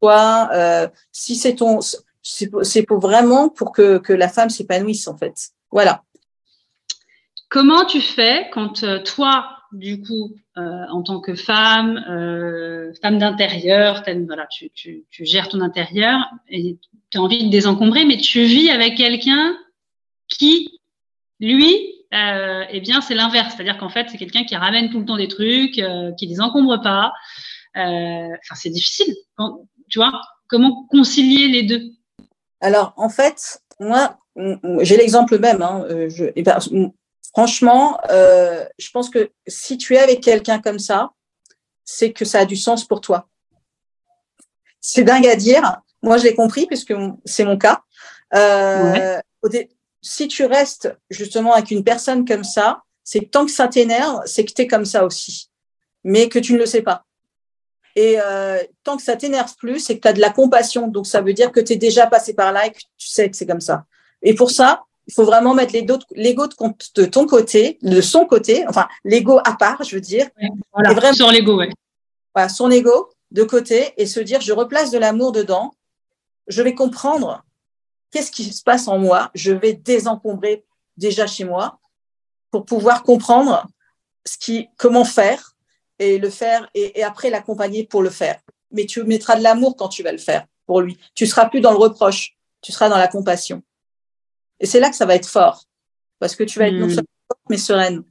toi. 0.00 0.50
Euh, 0.52 0.88
si 1.10 1.36
c'est 1.36 1.54
ton, 1.56 1.80
c'est 2.22 2.82
pour 2.82 2.98
vraiment 2.98 3.48
pour 3.48 3.72
que 3.72 3.98
que 3.98 4.12
la 4.12 4.28
femme 4.28 4.50
s'épanouisse, 4.50 5.08
en 5.08 5.16
fait. 5.16 5.50
Voilà. 5.70 6.02
Comment 7.54 7.84
tu 7.84 8.00
fais 8.00 8.50
quand 8.50 8.82
euh, 8.82 8.98
toi, 8.98 9.46
du 9.70 10.02
coup, 10.02 10.34
euh, 10.56 10.86
en 10.90 11.04
tant 11.04 11.20
que 11.20 11.36
femme, 11.36 12.04
euh, 12.10 12.92
femme 13.00 13.20
d'intérieur, 13.20 14.02
tu, 14.50 15.04
gères 15.20 15.48
ton 15.48 15.60
intérieur 15.60 16.18
et 16.48 16.80
tu 17.10 17.18
as 17.18 17.22
envie 17.22 17.44
de 17.44 17.50
désencombrer, 17.52 18.06
mais 18.06 18.16
tu 18.16 18.42
vis 18.42 18.70
avec 18.70 18.96
quelqu'un 18.96 19.56
qui, 20.26 20.80
lui, 21.38 21.94
eh 22.10 22.80
bien, 22.80 23.00
c'est 23.00 23.14
l'inverse. 23.14 23.54
C'est-à-dire 23.54 23.78
qu'en 23.78 23.88
fait, 23.88 24.08
c'est 24.10 24.18
quelqu'un 24.18 24.42
qui 24.42 24.56
ramène 24.56 24.90
tout 24.90 24.98
le 24.98 25.04
temps 25.04 25.16
des 25.16 25.28
trucs, 25.28 25.80
qui 26.18 26.26
les 26.26 26.40
encombre 26.40 26.82
pas. 26.82 27.12
C'est 27.76 28.70
difficile. 28.70 29.14
Tu 29.88 30.00
vois, 30.00 30.20
comment 30.48 30.86
concilier 30.90 31.46
les 31.46 31.62
deux? 31.62 31.82
Alors, 32.60 32.94
en 32.96 33.08
fait, 33.08 33.60
moi, 33.78 34.18
j'ai 34.80 34.96
l'exemple 34.96 35.38
même. 35.38 35.62
Hein, 35.62 35.84
je, 36.08 36.24
franchement, 37.32 37.98
euh, 38.10 38.64
je 38.78 38.90
pense 38.90 39.10
que 39.10 39.30
si 39.46 39.78
tu 39.78 39.94
es 39.94 39.98
avec 39.98 40.20
quelqu'un 40.20 40.60
comme 40.60 40.78
ça, 40.78 41.10
c'est 41.84 42.12
que 42.12 42.24
ça 42.24 42.40
a 42.40 42.44
du 42.44 42.56
sens 42.56 42.84
pour 42.84 43.00
toi. 43.00 43.28
C'est 44.80 45.04
dingue 45.04 45.26
à 45.26 45.36
dire. 45.36 45.80
Moi, 46.02 46.18
je 46.18 46.24
l'ai 46.24 46.34
compris 46.34 46.66
puisque 46.66 46.94
c'est 47.24 47.44
mon 47.44 47.56
cas. 47.56 47.82
Euh, 48.34 49.20
ouais. 49.42 49.68
Si 50.02 50.28
tu 50.28 50.44
restes 50.44 50.94
justement 51.08 51.54
avec 51.54 51.70
une 51.70 51.82
personne 51.82 52.26
comme 52.26 52.44
ça, 52.44 52.82
c'est 53.02 53.20
que 53.20 53.26
tant 53.26 53.46
que 53.46 53.50
ça 53.50 53.68
t'énerve, 53.68 54.22
c'est 54.26 54.44
que 54.44 54.52
tu 54.52 54.62
es 54.62 54.66
comme 54.66 54.84
ça 54.84 55.04
aussi, 55.04 55.50
mais 56.02 56.28
que 56.28 56.38
tu 56.38 56.52
ne 56.52 56.58
le 56.58 56.66
sais 56.66 56.82
pas. 56.82 57.04
Et 57.96 58.16
euh, 58.20 58.62
tant 58.82 58.96
que 58.96 59.02
ça 59.02 59.16
t'énerve 59.16 59.54
plus, 59.56 59.78
c'est 59.78 59.96
que 59.96 60.02
tu 60.02 60.08
as 60.08 60.12
de 60.12 60.20
la 60.20 60.30
compassion. 60.30 60.88
Donc, 60.88 61.06
ça 61.06 61.20
veut 61.20 61.32
dire 61.32 61.52
que 61.52 61.60
tu 61.60 61.74
es 61.74 61.76
déjà 61.76 62.06
passé 62.06 62.34
par 62.34 62.52
là 62.52 62.66
et 62.66 62.72
que 62.72 62.78
tu 62.96 63.08
sais 63.08 63.30
que 63.30 63.36
c'est 63.36 63.46
comme 63.46 63.60
ça. 63.60 63.84
Et 64.22 64.34
pour 64.34 64.50
ça, 64.50 64.82
il 65.06 65.12
faut 65.12 65.24
vraiment 65.24 65.54
mettre 65.54 65.74
l'ego 65.74 65.96
de, 66.46 67.02
de 67.02 67.04
ton 67.06 67.26
côté, 67.26 67.78
de 67.82 68.00
son 68.00 68.26
côté, 68.26 68.64
enfin 68.68 68.88
l'ego 69.04 69.38
à 69.44 69.54
part, 69.54 69.82
je 69.82 69.96
veux 69.96 70.00
dire. 70.00 70.28
Ouais, 70.40 70.48
voilà, 70.72 70.92
et 70.92 70.94
vraiment, 70.94 71.14
sur 71.14 71.30
l'ego, 71.30 71.56
ouais. 71.56 71.70
Voilà, 72.34 72.48
son 72.48 72.70
ego 72.70 73.10
de 73.30 73.42
côté 73.42 73.92
et 73.96 74.06
se 74.06 74.20
dire 74.20 74.40
je 74.40 74.52
replace 74.52 74.90
de 74.90 74.98
l'amour 74.98 75.32
dedans, 75.32 75.74
je 76.46 76.62
vais 76.62 76.74
comprendre 76.74 77.44
qu'est-ce 78.10 78.30
qui 78.30 78.44
se 78.52 78.62
passe 78.62 78.88
en 78.88 78.98
moi, 78.98 79.30
je 79.34 79.52
vais 79.52 79.74
désencombrer 79.74 80.64
déjà 80.96 81.26
chez 81.26 81.44
moi 81.44 81.78
pour 82.50 82.64
pouvoir 82.64 83.02
comprendre 83.02 83.66
ce 84.24 84.38
qui, 84.38 84.68
comment 84.78 85.04
faire 85.04 85.54
et 85.98 86.18
le 86.18 86.30
faire 86.30 86.68
et, 86.74 86.98
et 86.98 87.02
après 87.02 87.28
l'accompagner 87.30 87.84
pour 87.84 88.02
le 88.02 88.10
faire. 88.10 88.40
Mais 88.70 88.86
tu 88.86 89.02
mettras 89.04 89.36
de 89.36 89.42
l'amour 89.42 89.76
quand 89.76 89.88
tu 89.88 90.02
vas 90.02 90.12
le 90.12 90.18
faire 90.18 90.46
pour 90.66 90.80
lui. 90.80 90.98
Tu 91.14 91.26
seras 91.26 91.46
plus 91.46 91.60
dans 91.60 91.72
le 91.72 91.78
reproche, 91.78 92.36
tu 92.62 92.72
seras 92.72 92.88
dans 92.88 92.96
la 92.96 93.08
compassion. 93.08 93.62
Et 94.60 94.66
c'est 94.66 94.80
là 94.80 94.90
que 94.90 94.96
ça 94.96 95.06
va 95.06 95.14
être 95.14 95.28
fort. 95.28 95.64
Parce 96.18 96.36
que 96.36 96.44
tu 96.44 96.58
vas 96.58 96.68
être 96.68 96.74
mmh. 96.74 96.78
non 96.78 96.88
seulement 96.88 97.08
forte, 97.28 97.40
mais 97.50 97.56
sereine. 97.56 98.02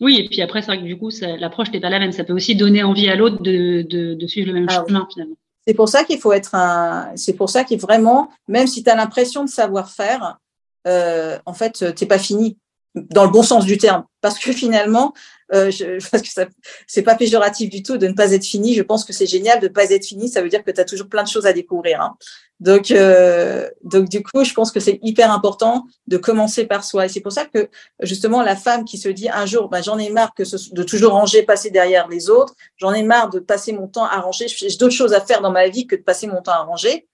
Oui, 0.00 0.16
et 0.18 0.26
puis 0.26 0.40
après, 0.40 0.62
c'est 0.62 0.68
vrai 0.68 0.78
que 0.78 0.84
du 0.84 0.96
coup, 0.96 1.10
l'approche 1.20 1.70
n'est 1.72 1.80
pas 1.80 1.90
la 1.90 1.98
même. 1.98 2.12
Ça 2.12 2.24
peut 2.24 2.32
aussi 2.32 2.56
donner 2.56 2.82
envie 2.82 3.08
à 3.08 3.16
l'autre 3.16 3.42
de, 3.42 3.82
de, 3.82 4.14
de, 4.14 4.26
suivre 4.26 4.48
le 4.48 4.54
même 4.54 4.66
ah, 4.70 4.84
chemin, 4.86 5.00
oui. 5.00 5.06
finalement. 5.12 5.36
C'est 5.66 5.74
pour 5.74 5.88
ça 5.88 6.04
qu'il 6.04 6.18
faut 6.18 6.32
être 6.32 6.54
un. 6.54 7.12
C'est 7.16 7.34
pour 7.34 7.50
ça 7.50 7.64
qu'il 7.64 7.78
vraiment, 7.78 8.30
même 8.48 8.66
si 8.66 8.82
tu 8.82 8.88
as 8.88 8.96
l'impression 8.96 9.44
de 9.44 9.50
savoir 9.50 9.90
faire, 9.90 10.38
euh, 10.86 11.38
en 11.44 11.52
fait, 11.52 11.94
t'es 11.94 12.06
pas 12.06 12.18
fini 12.18 12.56
dans 12.94 13.24
le 13.24 13.30
bon 13.30 13.42
sens 13.42 13.66
du 13.66 13.76
terme, 13.76 14.04
parce 14.20 14.38
que 14.38 14.52
finalement, 14.52 15.12
euh, 15.52 15.70
je, 15.70 15.98
parce 16.10 16.22
que 16.22 16.52
c'est 16.86 17.02
pas 17.02 17.14
péjoratif 17.14 17.70
du 17.70 17.82
tout 17.82 17.98
de 17.98 18.06
ne 18.06 18.12
pas 18.12 18.32
être 18.32 18.44
fini. 18.44 18.74
Je 18.74 18.82
pense 18.82 19.04
que 19.04 19.12
c'est 19.12 19.26
génial 19.26 19.60
de 19.60 19.68
ne 19.68 19.72
pas 19.72 19.90
être 19.90 20.06
fini. 20.06 20.28
Ça 20.28 20.42
veut 20.42 20.48
dire 20.48 20.64
que 20.64 20.70
tu 20.70 20.80
as 20.80 20.84
toujours 20.84 21.08
plein 21.08 21.22
de 21.22 21.28
choses 21.28 21.46
à 21.46 21.52
découvrir. 21.52 22.00
Hein. 22.00 22.16
Donc, 22.60 22.90
euh, 22.90 23.68
donc 23.82 24.08
du 24.08 24.22
coup, 24.22 24.44
je 24.44 24.52
pense 24.52 24.70
que 24.70 24.80
c'est 24.80 24.98
hyper 25.02 25.32
important 25.32 25.86
de 26.06 26.18
commencer 26.18 26.66
par 26.66 26.84
soi. 26.84 27.06
Et 27.06 27.08
c'est 27.08 27.20
pour 27.20 27.32
ça 27.32 27.46
que 27.46 27.68
justement, 28.02 28.42
la 28.42 28.54
femme 28.54 28.84
qui 28.84 28.98
se 28.98 29.08
dit 29.08 29.28
un 29.28 29.46
jour, 29.46 29.68
bah, 29.68 29.80
j'en 29.80 29.98
ai 29.98 30.10
marre 30.10 30.34
que 30.34 30.44
ce, 30.44 30.72
de 30.72 30.82
toujours 30.82 31.12
ranger, 31.12 31.42
passer 31.42 31.70
derrière 31.70 32.06
les 32.08 32.28
autres. 32.28 32.54
J'en 32.76 32.92
ai 32.92 33.02
marre 33.02 33.30
de 33.30 33.40
passer 33.40 33.72
mon 33.72 33.88
temps 33.88 34.04
à 34.04 34.20
ranger. 34.20 34.46
J'ai 34.48 34.76
d'autres 34.76 34.94
choses 34.94 35.14
à 35.14 35.20
faire 35.20 35.40
dans 35.40 35.50
ma 35.50 35.68
vie 35.68 35.86
que 35.86 35.96
de 35.96 36.02
passer 36.02 36.26
mon 36.26 36.42
temps 36.42 36.52
à 36.52 36.62
ranger. 36.62 37.08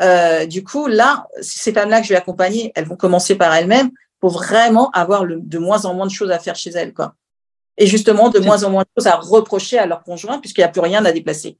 Euh, 0.00 0.46
du 0.46 0.62
coup, 0.62 0.86
là, 0.86 1.26
ces 1.40 1.72
femmes-là 1.72 2.00
que 2.00 2.06
je 2.06 2.12
vais 2.12 2.18
accompagner, 2.18 2.72
elles 2.74 2.86
vont 2.86 2.96
commencer 2.96 3.34
par 3.34 3.54
elles-mêmes 3.54 3.90
pour 4.20 4.30
vraiment 4.30 4.90
avoir 4.90 5.24
le, 5.24 5.40
de 5.40 5.58
moins 5.58 5.84
en 5.84 5.94
moins 5.94 6.06
de 6.06 6.12
choses 6.12 6.30
à 6.30 6.38
faire 6.38 6.54
chez 6.54 6.70
elles, 6.70 6.94
quoi. 6.94 7.14
Et 7.78 7.86
justement, 7.86 8.28
de 8.28 8.38
moins 8.38 8.64
en 8.64 8.70
moins 8.70 8.82
de 8.82 8.88
choses 8.96 9.06
à 9.06 9.16
reprocher 9.16 9.78
à 9.78 9.86
leur 9.86 10.02
conjoint 10.02 10.38
puisqu'il 10.38 10.60
n'y 10.60 10.66
a 10.66 10.68
plus 10.68 10.80
rien 10.80 11.04
à 11.04 11.12
déplacer. 11.12 11.58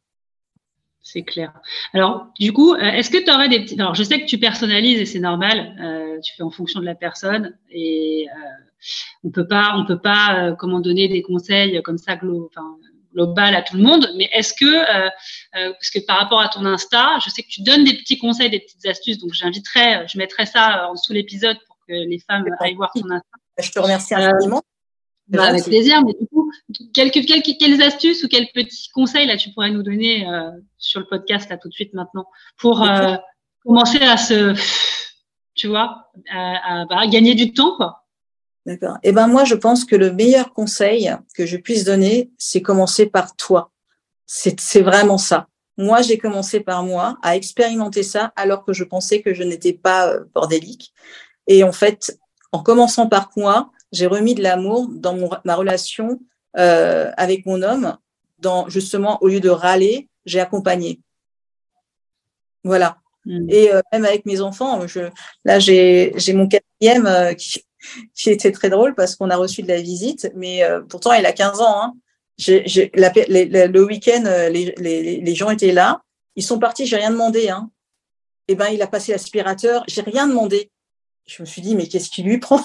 C'est 1.02 1.22
clair. 1.22 1.52
Alors, 1.94 2.28
du 2.38 2.52
coup, 2.52 2.74
euh, 2.74 2.78
est-ce 2.78 3.10
que 3.10 3.18
tu 3.18 3.30
aurais 3.30 3.48
des 3.48 3.60
petits. 3.60 3.74
Alors, 3.80 3.94
je 3.94 4.04
sais 4.04 4.20
que 4.20 4.26
tu 4.26 4.38
personnalises 4.38 5.00
et 5.00 5.06
c'est 5.06 5.18
normal. 5.18 5.76
Euh, 5.82 6.20
tu 6.20 6.32
fais 6.36 6.44
en 6.44 6.50
fonction 6.50 6.78
de 6.80 6.84
la 6.84 6.94
personne 6.94 7.58
et 7.70 8.28
euh, 8.28 8.84
on 9.24 9.30
peut 9.30 9.48
pas, 9.48 9.74
on 9.76 9.84
peut 9.84 9.98
pas, 9.98 10.38
euh, 10.38 10.54
comment 10.54 10.78
donner 10.80 11.08
des 11.08 11.22
conseils 11.22 11.82
comme 11.82 11.98
ça 11.98 12.14
glo... 12.16 12.48
enfin, 12.50 12.76
global 13.12 13.54
à 13.54 13.62
tout 13.62 13.76
le 13.76 13.82
monde. 13.82 14.08
Mais 14.16 14.30
est-ce 14.32 14.54
que, 14.54 14.84
parce 15.52 15.90
que 15.90 15.98
par 16.06 16.18
rapport 16.18 16.40
à 16.40 16.48
ton 16.48 16.64
Insta, 16.64 17.18
je 17.22 17.28
sais 17.28 17.42
que 17.42 17.48
tu 17.48 17.62
donnes 17.62 17.84
des 17.84 17.92
petits 17.94 18.18
conseils, 18.18 18.48
des 18.48 18.60
petites 18.60 18.86
astuces. 18.86 19.18
Donc, 19.18 19.34
j'inviterai, 19.34 20.06
je 20.06 20.16
mettrai 20.16 20.46
ça 20.46 20.88
en 20.88 20.94
dessous 20.94 21.12
l'épisode 21.12 21.58
pour 21.66 21.76
que 21.86 21.92
les 21.92 22.18
femmes 22.26 22.46
aillent 22.60 22.74
voir 22.74 22.90
ton 22.94 23.10
Insta. 23.10 23.28
Je 23.58 23.70
te 23.70 23.78
remercie 23.80 24.14
infiniment. 24.14 24.62
Bah, 25.32 25.44
avec 25.44 25.64
plaisir. 25.64 26.02
Mais 26.04 26.12
du 26.12 26.26
coup, 26.26 26.50
quelques, 26.94 27.26
quelques, 27.26 27.56
quelles 27.58 27.82
astuces 27.82 28.22
ou 28.24 28.28
quels 28.28 28.48
petits 28.54 28.88
conseils 28.90 29.26
là 29.26 29.36
tu 29.36 29.50
pourrais 29.50 29.70
nous 29.70 29.82
donner 29.82 30.28
euh, 30.28 30.50
sur 30.78 31.00
le 31.00 31.06
podcast 31.06 31.48
là 31.50 31.56
tout 31.56 31.68
de 31.68 31.74
suite 31.74 31.94
maintenant 31.94 32.26
pour 32.58 32.82
euh, 32.82 33.16
commencer 33.64 34.02
à 34.02 34.16
se, 34.16 34.54
tu 35.54 35.68
vois, 35.68 36.10
à, 36.30 36.82
à, 36.82 36.86
bah, 36.86 37.06
gagner 37.06 37.34
du 37.34 37.52
temps 37.52 37.76
quoi? 37.76 38.04
D'accord. 38.64 38.98
Eh 39.02 39.10
ben 39.10 39.26
moi, 39.26 39.44
je 39.44 39.56
pense 39.56 39.84
que 39.84 39.96
le 39.96 40.12
meilleur 40.12 40.52
conseil 40.52 41.10
que 41.34 41.46
je 41.46 41.56
puisse 41.56 41.84
donner, 41.84 42.30
c'est 42.38 42.62
commencer 42.62 43.06
par 43.06 43.34
toi. 43.34 43.72
C'est 44.26 44.82
vraiment 44.82 45.18
ça. 45.18 45.48
Moi, 45.76 46.02
j'ai 46.02 46.16
commencé 46.16 46.60
par 46.60 46.84
moi 46.84 47.18
à 47.22 47.34
expérimenter 47.34 48.02
ça 48.02 48.32
alors 48.36 48.64
que 48.64 48.72
je 48.72 48.84
pensais 48.84 49.20
que 49.20 49.34
je 49.34 49.42
n'étais 49.42 49.72
pas 49.72 50.08
euh, 50.08 50.24
bordélique. 50.34 50.92
Et 51.46 51.64
en 51.64 51.72
fait, 51.72 52.18
en 52.52 52.62
commençant 52.62 53.08
par 53.08 53.30
moi, 53.36 53.72
j'ai 53.92 54.06
remis 54.06 54.34
de 54.34 54.42
l'amour 54.42 54.88
dans 54.90 55.14
mon, 55.14 55.30
ma 55.44 55.54
relation 55.54 56.20
euh, 56.56 57.10
avec 57.16 57.46
mon 57.46 57.62
homme. 57.62 57.96
Dans 58.38 58.68
justement, 58.68 59.22
au 59.22 59.28
lieu 59.28 59.40
de 59.40 59.50
râler, 59.50 60.08
j'ai 60.24 60.40
accompagné. 60.40 61.00
Voilà. 62.64 62.98
Mm. 63.24 63.50
Et 63.50 63.72
euh, 63.72 63.80
même 63.92 64.04
avec 64.04 64.26
mes 64.26 64.40
enfants, 64.40 64.86
je, 64.86 65.00
là 65.44 65.58
j'ai 65.58 66.12
mon 66.34 66.48
quatrième 66.48 67.06
euh, 67.06 67.34
qui, 67.34 67.64
qui, 68.14 68.30
était 68.30 68.52
très 68.52 68.70
drôle 68.70 68.94
parce 68.94 69.16
qu'on 69.16 69.30
a 69.30 69.36
reçu 69.36 69.62
de 69.62 69.68
la 69.68 69.80
visite, 69.80 70.30
mais 70.34 70.64
euh, 70.64 70.80
pourtant 70.80 71.12
il 71.12 71.26
a 71.26 71.32
15 71.32 71.60
ans. 71.60 71.82
Hein. 71.82 71.94
La, 72.94 73.12
les, 73.28 73.44
le 73.68 73.84
week-end, 73.84 74.24
euh, 74.26 74.48
les, 74.48 74.74
les, 74.78 75.20
les, 75.20 75.34
gens 75.34 75.50
étaient 75.50 75.72
là. 75.72 76.02
Ils 76.34 76.42
sont 76.42 76.58
partis, 76.58 76.86
j'ai 76.86 76.96
rien 76.96 77.10
demandé. 77.10 77.50
Hein. 77.50 77.70
Et 78.48 78.52
eh 78.52 78.54
ben 78.56 78.68
il 78.68 78.82
a 78.82 78.88
passé 78.88 79.12
l'aspirateur, 79.12 79.84
j'ai 79.86 80.02
rien 80.02 80.26
demandé. 80.26 80.70
Je 81.26 81.42
me 81.42 81.46
suis 81.46 81.62
dit 81.62 81.76
mais 81.76 81.86
qu'est-ce 81.86 82.10
qui 82.10 82.22
lui 82.22 82.38
prend? 82.38 82.60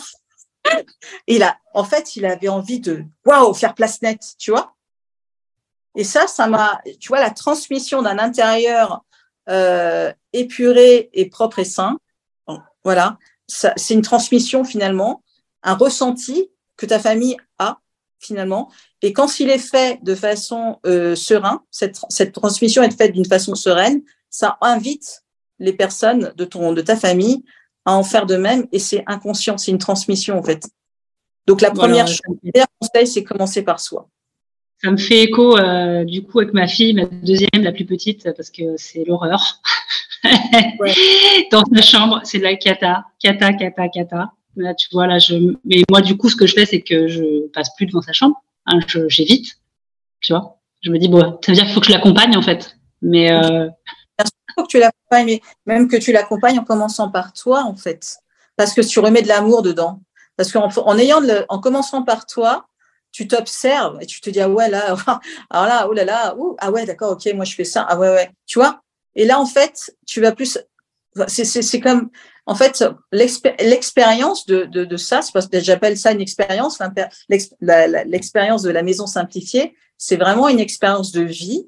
et 1.27 1.37
là, 1.37 1.57
en 1.73 1.83
fait, 1.83 2.15
il 2.15 2.25
avait 2.25 2.47
envie 2.47 2.79
de, 2.79 3.03
waouh, 3.25 3.53
faire 3.53 3.75
place 3.75 4.01
nette, 4.01 4.35
tu 4.37 4.51
vois. 4.51 4.75
Et 5.95 6.03
ça, 6.03 6.27
ça 6.27 6.47
m'a, 6.47 6.81
tu 6.99 7.07
vois, 7.09 7.19
la 7.19 7.31
transmission 7.31 8.01
d'un 8.01 8.19
intérieur 8.19 9.03
euh, 9.49 10.13
épuré 10.33 11.09
et 11.13 11.29
propre 11.29 11.59
et 11.59 11.65
sain. 11.65 11.97
Voilà, 12.83 13.17
c'est 13.47 13.93
une 13.93 14.01
transmission 14.01 14.63
finalement, 14.63 15.23
un 15.63 15.73
ressenti 15.73 16.49
que 16.77 16.85
ta 16.85 16.99
famille 16.99 17.35
a 17.57 17.79
finalement. 18.19 18.71
Et 19.01 19.13
quand 19.13 19.39
il 19.39 19.49
est 19.49 19.57
fait 19.57 19.99
de 20.03 20.15
façon 20.15 20.79
euh, 20.85 21.15
sereine, 21.15 21.59
cette, 21.71 21.99
cette 22.09 22.33
transmission 22.33 22.83
est 22.83 22.95
faite 22.95 23.11
d'une 23.11 23.25
façon 23.25 23.55
sereine, 23.55 24.01
ça 24.29 24.57
invite 24.61 25.23
les 25.59 25.73
personnes 25.73 26.33
de 26.35 26.45
ton, 26.45 26.73
de 26.73 26.81
ta 26.81 26.95
famille 26.95 27.43
à 27.87 27.93
en 27.93 28.03
faire 28.03 28.25
de 28.25 28.35
même 28.35 28.67
et 28.73 28.79
c'est 28.79 29.03
inconscient, 29.07 29.57
c'est 29.57 29.71
une 29.71 29.77
transmission 29.77 30.37
en 30.37 30.43
fait. 30.43 30.67
Donc 31.47 31.61
la 31.61 31.71
première 31.71 32.05
chose, 32.05 32.19
le 32.43 32.63
conseil, 32.81 33.07
c'est 33.07 33.23
commencer 33.23 33.63
par 33.63 33.79
soi. 33.79 34.09
Ça 34.83 34.91
me 34.91 34.97
fait 34.97 35.23
écho 35.23 35.57
euh, 35.57 36.03
du 36.03 36.21
coup 36.21 36.39
avec 36.41 36.53
ma 36.53 36.67
fille, 36.67 36.93
ma 36.93 37.05
deuxième, 37.05 37.63
la 37.63 37.71
plus 37.71 37.85
petite, 37.85 38.29
parce 38.35 38.51
que 38.51 38.75
c'est 38.75 39.05
l'horreur. 39.05 39.61
ouais. 40.79 40.93
Dans 41.49 41.63
sa 41.73 41.81
chambre, 41.81 42.19
c'est 42.25 42.39
de 42.39 42.43
la 42.43 42.57
cata, 42.57 43.05
cata, 43.19 43.53
cata, 43.53 43.87
cata. 43.87 44.31
Là, 44.57 44.73
tu 44.75 44.89
vois, 44.91 45.07
là, 45.07 45.17
je. 45.17 45.55
Mais 45.63 45.83
moi, 45.89 46.01
du 46.01 46.17
coup, 46.17 46.29
ce 46.29 46.35
que 46.35 46.45
je 46.45 46.53
fais, 46.53 46.65
c'est 46.65 46.81
que 46.81 47.07
je 47.07 47.47
passe 47.53 47.73
plus 47.75 47.85
devant 47.85 48.01
sa 48.01 48.11
chambre. 48.11 48.35
Hein, 48.65 48.79
J'évite, 49.07 49.59
tu 50.19 50.33
vois. 50.33 50.59
Je 50.81 50.91
me 50.91 50.99
dis 50.99 51.07
bon, 51.07 51.39
ça 51.41 51.51
veut 51.51 51.55
dire 51.55 51.63
qu'il 51.63 51.73
faut 51.73 51.79
que 51.79 51.87
je 51.87 51.91
l'accompagne 51.93 52.35
en 52.35 52.41
fait. 52.41 52.77
Mais 53.01 53.31
euh, 53.31 53.69
que 54.63 54.67
tu 54.67 54.79
l'accompagnes, 54.79 55.25
mais 55.25 55.41
même 55.65 55.87
que 55.87 55.97
tu 55.97 56.11
l'accompagnes 56.11 56.59
en 56.59 56.63
commençant 56.63 57.09
par 57.09 57.33
toi, 57.33 57.63
en 57.63 57.75
fait. 57.75 58.17
Parce 58.55 58.73
que 58.73 58.81
tu 58.81 58.99
remets 58.99 59.21
de 59.21 59.27
l'amour 59.27 59.61
dedans. 59.61 60.01
Parce 60.35 60.51
qu'en 60.51 60.69
en 60.69 60.97
ayant 60.97 61.19
le, 61.19 61.45
en 61.49 61.59
commençant 61.59 62.03
par 62.03 62.25
toi, 62.25 62.67
tu 63.11 63.27
t'observes 63.27 63.97
et 64.01 64.05
tu 64.05 64.21
te 64.21 64.29
dis 64.29 64.39
ah 64.39 64.49
ouais 64.49 64.69
là 64.69 64.95
alors 65.49 65.65
là 65.65 65.87
oh 65.89 65.93
là 65.93 66.05
là 66.05 66.35
ah 66.59 66.71
ouais 66.71 66.85
d'accord 66.85 67.13
ok 67.13 67.27
moi 67.33 67.45
je 67.45 67.55
fais 67.55 67.63
ça 67.63 67.85
ah 67.89 67.97
ouais 67.97 68.09
ouais 68.09 68.29
tu 68.45 68.59
vois 68.59 68.81
et 69.15 69.25
là 69.25 69.39
en 69.39 69.45
fait 69.45 69.91
tu 70.05 70.21
vas 70.21 70.33
plus 70.33 70.59
c'est 71.27 71.79
comme 71.79 72.11
en 72.45 72.53
fait 72.53 72.83
l'expérience 73.11 74.45
de, 74.45 74.65
de, 74.65 74.85
de 74.85 74.97
ça 74.97 75.23
c'est 75.23 75.31
parce 75.31 75.47
que 75.47 75.59
j'appelle 75.59 75.97
ça 75.97 76.11
une 76.11 76.21
expérience 76.21 76.79
l'expérience 77.27 78.61
de 78.61 78.69
la 78.69 78.83
maison 78.83 79.07
simplifiée 79.07 79.73
c'est 79.97 80.17
vraiment 80.17 80.47
une 80.47 80.59
expérience 80.59 81.11
de 81.11 81.21
vie 81.21 81.67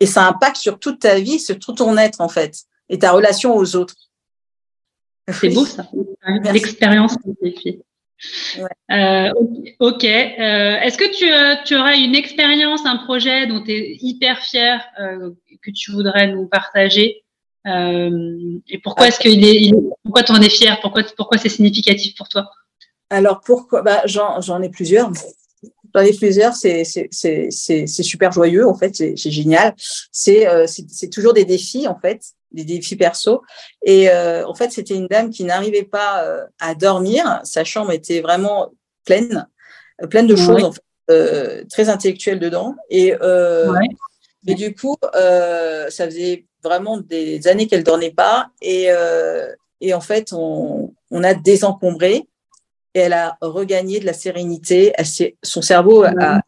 et 0.00 0.06
ça 0.06 0.26
impacte 0.26 0.56
sur 0.56 0.78
toute 0.78 1.00
ta 1.00 1.18
vie, 1.18 1.38
sur 1.38 1.58
tout 1.58 1.72
ton 1.72 1.96
être, 1.96 2.20
en 2.20 2.28
fait, 2.28 2.64
et 2.88 2.98
ta 2.98 3.12
relation 3.12 3.56
aux 3.56 3.76
autres. 3.76 3.94
C'est 5.28 5.48
beau, 5.48 5.64
ça. 5.64 5.88
L'expérience 6.52 7.16
ouais. 8.58 8.68
euh, 8.92 9.32
ok. 9.80 10.04
Euh, 10.04 10.78
Est-ce 10.78 10.96
que 10.96 11.16
tu, 11.16 11.32
euh, 11.32 11.56
tu, 11.64 11.76
aurais 11.76 11.98
une 11.98 12.14
expérience, 12.14 12.86
un 12.86 12.96
projet 12.96 13.46
dont 13.46 13.62
tu 13.62 13.72
es 13.72 13.96
hyper 14.00 14.38
fier 14.38 14.80
euh, 15.00 15.30
que 15.62 15.70
tu 15.72 15.90
voudrais 15.90 16.28
nous 16.28 16.46
partager 16.46 17.24
Et 17.64 18.78
pourquoi 18.84 19.08
est-ce 19.08 19.18
qu'il 19.18 19.44
est, 19.44 19.62
il, 19.62 19.74
pourquoi 20.04 20.22
tu 20.22 20.32
en 20.32 20.40
es 20.40 20.48
fier 20.48 20.78
Pourquoi, 20.80 21.02
pourquoi 21.16 21.38
c'est 21.38 21.48
significatif 21.48 22.14
pour 22.14 22.28
toi? 22.28 22.48
Alors 23.10 23.40
pourquoi 23.44 23.82
bah, 23.82 24.02
J'en 24.06 24.62
ai 24.62 24.68
plusieurs. 24.68 25.10
J'en 25.96 26.02
ai 26.02 26.12
plusieurs, 26.12 26.54
c'est 26.54 26.84
super 27.86 28.30
joyeux, 28.30 28.68
en 28.68 28.74
fait, 28.74 28.94
c'est 28.94 29.30
génial. 29.30 29.74
Euh, 30.28 30.66
c'est 30.66 31.08
toujours 31.08 31.32
des 31.32 31.46
défis, 31.46 31.88
en 31.88 31.98
fait, 31.98 32.20
des 32.52 32.64
défis 32.64 32.96
perso. 32.96 33.42
Et 33.82 34.10
euh, 34.10 34.46
en 34.46 34.54
fait, 34.54 34.70
c'était 34.72 34.94
une 34.94 35.06
dame 35.06 35.30
qui 35.30 35.44
n'arrivait 35.44 35.84
pas 35.84 36.22
euh, 36.22 36.44
à 36.60 36.74
dormir. 36.74 37.40
Sa 37.44 37.64
chambre 37.64 37.92
était 37.92 38.20
vraiment 38.20 38.74
pleine, 39.06 39.48
pleine 40.10 40.26
de 40.26 40.36
choses, 40.36 40.64
en 40.64 40.72
fait, 40.72 41.64
très 41.70 41.88
intellectuelles 41.88 42.40
dedans. 42.40 42.74
Et, 42.90 43.14
et 44.46 44.54
du 44.54 44.74
coup, 44.74 44.96
ça 45.02 46.04
faisait 46.04 46.44
vraiment 46.62 46.98
des 46.98 47.48
années 47.48 47.66
qu'elle 47.68 47.84
dormait 47.84 48.10
pas. 48.10 48.50
Et, 48.60 48.88
et 49.80 49.94
en 49.94 50.00
fait, 50.02 50.34
on, 50.34 50.92
on 51.10 51.24
a 51.24 51.32
désencombré 51.32 52.28
et 52.96 53.00
elle 53.00 53.12
a 53.12 53.36
regagné 53.42 54.00
de 54.00 54.06
la 54.06 54.14
sérénité. 54.14 54.92
Elle 54.96 55.04
son 55.42 55.60
cerveau 55.60 56.02
a. 56.02 56.40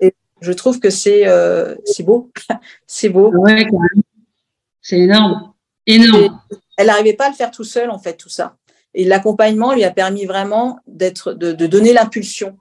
Et 0.00 0.14
je 0.40 0.52
trouve 0.52 0.80
que 0.80 0.88
c'est 0.88 1.28
euh, 1.28 1.74
beau. 2.00 2.32
c'est 2.86 3.10
beau. 3.10 3.30
Ouais, 3.34 3.66
c'est 4.80 4.98
énorme. 5.00 5.52
Énorme. 5.86 6.40
elle 6.78 6.86
n'arrivait 6.86 7.12
pas 7.12 7.26
à 7.26 7.28
le 7.28 7.34
faire 7.34 7.50
tout 7.50 7.64
seul, 7.64 7.90
en 7.90 7.98
fait, 7.98 8.16
tout 8.16 8.30
ça. 8.30 8.56
Et 8.94 9.04
l'accompagnement 9.04 9.74
lui 9.74 9.84
a 9.84 9.90
permis 9.90 10.24
vraiment 10.24 10.78
d'être, 10.86 11.34
de, 11.34 11.52
de, 11.52 11.66
donner 11.66 11.92
l'impulsion. 11.92 12.56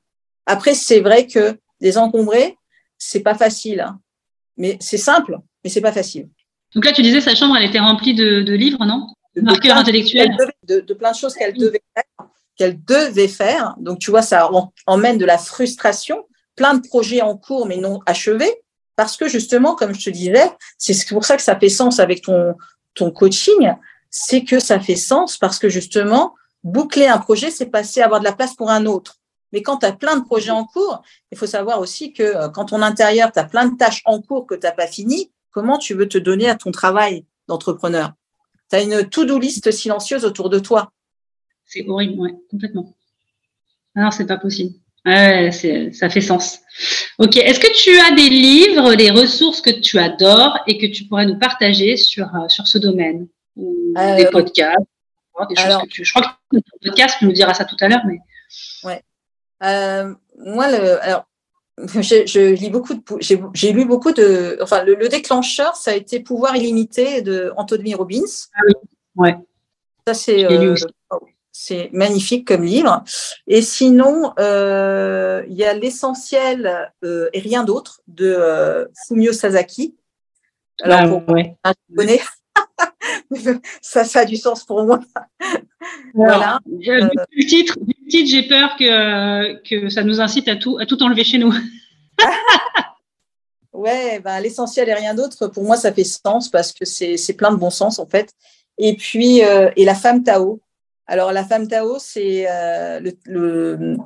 Après, 0.46 0.74
c'est 0.74 1.00
vrai 1.00 1.28
que 1.28 1.58
désencombrer, 1.80 2.58
c'est 2.98 3.22
pas 3.22 3.36
facile. 3.36 3.80
Hein. 3.80 4.02
Mais 4.58 4.76
c'est 4.82 4.98
simple, 4.98 5.40
mais 5.64 5.70
c'est 5.70 5.80
pas 5.80 5.94
facile. 5.94 6.28
Donc 6.76 6.84
là, 6.84 6.92
tu 6.92 7.04
disais, 7.04 7.22
sa 7.22 7.36
chambre, 7.36 7.56
elle 7.56 7.70
était 7.70 7.80
remplie 7.80 8.16
de, 8.16 8.42
de 8.42 8.54
livres, 8.54 8.84
non? 8.86 9.08
De, 9.34 9.42
Marqueurs 9.42 9.78
intellectuels. 9.78 10.36
De, 10.68 10.82
de, 10.82 10.94
plein 10.94 11.12
de 11.12 11.16
choses 11.16 11.36
qu'elle 11.36 11.54
devait 11.54 11.82
faire 11.96 12.04
qu'elle 12.56 12.84
devait 12.84 13.28
faire. 13.28 13.76
Donc, 13.80 14.00
tu 14.00 14.12
vois, 14.12 14.22
ça 14.22 14.50
emmène 14.86 15.18
de 15.18 15.26
la 15.26 15.38
frustration, 15.38 16.26
plein 16.56 16.76
de 16.76 16.88
projets 16.88 17.22
en 17.22 17.38
cours 17.38 17.66
mais 17.66 17.78
non 17.78 18.00
achevés. 18.06 18.54
Parce 18.96 19.18
que 19.18 19.28
justement, 19.28 19.76
comme 19.76 19.94
je 19.94 20.06
te 20.06 20.10
disais, 20.10 20.52
c'est 20.78 21.08
pour 21.10 21.26
ça 21.26 21.36
que 21.36 21.42
ça 21.42 21.60
fait 21.60 21.70
sens 21.70 22.00
avec 22.00 22.22
ton, 22.24 22.56
coaching, 23.12 23.74
c'est 24.12 24.44
que 24.44 24.60
ça 24.60 24.80
fait 24.80 24.96
sens 24.96 25.38
parce 25.38 25.58
que 25.58 25.68
justement, 25.68 26.36
boucler 26.64 27.08
un 27.08 27.18
projet, 27.18 27.50
c'est 27.50 27.66
passer 27.66 28.02
à 28.02 28.06
avoir 28.06 28.20
de 28.20 28.26
la 28.26 28.34
place 28.34 28.54
pour 28.56 28.70
un 28.70 28.86
autre. 28.86 29.16
Mais 29.52 29.62
quand 29.62 29.78
tu 29.78 29.86
as 29.86 29.94
plein 29.94 30.18
de 30.18 30.24
projets 30.24 30.52
en 30.52 30.66
cours, 30.66 31.02
il 31.32 31.38
faut 31.38 31.48
savoir 31.48 31.80
aussi 31.80 32.14
que 32.14 32.24
euh, 32.24 32.50
quand 32.50 32.66
ton 32.66 32.82
intérieur, 32.82 33.32
tu 33.32 33.40
as 33.40 33.46
plein 33.46 33.68
de 33.68 33.78
tâches 33.78 34.02
en 34.06 34.22
cours 34.22 34.46
que 34.46 34.56
tu 34.56 34.62
n'as 34.62 34.72
pas 34.72 34.88
fini, 34.88 35.32
comment 35.52 35.78
tu 35.78 35.94
veux 35.94 36.08
te 36.08 36.18
donner 36.18 36.50
à 36.50 36.56
ton 36.56 36.72
travail 36.72 37.26
d'entrepreneur? 37.48 38.14
Tu 38.70 38.76
as 38.76 38.82
une 38.82 39.10
to-do 39.10 39.40
list 39.40 39.72
silencieuse 39.72 40.26
autour 40.26 40.50
de 40.50 40.60
toi. 40.60 40.92
C'est 41.74 41.88
horrible, 41.88 42.14
oui, 42.18 42.30
complètement. 42.52 42.94
Alors, 43.96 44.14
c'est 44.14 44.28
pas 44.28 44.38
possible. 44.38 44.76
Ouais, 45.06 45.50
ça 45.92 46.10
fait 46.10 46.22
sens. 46.22 46.60
Ok. 47.18 47.36
Est-ce 47.36 47.60
que 47.60 47.74
tu 47.74 48.00
as 48.00 48.16
des 48.16 48.30
livres, 48.30 48.94
des 48.94 49.10
ressources 49.10 49.60
que 49.60 49.72
tu 49.72 49.98
adores 49.98 50.60
et 50.68 50.78
que 50.78 50.86
tu 50.86 51.06
pourrais 51.06 51.26
nous 51.26 51.40
partager 51.40 51.98
sur, 51.98 52.28
euh, 52.36 52.48
sur 52.48 52.68
ce 52.68 52.78
domaine 52.78 53.28
Ou 53.56 53.92
des 53.96 54.26
euh, 54.26 54.32
podcasts 54.32 54.86
des 55.50 55.56
choses 55.56 55.78
que 55.82 55.88
tu... 55.88 56.06
Je 56.06 56.14
crois 56.14 56.38
que 56.52 56.58
ton 56.58 56.78
podcast, 56.80 57.16
tu 57.18 57.26
nous 57.26 57.32
diras 57.32 57.56
ça 57.56 57.66
tout 57.66 57.76
à 57.80 57.88
l'heure. 57.88 58.04
Mais... 58.06 58.20
Ouais. 58.84 59.02
Euh, 59.64 60.14
moi, 60.46 60.70
le, 60.70 61.04
alors, 61.04 61.26
je, 61.80 62.54
lis 62.54 62.70
beaucoup 62.70 62.94
de, 62.94 63.02
j'ai 63.20 63.74
lu 63.74 63.86
beaucoup 63.86 64.12
de, 64.12 64.60
enfin, 64.62 64.84
le, 64.84 65.10
déclencheur, 65.10 65.76
ça 65.76 65.90
a 65.90 65.96
été 65.96 66.20
Pouvoir 66.20 66.56
illimité 66.56 67.24
de 67.24 67.52
Anthony 67.58 67.96
Robbins. 67.96 68.22
Ah 68.54 68.60
oui, 68.68 68.74
ouais. 69.16 69.36
Ça, 70.06 70.14
c'est, 70.14 70.46
euh, 70.46 70.76
c'est 71.54 71.90
magnifique 71.94 72.46
comme 72.46 72.64
livre. 72.64 73.04
Et 73.48 73.62
sinon, 73.62 74.34
euh, 74.40 75.44
il 75.48 75.56
y 75.56 75.64
a 75.64 75.74
L'essentiel 75.74 76.92
et 77.02 77.40
rien 77.40 77.64
d'autre 77.64 78.02
de 78.08 78.90
Fumio 79.08 79.32
Sasaki. 79.32 79.96
Alors, 80.82 81.00
ah, 81.02 81.08
pour, 81.08 81.34
ouais. 81.34 81.56
je 81.66 81.96
connais. 81.96 82.20
ça, 83.82 84.04
ça 84.04 84.20
a 84.22 84.26
du 84.26 84.38
sens 84.38 84.64
pour 84.64 84.84
moi. 84.84 85.00
voilà. 86.14 86.60
Euh, 86.68 87.10
du 87.32 87.46
titre, 87.46 87.78
titre 88.10 88.30
j'ai 88.30 88.44
peur 88.48 88.76
que, 88.78 89.62
que 89.64 89.90
ça 89.90 90.04
nous 90.04 90.22
incite 90.22 90.48
à 90.48 90.56
tout, 90.56 90.78
à 90.80 90.86
tout 90.86 91.02
enlever 91.04 91.24
chez 91.24 91.38
nous. 91.38 91.54
ouais, 93.74 94.20
ben, 94.20 94.40
l'essentiel 94.40 94.90
et 94.90 94.94
rien 94.94 95.14
d'autre, 95.14 95.48
pour 95.48 95.64
moi, 95.64 95.78
ça 95.78 95.94
fait 95.94 96.04
sens 96.04 96.50
parce 96.50 96.72
que 96.72 96.86
c'est 96.86 97.38
plein 97.38 97.52
de 97.52 97.58
bon 97.58 97.70
sens, 97.70 98.00
en 98.00 98.08
fait. 98.08 98.32
Et 98.78 98.96
puis, 98.96 99.44
euh, 99.44 99.70
et 99.76 99.86
la 99.86 99.96
femme 99.96 100.24
Tao. 100.24 100.60
Alors, 101.08 101.32
la 101.32 101.44
femme 101.44 101.68
Tao, 101.68 101.98
c'est 102.00 102.46
euh, 102.50 103.00
le, 103.26 103.98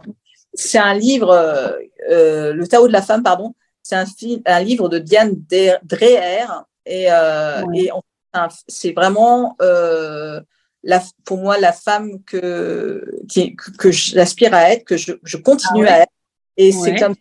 c'est 0.53 0.79
un 0.79 0.93
livre, 0.93 1.79
le 2.09 2.65
Tao 2.65 2.87
de 2.87 2.93
la 2.93 3.01
femme, 3.01 3.23
pardon. 3.23 3.53
C'est 3.83 3.95
un, 3.95 4.05
un 4.45 4.59
livre 4.59 4.89
de 4.89 4.99
Diane 4.99 5.35
Dreher. 5.83 6.47
Et, 6.85 7.07
et 7.75 7.91
c'est 8.67 8.91
vraiment 8.91 9.55
euh, 9.61 10.41
la, 10.83 11.03
pour 11.25 11.37
moi 11.37 11.57
la 11.57 11.73
femme 11.73 12.23
que, 12.23 13.05
que, 13.77 13.91
j'aspire 13.91 14.53
à 14.53 14.71
être, 14.71 14.85
que 14.85 14.97
je, 14.97 15.37
continue 15.37 15.87
ah 15.87 15.93
à 15.93 15.99
être. 15.99 16.11
Et 16.55 16.71
c'est 16.71 16.95
comme 16.95 17.15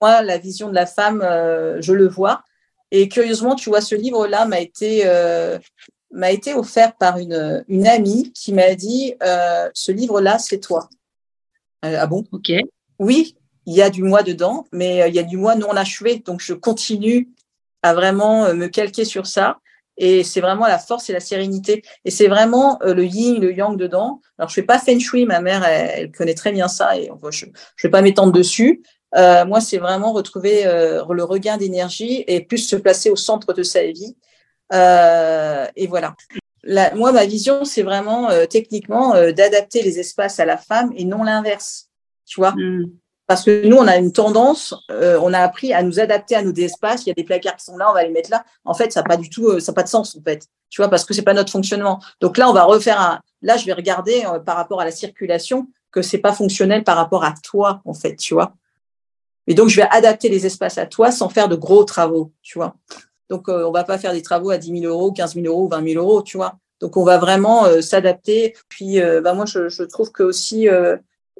moi 0.00 0.22
la 0.22 0.38
vision 0.38 0.68
de 0.68 0.74
la 0.74 0.86
femme, 0.86 1.22
euh, 1.22 1.80
je 1.80 1.92
le 1.92 2.08
vois. 2.08 2.42
Et 2.90 3.08
curieusement, 3.08 3.54
tu 3.54 3.70
vois, 3.70 3.80
ce 3.80 3.94
livre-là 3.94 4.44
m'a 4.44 4.60
été 4.60 5.02
euh, 5.06 5.58
m'a 6.12 6.30
été 6.30 6.54
offert 6.54 6.94
par 6.96 7.18
une, 7.18 7.64
une 7.68 7.86
amie 7.86 8.32
qui 8.32 8.52
m'a 8.52 8.74
dit 8.74 9.14
ce 9.20 9.92
livre-là, 9.92 10.38
c'est 10.38 10.60
toi. 10.60 10.88
ah 11.82 12.06
bon? 12.06 12.24
Ok. 12.32 12.52
Oui, 12.98 13.34
il 13.66 13.74
y 13.74 13.82
a 13.82 13.90
du 13.90 14.02
moi 14.02 14.22
dedans, 14.22 14.66
mais 14.72 15.08
il 15.08 15.14
y 15.14 15.18
a 15.18 15.22
du 15.22 15.36
moi 15.36 15.54
non 15.56 15.70
achevé. 15.70 16.22
Donc, 16.24 16.40
je 16.40 16.54
continue 16.54 17.28
à 17.82 17.94
vraiment 17.94 18.54
me 18.54 18.68
calquer 18.68 19.04
sur 19.04 19.26
ça. 19.26 19.58
Et 19.98 20.24
c'est 20.24 20.40
vraiment 20.40 20.66
la 20.66 20.78
force 20.78 21.10
et 21.10 21.12
la 21.12 21.20
sérénité. 21.20 21.82
Et 22.04 22.10
c'est 22.10 22.28
vraiment 22.28 22.78
euh, 22.82 22.94
le 22.94 23.04
yin, 23.04 23.40
le 23.40 23.52
yang 23.52 23.76
dedans. 23.76 24.20
Alors, 24.38 24.48
je 24.48 24.54
fais 24.54 24.62
pas 24.62 24.78
feng 24.78 24.98
shui. 24.98 25.26
Ma 25.26 25.40
mère, 25.40 25.64
elle, 25.64 26.10
connaît 26.12 26.34
très 26.34 26.52
bien 26.52 26.68
ça 26.68 26.96
et 26.96 27.10
je, 27.30 27.46
ne 27.46 27.52
vais 27.82 27.90
pas 27.90 28.02
m'étendre 28.02 28.32
dessus. 28.32 28.82
Euh, 29.14 29.44
moi, 29.44 29.60
c'est 29.60 29.78
vraiment 29.78 30.12
retrouver 30.12 30.66
euh, 30.66 31.04
le 31.10 31.24
regain 31.24 31.58
d'énergie 31.58 32.24
et 32.26 32.40
plus 32.40 32.58
se 32.58 32.76
placer 32.76 33.10
au 33.10 33.16
centre 33.16 33.52
de 33.52 33.62
sa 33.62 33.84
vie. 33.84 34.16
Et 34.72 35.86
voilà. 35.86 36.14
moi, 36.94 37.12
ma 37.12 37.26
vision, 37.26 37.64
c'est 37.64 37.82
vraiment 37.82 38.28
techniquement 38.48 39.12
d'adapter 39.32 39.82
les 39.82 39.98
espaces 39.98 40.40
à 40.40 40.44
la 40.44 40.56
femme 40.56 40.92
et 40.96 41.04
non 41.04 41.24
l'inverse. 41.24 41.88
Tu 42.26 42.40
vois 42.40 42.52
mmh. 42.52 42.90
Parce 43.32 43.44
que 43.44 43.66
nous, 43.66 43.76
on 43.76 43.86
a 43.86 43.96
une 43.96 44.12
tendance, 44.12 44.74
euh, 44.90 45.18
on 45.22 45.32
a 45.32 45.38
appris 45.38 45.72
à 45.72 45.82
nous 45.82 46.00
adapter 46.00 46.34
à 46.34 46.42
nos 46.42 46.52
espaces. 46.52 47.06
Il 47.06 47.08
y 47.08 47.12
a 47.12 47.14
des 47.14 47.24
placards 47.24 47.56
qui 47.56 47.64
sont 47.64 47.76
là, 47.76 47.88
on 47.90 47.94
va 47.94 48.04
les 48.04 48.10
mettre 48.10 48.30
là. 48.30 48.44
En 48.64 48.74
fait, 48.74 48.92
ça 48.92 49.00
n'a 49.00 49.08
pas 49.08 49.16
du 49.16 49.30
tout, 49.30 49.46
euh, 49.46 49.58
ça 49.58 49.72
pas 49.72 49.84
de 49.84 49.88
sens 49.88 50.16
en 50.16 50.22
fait. 50.22 50.46
Tu 50.68 50.82
vois, 50.82 50.90
parce 50.90 51.04
que 51.04 51.14
c'est 51.14 51.22
pas 51.22 51.32
notre 51.32 51.50
fonctionnement. 51.50 51.98
Donc 52.20 52.36
là, 52.36 52.50
on 52.50 52.52
va 52.52 52.64
refaire 52.64 53.00
un. 53.00 53.20
Là, 53.40 53.56
je 53.56 53.64
vais 53.64 53.72
regarder 53.72 54.24
euh, 54.26 54.38
par 54.38 54.56
rapport 54.56 54.80
à 54.80 54.84
la 54.84 54.90
circulation 54.90 55.68
que 55.90 56.02
c'est 56.02 56.18
pas 56.18 56.32
fonctionnel 56.32 56.84
par 56.84 56.96
rapport 56.96 57.24
à 57.24 57.34
toi 57.42 57.80
en 57.84 57.94
fait. 57.94 58.16
Tu 58.16 58.34
vois. 58.34 58.54
Et 59.46 59.54
donc, 59.54 59.68
je 59.68 59.76
vais 59.76 59.88
adapter 59.90 60.28
les 60.28 60.44
espaces 60.44 60.76
à 60.76 60.86
toi 60.86 61.10
sans 61.10 61.28
faire 61.28 61.48
de 61.48 61.56
gros 61.56 61.84
travaux. 61.84 62.32
Tu 62.42 62.58
vois. 62.58 62.74
Donc, 63.32 63.48
on 63.48 63.72
va 63.72 63.84
pas 63.84 63.98
faire 63.98 64.12
des 64.12 64.22
travaux 64.22 64.50
à 64.50 64.58
10 64.58 64.80
000 64.80 64.92
euros, 64.92 65.10
15 65.10 65.34
000 65.34 65.46
euros, 65.46 65.68
20 65.68 65.88
000 65.92 66.04
euros. 66.04 66.22
Tu 66.22 66.36
vois. 66.36 66.58
Donc, 66.80 66.96
on 66.96 67.04
va 67.04 67.18
vraiment 67.18 67.64
s'adapter. 67.80 68.54
Puis, 68.68 69.00
bah, 69.00 69.32
moi, 69.34 69.46
je, 69.46 69.68
je 69.68 69.82
trouve 69.82 70.12
que 70.12 70.22
aussi 70.22 70.68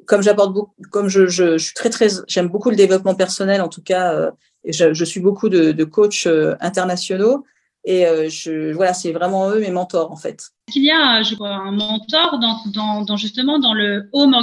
comme 0.05 0.21
j'apporte 0.21 0.53
beaucoup, 0.53 0.73
comme 0.91 1.09
je, 1.09 1.27
je, 1.27 1.57
je, 1.57 1.65
suis 1.65 1.73
très 1.73 1.89
très, 1.89 2.07
j'aime 2.27 2.47
beaucoup 2.47 2.69
le 2.69 2.75
développement 2.75 3.15
personnel. 3.15 3.61
En 3.61 3.69
tout 3.69 3.81
cas, 3.81 4.13
euh, 4.13 4.31
je, 4.65 5.03
suis 5.03 5.19
beaucoup 5.19 5.49
de, 5.49 5.71
de 5.71 5.83
coachs 5.83 6.25
euh, 6.27 6.55
internationaux 6.59 7.45
et 7.85 8.05
euh, 8.05 8.29
je, 8.29 8.71
voilà, 8.73 8.93
c'est 8.93 9.11
vraiment 9.11 9.49
eux 9.49 9.59
mes 9.59 9.71
mentors 9.71 10.11
en 10.11 10.15
fait. 10.15 10.51
Est-ce 10.67 10.73
qu'il 10.73 10.85
y 10.85 10.91
a, 10.91 11.21
je 11.21 11.35
crois, 11.35 11.49
un 11.49 11.71
mentor 11.71 12.39
dans, 12.39 12.57
dans, 12.73 13.01
dans, 13.01 13.17
justement 13.17 13.59
dans 13.59 13.73
le 13.73 14.09
home 14.13 14.35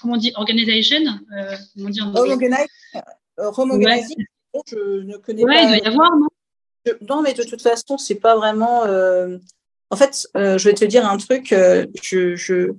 comment 0.00 0.14
on 0.14 0.16
dit 0.16 0.32
organization, 0.36 0.96
euh, 1.36 1.54
comment 1.74 1.86
on 1.86 1.90
dit 1.90 2.02
en 2.02 2.14
home, 2.14 2.30
organize, 2.30 2.66
home 3.36 3.70
organizing. 3.70 4.24
Je 4.66 5.02
ne 5.02 5.16
connais 5.16 5.44
ouais, 5.44 5.54
pas. 5.54 5.62
il 5.62 5.68
doit 5.68 5.76
y 5.76 5.86
avoir, 5.86 6.16
non? 6.16 6.28
Non, 7.08 7.22
mais 7.22 7.34
de 7.34 7.42
toute 7.44 7.62
façon, 7.62 7.98
c'est 7.98 8.16
pas 8.16 8.36
vraiment. 8.36 8.82
En 9.90 9.96
fait, 9.96 10.28
je 10.34 10.64
vais 10.64 10.74
te 10.74 10.84
dire 10.84 11.06
un 11.06 11.16
truc. 11.16 11.48
je, 11.50 12.36
je 12.36 12.72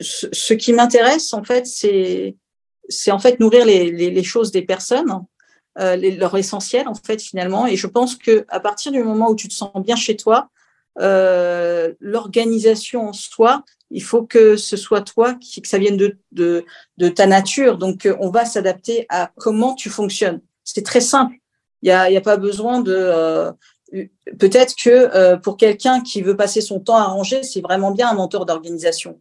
ce, 0.00 0.54
qui 0.54 0.72
m'intéresse, 0.72 1.32
en 1.32 1.44
fait, 1.44 1.66
c'est 1.66 2.36
c'est 2.88 3.12
en 3.12 3.18
fait 3.18 3.38
nourrir 3.40 3.64
les, 3.64 3.90
les, 3.90 4.24
choses 4.24 4.50
des 4.50 4.62
personnes, 4.62 5.24
euh, 5.78 5.96
leur 5.96 6.36
essentiel, 6.36 6.88
en 6.88 6.94
fait, 6.94 7.22
finalement. 7.22 7.66
Et 7.66 7.76
je 7.76 7.86
pense 7.86 8.16
que 8.16 8.44
à 8.48 8.60
partir 8.60 8.92
du 8.92 9.02
moment 9.02 9.30
où 9.30 9.36
tu 9.36 9.48
te 9.48 9.54
sens 9.54 9.70
bien 9.76 9.96
chez 9.96 10.16
toi, 10.16 10.50
euh, 11.00 11.94
l'organisation 12.00 13.08
en 13.08 13.12
soi, 13.12 13.64
il 13.90 14.02
faut 14.02 14.24
que 14.24 14.56
ce 14.56 14.76
soit 14.76 15.02
toi, 15.02 15.34
qui, 15.34 15.62
que 15.62 15.68
ça 15.68 15.78
vienne 15.78 15.96
de, 15.96 16.18
de, 16.32 16.64
de 16.98 17.08
ta 17.08 17.26
nature. 17.26 17.78
Donc, 17.78 18.08
on 18.20 18.30
va 18.30 18.44
s'adapter 18.44 19.06
à 19.08 19.30
comment 19.36 19.74
tu 19.74 19.88
fonctionnes. 19.88 20.40
C'est 20.64 20.84
très 20.84 21.00
simple. 21.00 21.36
Il 21.82 21.86
n'y 21.86 21.90
a, 21.92 22.10
y 22.10 22.16
a 22.16 22.20
pas 22.20 22.36
besoin 22.36 22.80
de... 22.80 22.94
Euh, 22.94 23.52
Peut-être 24.38 24.74
que 24.74 24.88
euh, 24.88 25.36
pour 25.36 25.58
quelqu'un 25.58 26.00
qui 26.00 26.22
veut 26.22 26.34
passer 26.34 26.62
son 26.62 26.80
temps 26.80 26.96
à 26.96 27.04
ranger, 27.04 27.42
c'est 27.42 27.60
vraiment 27.60 27.90
bien 27.90 28.08
un 28.08 28.14
mentor 28.14 28.46
d'organisation. 28.46 29.20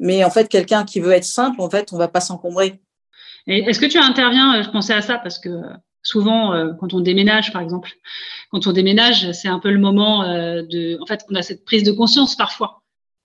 Mais 0.00 0.24
en 0.24 0.30
fait, 0.30 0.48
quelqu'un 0.48 0.84
qui 0.84 0.98
veut 0.98 1.12
être 1.12 1.24
simple, 1.24 1.60
en 1.60 1.70
fait, 1.70 1.92
on 1.92 1.96
va 1.96 2.08
pas 2.08 2.20
s'encombrer. 2.20 2.80
Est-ce 3.46 3.78
que 3.78 3.86
tu 3.86 3.98
interviens 3.98 4.58
euh, 4.58 4.62
Je 4.64 4.70
pensais 4.70 4.92
à 4.92 5.02
ça 5.02 5.18
parce 5.18 5.38
que 5.38 5.50
souvent, 6.02 6.74
quand 6.80 6.94
on 6.94 7.00
déménage, 7.00 7.52
par 7.52 7.62
exemple, 7.62 7.92
quand 8.50 8.66
on 8.66 8.72
déménage, 8.72 9.30
c'est 9.30 9.46
un 9.46 9.60
peu 9.60 9.70
le 9.70 9.78
moment 9.78 10.24
de. 10.24 11.00
En 11.00 11.06
fait, 11.06 11.24
on 11.30 11.36
a 11.36 11.42
cette 11.42 11.64
prise 11.64 11.84
de 11.84 11.92
conscience 11.92 12.34
parfois. 12.34 12.79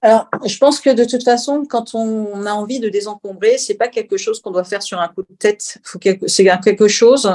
Alors, 0.05 0.29
je 0.45 0.55
pense 0.59 0.79
que 0.79 0.91
de 0.91 1.03
toute 1.03 1.23
façon, 1.23 1.65
quand 1.67 1.95
on 1.95 2.45
a 2.45 2.51
envie 2.51 2.79
de 2.79 2.89
désencombrer, 2.89 3.57
c'est 3.57 3.73
pas 3.73 3.87
quelque 3.87 4.17
chose 4.17 4.39
qu'on 4.39 4.51
doit 4.51 4.63
faire 4.63 4.83
sur 4.83 5.01
un 5.01 5.07
coup 5.07 5.23
de 5.23 5.35
tête. 5.35 5.79
C'est 6.27 6.45
quelque 6.61 6.87
chose 6.87 7.27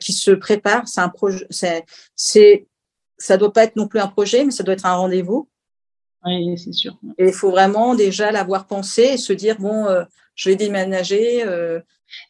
qui 0.00 0.14
se 0.14 0.30
prépare. 0.30 0.88
C'est 0.88 1.02
un 1.02 1.10
projet. 1.10 1.46
C'est, 2.16 2.66
ça 3.18 3.36
doit 3.36 3.52
pas 3.52 3.64
être 3.64 3.76
non 3.76 3.88
plus 3.88 4.00
un 4.00 4.08
projet, 4.08 4.42
mais 4.42 4.52
ça 4.52 4.62
doit 4.62 4.72
être 4.72 4.86
un 4.86 4.94
rendez-vous. 4.94 5.50
Oui, 6.24 6.56
c'est 6.56 6.72
sûr. 6.72 6.96
Et 7.18 7.26
il 7.26 7.34
faut 7.34 7.50
vraiment 7.50 7.94
déjà 7.94 8.32
l'avoir 8.32 8.66
pensé 8.66 9.02
et 9.02 9.16
se 9.18 9.34
dire 9.34 9.58
bon, 9.58 9.84
euh, 9.84 10.04
je 10.34 10.48
vais 10.48 10.56
déménager. 10.56 11.44
Euh. 11.44 11.78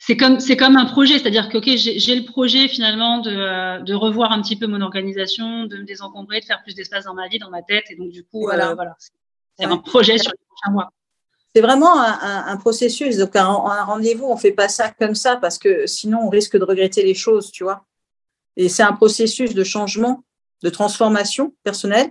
C'est 0.01 0.16
comme 0.16 0.40
c'est 0.40 0.57
comme 0.57 0.76
un 0.76 0.86
projet, 0.86 1.20
c'est-à-dire 1.20 1.49
que 1.49 1.59
ok, 1.59 1.70
j'ai 1.76 2.16
le 2.16 2.24
projet 2.24 2.66
finalement 2.66 3.20
de, 3.20 3.30
euh, 3.30 3.78
de, 3.78 3.95
revoir 3.95 4.32
un 4.32 4.42
petit 4.42 4.57
peu 4.57 4.66
mon 4.66 4.80
organisation, 4.80 5.66
de 5.66 5.76
me 5.76 5.84
désencombrer, 5.84 6.40
de 6.40 6.47
faire 6.47 6.64
plus 6.64 6.74
d'espace 6.74 7.05
dans 7.05 7.14
ma 7.14 7.28
vie, 7.28 7.38
dans 7.38 7.51
ma 7.51 7.62
tête, 7.62 7.84
et 7.90 7.95
donc 7.95 8.11
du 8.11 8.24
coup, 8.24 8.40
voilà, 8.40 8.74
voilà. 8.74 8.97
C'est 9.59 9.64
un 9.66 9.76
projet 9.78 10.18
sur 10.18 10.32
les 10.32 10.46
prochains 10.46 10.72
mois. 10.72 10.90
C'est 11.55 11.62
vraiment 11.62 12.00
un, 12.00 12.57
processus. 12.57 13.16
Donc 13.16 13.36
un, 13.36 13.44
rendez-vous, 13.44 14.26
on 14.26 14.36
fait 14.36 14.50
pas 14.50 14.68
ça 14.68 14.90
comme 14.90 15.14
ça 15.14 15.36
parce 15.36 15.59
que 15.59 15.86
sinon 15.86 16.18
on 16.24 16.28
risque 16.28 16.57
de 16.57 16.64
regretter 16.64 17.05
les 17.05 17.14
choses, 17.14 17.52
tu 17.52 17.62
vois. 17.62 17.84
Et 18.57 18.68
c'est 18.68 18.82
un 18.82 18.92
processus 18.92 19.55
de 19.55 19.62
changement, 19.62 20.24
de 20.64 20.70
transformation 20.70 21.55
personnelle. 21.62 22.11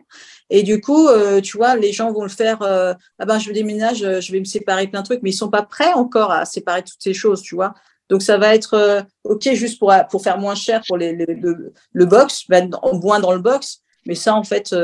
Et 0.49 0.63
du 0.63 0.79
coup, 0.79 1.07
euh, 1.07 1.41
tu 1.41 1.57
vois, 1.57 1.75
les 1.75 1.91
gens 1.91 2.13
vont 2.13 2.23
le 2.23 2.29
faire. 2.29 2.61
Euh, 2.61 2.93
ah 3.19 3.25
ben, 3.25 3.37
je 3.37 3.51
déménage, 3.51 4.03
euh, 4.03 4.21
je 4.21 4.31
vais 4.31 4.39
me 4.39 4.45
séparer 4.45 4.87
plein 4.87 5.01
de 5.01 5.05
trucs, 5.05 5.23
mais 5.23 5.31
ils 5.31 5.33
sont 5.33 5.49
pas 5.49 5.63
prêts 5.63 5.93
encore 5.93 6.31
à 6.31 6.45
séparer 6.45 6.83
toutes 6.83 7.01
ces 7.01 7.13
choses, 7.13 7.41
tu 7.41 7.55
vois. 7.55 7.73
Donc 8.09 8.21
ça 8.21 8.37
va 8.37 8.53
être 8.53 9.05
ok 9.23 9.49
juste 9.53 9.79
pour 9.79 9.91
pour 10.11 10.21
faire 10.21 10.37
moins 10.37 10.55
cher 10.55 10.81
pour 10.87 10.97
le, 10.97 12.05
box, 12.05 12.45
être 12.51 12.93
moins 13.01 13.19
dans 13.19 13.31
le 13.31 13.39
box, 13.39 13.81
mais 14.05 14.13
ça 14.13 14.35
en 14.35 14.43
fait, 14.43 14.75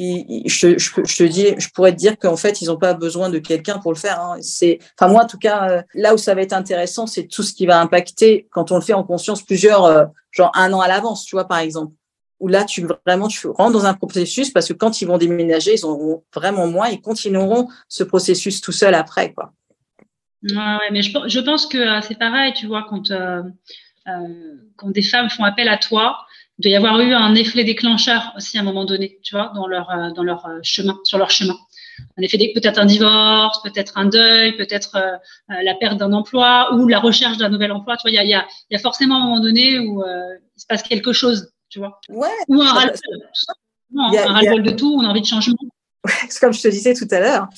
euh, 0.00 0.42
je, 0.46 1.16
te 1.16 1.22
dis, 1.24 1.48
je 1.58 1.68
pourrais 1.70 1.92
te 1.92 1.98
dire 1.98 2.18
qu'en 2.18 2.36
fait 2.36 2.60
ils 2.62 2.66
n'ont 2.66 2.78
pas 2.78 2.94
besoin 2.94 3.30
de 3.30 3.38
quelqu'un 3.38 3.78
pour 3.78 3.92
le 3.92 3.98
faire. 3.98 4.20
Hein. 4.20 4.36
C'est, 4.40 4.78
enfin 4.98 5.10
moi 5.10 5.24
en 5.24 5.26
tout 5.26 5.38
cas, 5.38 5.68
euh, 5.70 5.82
là 5.94 6.14
où 6.14 6.18
ça 6.18 6.34
va 6.34 6.42
être 6.42 6.52
intéressant, 6.52 7.06
c'est 7.06 7.26
tout 7.26 7.42
ce 7.42 7.52
qui 7.52 7.66
va 7.66 7.80
impacter 7.80 8.48
quand 8.50 8.72
on 8.72 8.76
le 8.76 8.82
fait 8.82 8.94
en 8.94 9.04
conscience 9.04 9.42
plusieurs, 9.42 10.10
genre 10.30 10.50
un 10.54 10.72
an 10.72 10.80
à 10.80 10.88
l'avance, 10.88 11.24
tu 11.24 11.36
vois 11.36 11.46
par 11.46 11.58
exemple 11.58 11.92
où 12.42 12.48
là, 12.48 12.64
tu 12.64 12.84
vraiment, 13.06 13.28
tu 13.28 13.46
rentres 13.46 13.72
dans 13.72 13.86
un 13.86 13.94
processus 13.94 14.50
parce 14.50 14.66
que 14.66 14.72
quand 14.72 15.00
ils 15.00 15.06
vont 15.06 15.16
déménager, 15.16 15.74
ils 15.74 15.86
auront 15.86 16.24
vraiment 16.34 16.66
moins, 16.66 16.88
ils 16.88 17.00
continueront 17.00 17.68
ce 17.88 18.02
processus 18.02 18.60
tout 18.60 18.72
seul 18.72 18.94
après, 18.94 19.32
quoi. 19.32 19.52
Ouais, 20.42 20.90
mais 20.90 21.02
je, 21.02 21.40
pense 21.40 21.66
que 21.66 21.78
euh, 21.78 22.00
c'est 22.00 22.18
pareil, 22.18 22.52
tu 22.54 22.66
vois, 22.66 22.84
quand, 22.90 23.12
euh, 23.12 23.42
euh, 24.08 24.56
quand 24.74 24.90
des 24.90 25.02
femmes 25.02 25.30
font 25.30 25.44
appel 25.44 25.68
à 25.68 25.78
toi, 25.78 26.18
il 26.62 26.70
doit 26.70 26.72
y 26.72 26.76
avoir 26.76 27.00
eu 27.00 27.12
un 27.12 27.34
effet 27.34 27.64
déclencheur 27.64 28.32
aussi 28.36 28.58
à 28.58 28.60
un 28.60 28.64
moment 28.64 28.84
donné, 28.84 29.18
tu 29.22 29.34
vois, 29.34 29.52
dans 29.54 29.66
leur, 29.66 29.90
euh, 29.90 30.10
dans 30.10 30.22
leur 30.22 30.48
chemin, 30.62 30.98
sur 31.04 31.18
leur 31.18 31.30
chemin. 31.30 31.56
Un 32.18 32.22
effet, 32.22 32.38
peut-être 32.54 32.78
un 32.78 32.86
divorce, 32.86 33.62
peut-être 33.62 33.96
un 33.96 34.06
deuil, 34.06 34.56
peut-être 34.56 35.20
la 35.48 35.74
perte 35.74 35.98
d'un 35.98 36.12
emploi 36.12 36.74
ou 36.74 36.88
la 36.88 36.98
recherche 36.98 37.36
d'un 37.36 37.50
nouvel 37.50 37.70
emploi. 37.70 37.96
Tu 37.96 38.02
vois, 38.02 38.10
il 38.10 38.14
y 38.14 38.18
a, 38.18 38.24
y, 38.24 38.34
a, 38.34 38.46
y 38.70 38.76
a, 38.76 38.78
forcément 38.78 39.16
un 39.16 39.20
moment 39.20 39.40
donné 39.40 39.78
où 39.78 40.02
il 40.02 40.60
se 40.60 40.66
passe 40.66 40.82
quelque 40.82 41.12
chose 41.12 41.52
tu 41.72 41.78
vois. 41.78 41.98
Ouais. 42.10 42.28
Ou 42.48 42.60
un 42.60 42.70
ras-le-bol. 42.70 44.62
de 44.62 44.70
tout, 44.72 44.94
on 44.98 45.04
a 45.04 45.08
envie 45.08 45.22
de 45.22 45.26
changement. 45.26 45.56
Comme 46.40 46.52
je 46.52 46.60
te 46.60 46.68
disais 46.68 46.94
tout 46.94 47.08
à 47.10 47.18
l'heure. 47.18 47.48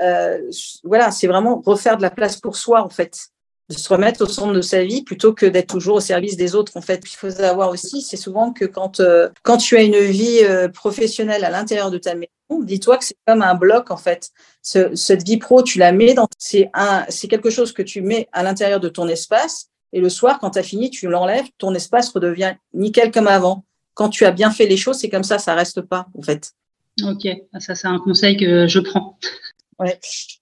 Euh, 0.00 0.38
voilà, 0.82 1.10
c'est 1.10 1.26
vraiment 1.26 1.62
refaire 1.64 1.96
de 1.96 2.02
la 2.02 2.10
place 2.10 2.36
pour 2.36 2.56
soi, 2.56 2.84
en 2.84 2.90
fait. 2.90 3.28
De 3.70 3.74
se 3.74 3.88
remettre 3.88 4.22
au 4.22 4.26
centre 4.26 4.52
de 4.52 4.60
sa 4.60 4.84
vie 4.84 5.02
plutôt 5.02 5.32
que 5.32 5.46
d'être 5.46 5.68
toujours 5.68 5.96
au 5.96 6.00
service 6.00 6.36
des 6.36 6.54
autres, 6.54 6.76
en 6.76 6.82
fait. 6.82 7.02
il 7.04 7.16
faut 7.16 7.30
savoir 7.30 7.70
aussi, 7.70 8.02
c'est 8.02 8.18
souvent 8.18 8.52
que 8.52 8.66
quand, 8.66 9.00
euh, 9.00 9.30
quand 9.42 9.56
tu 9.56 9.76
as 9.76 9.82
une 9.82 9.98
vie 9.98 10.40
euh, 10.42 10.68
professionnelle 10.68 11.44
à 11.44 11.50
l'intérieur 11.50 11.90
de 11.90 11.96
ta 11.98 12.14
maison, 12.14 12.28
dis-toi 12.62 12.98
que 12.98 13.04
c'est 13.04 13.16
comme 13.26 13.40
un 13.42 13.54
bloc, 13.54 13.90
en 13.90 13.96
fait. 13.96 14.30
cette 14.62 15.26
vie 15.26 15.38
pro, 15.38 15.62
tu 15.62 15.78
la 15.78 15.92
mets 15.92 16.14
dans. 16.14 16.28
C'est 16.38 16.70
quelque 17.28 17.50
chose 17.50 17.72
que 17.72 17.82
tu 17.82 18.02
mets 18.02 18.28
à 18.32 18.42
l'intérieur 18.42 18.80
de 18.80 18.88
ton 18.88 19.08
espace 19.08 19.70
et 19.94 20.00
le 20.00 20.08
soir, 20.08 20.40
quand 20.40 20.50
tu 20.50 20.58
as 20.58 20.64
fini, 20.64 20.90
tu 20.90 21.08
l'enlèves, 21.08 21.46
ton 21.56 21.72
espace 21.72 22.10
redevient 22.10 22.54
nickel 22.74 23.12
comme 23.12 23.28
avant. 23.28 23.64
Quand 23.94 24.08
tu 24.08 24.24
as 24.24 24.32
bien 24.32 24.50
fait 24.50 24.66
les 24.66 24.76
choses, 24.76 24.98
c'est 24.98 25.08
comme 25.08 25.22
ça, 25.22 25.38
ça 25.38 25.54
reste 25.54 25.82
pas, 25.82 26.08
en 26.18 26.22
fait. 26.22 26.52
Ok, 27.04 27.28
ah, 27.52 27.60
ça 27.60 27.76
c'est 27.76 27.86
un 27.86 28.00
conseil 28.00 28.36
que 28.36 28.66
je 28.66 28.80
prends. 28.80 29.16
Ouais. 29.78 29.98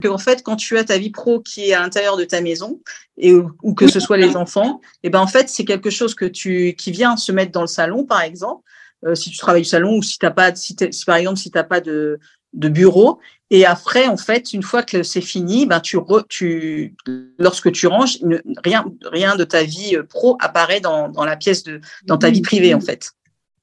En 0.08 0.18
fait, 0.18 0.42
quand 0.42 0.56
tu 0.56 0.76
as 0.76 0.84
ta 0.84 0.98
vie 0.98 1.10
pro 1.10 1.40
qui 1.40 1.70
est 1.70 1.72
à 1.72 1.80
l'intérieur 1.80 2.16
de 2.16 2.24
ta 2.24 2.40
maison 2.40 2.80
et 3.16 3.32
ou 3.32 3.74
que 3.74 3.88
ce 3.88 4.00
soit 4.00 4.18
les 4.18 4.36
enfants, 4.36 4.80
et 5.02 5.06
eh 5.06 5.10
ben 5.10 5.20
en 5.20 5.26
fait 5.26 5.48
c'est 5.48 5.64
quelque 5.64 5.90
chose 5.90 6.14
que 6.14 6.24
tu 6.24 6.74
qui 6.76 6.90
vient 6.90 7.16
se 7.16 7.32
mettre 7.32 7.52
dans 7.52 7.62
le 7.62 7.66
salon 7.66 8.04
par 8.04 8.20
exemple. 8.22 8.62
Euh, 9.04 9.14
si 9.16 9.30
tu 9.30 9.38
travailles 9.38 9.62
au 9.62 9.64
salon 9.64 9.96
ou 9.96 10.02
si 10.02 10.18
t'as 10.18 10.30
pas, 10.30 10.54
si, 10.54 10.76
si 10.90 11.04
par 11.04 11.16
exemple 11.16 11.38
si 11.38 11.50
t'as 11.50 11.64
pas 11.64 11.80
de 11.80 12.20
de 12.52 12.68
bureau. 12.68 13.18
Et 13.50 13.66
après, 13.66 14.06
en 14.08 14.16
fait, 14.16 14.52
une 14.52 14.62
fois 14.62 14.82
que 14.82 15.02
c'est 15.02 15.20
fini, 15.20 15.66
ben 15.66 15.80
tu, 15.80 15.98
tu 16.28 16.94
lorsque 17.38 17.70
tu 17.72 17.86
ranges, 17.86 18.18
rien, 18.64 18.84
rien 19.04 19.36
de 19.36 19.44
ta 19.44 19.62
vie 19.62 19.96
euh, 19.96 20.04
pro 20.04 20.36
apparaît 20.40 20.80
dans, 20.80 21.08
dans 21.08 21.24
la 21.24 21.36
pièce 21.36 21.62
de, 21.62 21.80
dans 22.04 22.18
ta 22.18 22.30
vie 22.30 22.40
privée, 22.40 22.74
en 22.74 22.80
fait. 22.80 23.12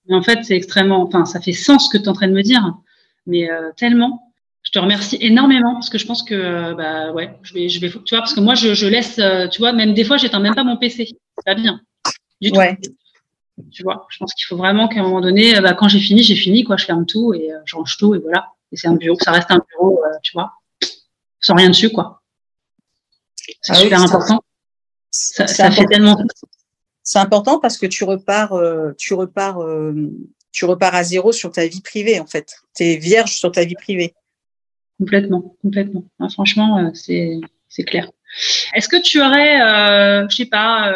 En 0.09 0.21
fait, 0.21 0.39
c'est 0.43 0.55
extrêmement, 0.55 1.03
enfin, 1.03 1.25
ça 1.25 1.39
fait 1.39 1.53
sens 1.53 1.87
ce 1.87 1.89
que 1.97 2.01
tu 2.01 2.05
es 2.05 2.07
en 2.07 2.13
train 2.13 2.27
de 2.27 2.33
me 2.33 2.41
dire, 2.41 2.61
mais 3.25 3.49
euh, 3.49 3.71
tellement. 3.77 4.28
Je 4.69 4.71
te 4.71 4.79
remercie 4.79 5.17
énormément 5.19 5.73
parce 5.73 5.89
que 5.89 5.97
je 5.97 6.05
pense 6.05 6.21
que, 6.21 6.35
euh, 6.35 6.75
bah 6.75 7.11
ouais, 7.11 7.35
je 7.41 7.55
vais, 7.55 7.69
je 7.69 7.81
vais, 7.81 7.89
tu 7.89 8.13
vois, 8.13 8.19
parce 8.19 8.35
que 8.35 8.39
moi, 8.39 8.53
je, 8.53 8.75
je 8.75 8.85
laisse, 8.85 9.19
tu 9.51 9.57
vois, 9.59 9.73
même 9.73 9.95
des 9.95 10.03
fois, 10.03 10.17
j'éteins 10.17 10.39
même 10.39 10.53
pas 10.53 10.63
mon 10.63 10.77
PC. 10.77 11.07
C'est 11.07 11.45
pas 11.45 11.55
bien. 11.55 11.81
Du 12.39 12.51
tout. 12.51 12.59
Ouais. 12.59 12.77
Tu 13.71 13.83
vois, 13.83 14.05
je 14.09 14.17
pense 14.19 14.33
qu'il 14.33 14.45
faut 14.45 14.57
vraiment 14.57 14.87
qu'à 14.87 14.99
un 14.99 15.03
moment 15.03 15.21
donné, 15.21 15.59
bah, 15.59 15.73
quand 15.73 15.87
j'ai 15.87 15.99
fini, 15.99 16.23
j'ai 16.23 16.35
fini, 16.35 16.63
quoi, 16.63 16.77
je 16.77 16.85
ferme 16.85 17.05
tout 17.05 17.33
et 17.33 17.49
je 17.65 17.75
range 17.75 17.97
tout 17.97 18.13
et 18.13 18.19
voilà. 18.19 18.53
Et 18.71 18.77
c'est 18.77 18.87
un 18.87 18.95
bureau, 18.95 19.17
ça 19.19 19.31
reste 19.31 19.49
un 19.51 19.61
bureau, 19.69 20.01
euh, 20.03 20.17
tu 20.21 20.33
vois, 20.33 20.53
sans 21.39 21.55
rien 21.55 21.69
dessus, 21.69 21.89
quoi. 21.89 22.21
C'est 23.61 23.73
ah 23.73 23.75
super 23.75 24.01
important. 24.01 24.43
Ça, 25.09 25.47
fait 25.71 25.85
tellement. 25.85 26.17
C'est 27.01 27.17
important 27.17 27.59
parce 27.59 27.77
que 27.77 27.87
tu 27.87 28.03
repars, 28.03 28.53
euh, 28.53 28.91
tu 28.97 29.15
repars, 29.15 29.63
euh, 29.63 29.93
tu 30.51 30.65
repars 30.65 30.93
à 30.93 31.03
zéro 31.03 31.31
sur 31.31 31.51
ta 31.51 31.65
vie 31.65 31.81
privée 31.81 32.19
en 32.19 32.27
fait. 32.27 32.57
Tu 32.75 32.83
es 32.83 32.97
vierge 32.97 33.31
sur 33.31 33.51
ta 33.51 33.65
vie 33.65 33.73
privée. 33.73 34.13
Complètement, 34.99 35.55
complètement. 35.61 36.03
franchement, 36.29 36.91
c'est 36.93 37.39
c'est 37.67 37.83
clair. 37.83 38.09
Est-ce 38.75 38.87
que 38.87 39.01
tu 39.01 39.21
aurais, 39.21 39.61
euh, 39.61 40.27
je 40.29 40.35
sais 40.35 40.45
pas, 40.45 40.93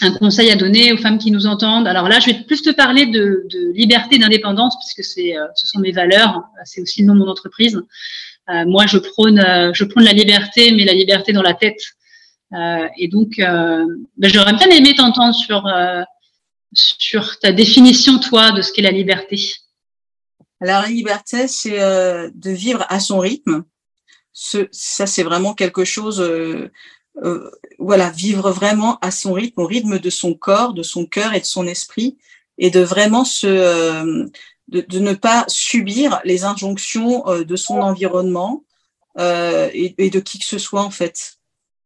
un 0.00 0.12
conseil 0.12 0.50
à 0.50 0.56
donner 0.56 0.92
aux 0.92 0.96
femmes 0.96 1.18
qui 1.18 1.30
nous 1.30 1.46
entendent? 1.46 1.86
Alors 1.86 2.08
là, 2.08 2.20
je 2.20 2.26
vais 2.26 2.44
plus 2.46 2.62
te 2.62 2.70
parler 2.70 3.06
de, 3.06 3.46
liberté, 3.74 4.18
d'indépendance, 4.18 4.76
puisque 4.78 5.04
c'est, 5.04 5.36
euh, 5.36 5.46
ce 5.54 5.66
sont 5.66 5.80
mes 5.80 5.92
valeurs. 5.92 6.42
C'est 6.64 6.80
aussi 6.80 7.02
le 7.02 7.08
nom 7.08 7.14
de 7.14 7.18
mon 7.20 7.28
entreprise. 7.28 7.80
Euh, 8.50 8.64
moi, 8.66 8.86
je 8.86 8.98
prône, 8.98 9.38
euh, 9.38 9.72
je 9.72 9.84
prône 9.84 10.04
la 10.04 10.12
liberté, 10.12 10.72
mais 10.72 10.84
la 10.84 10.92
liberté 10.92 11.32
dans 11.32 11.42
la 11.42 11.54
tête. 11.54 11.80
Euh, 12.52 12.86
et 12.98 13.08
donc, 13.08 13.36
ben, 13.38 13.88
j'aurais 14.22 14.52
bien 14.52 14.68
aimé 14.68 14.94
t'entendre 14.94 15.34
sur 15.34 15.68
sur 16.76 17.38
ta 17.38 17.52
définition, 17.52 18.18
toi, 18.18 18.50
de 18.50 18.60
ce 18.60 18.72
qu'est 18.72 18.82
la 18.82 18.90
liberté. 18.90 19.38
La 20.64 20.86
liberté, 20.86 21.46
c'est 21.48 21.78
de 21.78 22.50
vivre 22.50 22.86
à 22.88 23.00
son 23.00 23.18
rythme. 23.18 23.64
Ce, 24.32 24.66
ça, 24.72 25.06
c'est 25.06 25.22
vraiment 25.22 25.54
quelque 25.54 25.84
chose 25.84 26.20
euh, 27.22 27.48
voilà, 27.78 28.10
vivre 28.10 28.50
vraiment 28.50 28.98
à 29.00 29.10
son 29.10 29.32
rythme, 29.32 29.60
au 29.60 29.66
rythme 29.66 29.98
de 29.98 30.10
son 30.10 30.34
corps, 30.34 30.74
de 30.74 30.82
son 30.82 31.06
cœur 31.06 31.32
et 31.34 31.40
de 31.40 31.44
son 31.44 31.66
esprit, 31.66 32.18
et 32.58 32.70
de 32.70 32.80
vraiment 32.80 33.24
se, 33.24 33.46
euh, 33.46 34.26
de, 34.68 34.98
ne 34.98 35.14
pas 35.14 35.44
subir 35.46 36.20
les 36.24 36.44
injonctions 36.44 37.28
euh, 37.28 37.44
de 37.44 37.56
son 37.56 37.80
environnement 37.80 38.64
et, 39.16 40.10
de 40.10 40.18
qui 40.18 40.40
que 40.40 40.44
ce 40.44 40.58
soit 40.58 40.82
en 40.82 40.90
fait, 40.90 41.38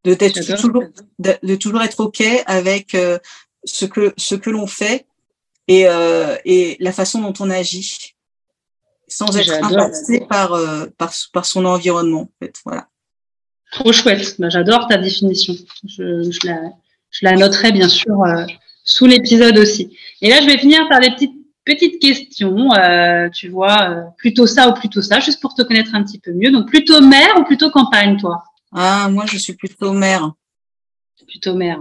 de 0.04 0.14
toujours, 0.14 0.82
de, 1.18 1.54
toujours 1.56 1.82
être 1.82 2.00
ok 2.00 2.22
avec 2.46 2.96
ce 3.64 3.84
que 3.84 4.14
ce 4.16 4.34
que 4.34 4.48
l'on 4.48 4.66
fait 4.66 5.04
et, 5.66 5.84
et 6.46 6.76
la 6.80 6.92
façon 6.92 7.20
dont 7.20 7.34
on 7.40 7.50
agit, 7.50 8.07
sans 9.08 9.36
être 9.36 9.64
impacté 9.64 10.20
par, 10.28 10.58
par 10.96 11.12
par 11.32 11.44
son 11.46 11.64
environnement 11.64 12.22
en 12.22 12.30
fait, 12.44 12.54
voilà. 12.64 12.88
Trop 13.70 13.92
chouette. 13.92 14.36
Bah, 14.38 14.48
J'adore 14.48 14.86
ta 14.88 14.96
définition. 14.96 15.54
Je, 15.86 16.30
je, 16.30 16.46
la, 16.46 16.58
je, 17.10 17.18
la, 17.22 17.32
noterai 17.36 17.72
bien 17.72 17.88
sûr 17.88 18.22
euh, 18.22 18.44
sous 18.84 19.06
l'épisode 19.06 19.58
aussi. 19.58 19.96
Et 20.22 20.30
là, 20.30 20.40
je 20.40 20.46
vais 20.46 20.58
finir 20.58 20.88
par 20.88 21.00
des 21.00 21.10
petites 21.10 21.34
petites 21.64 22.00
questions. 22.00 22.72
Euh, 22.72 23.28
tu 23.28 23.48
vois, 23.48 23.90
euh, 23.90 24.02
plutôt 24.16 24.46
ça 24.46 24.68
ou 24.68 24.74
plutôt 24.74 25.02
ça, 25.02 25.20
juste 25.20 25.40
pour 25.40 25.54
te 25.54 25.62
connaître 25.62 25.94
un 25.94 26.02
petit 26.02 26.18
peu 26.18 26.32
mieux. 26.32 26.50
Donc, 26.50 26.66
plutôt 26.66 27.00
mer 27.02 27.38
ou 27.38 27.44
plutôt 27.44 27.70
campagne, 27.70 28.16
toi? 28.18 28.42
Ah, 28.72 29.08
moi, 29.10 29.26
je 29.26 29.36
suis 29.36 29.54
plutôt 29.54 29.92
mer. 29.92 30.32
Plutôt 31.26 31.54
mer. 31.54 31.78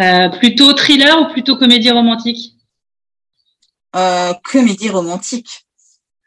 Euh, 0.00 0.28
plutôt 0.28 0.72
thriller 0.72 1.20
ou 1.20 1.32
plutôt 1.32 1.56
comédie 1.56 1.90
romantique? 1.90 2.54
Comédie 4.44 4.88
romantique. 4.88 5.66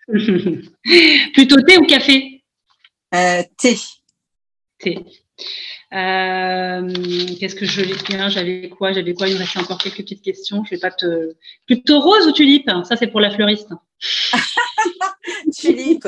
plutôt 1.33 1.61
thé 1.61 1.77
ou 1.77 1.85
café? 1.85 2.43
Thé. 4.79 4.99
Euh, 5.93 6.91
qu'est-ce 7.39 7.55
que 7.55 7.65
je 7.65 7.81
l'ai 7.81 7.95
bien 8.07 8.29
J'avais 8.29 8.69
quoi? 8.69 8.91
J'avais 8.91 9.13
quoi? 9.13 9.27
Il 9.27 9.35
me 9.35 9.39
restait 9.39 9.59
encore 9.59 9.77
quelques 9.77 9.97
petites 9.97 10.21
questions. 10.21 10.63
Je 10.65 10.71
vais 10.71 10.79
pas 10.79 10.91
te. 10.91 11.33
Plutôt 11.65 11.99
rose 12.01 12.27
ou 12.27 12.31
tulipe? 12.31 12.69
Ça, 12.83 12.95
c'est 12.95 13.07
pour 13.07 13.21
la 13.21 13.31
fleuriste. 13.31 13.69
tulipe. 15.57 16.07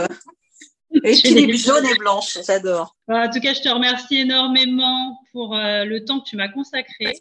Et 1.04 1.16
tulipe 1.16 1.56
jaune 1.56 1.86
et 1.86 1.98
blanche, 1.98 2.38
j'adore. 2.46 2.96
En 3.08 3.30
tout 3.30 3.40
cas, 3.40 3.54
je 3.54 3.62
te 3.62 3.70
remercie 3.70 4.20
énormément 4.20 5.20
pour 5.32 5.56
euh, 5.56 5.86
le 5.86 6.04
temps 6.06 6.20
que 6.20 6.30
tu 6.30 6.38
m'as 6.38 6.50
consacré. 6.50 7.14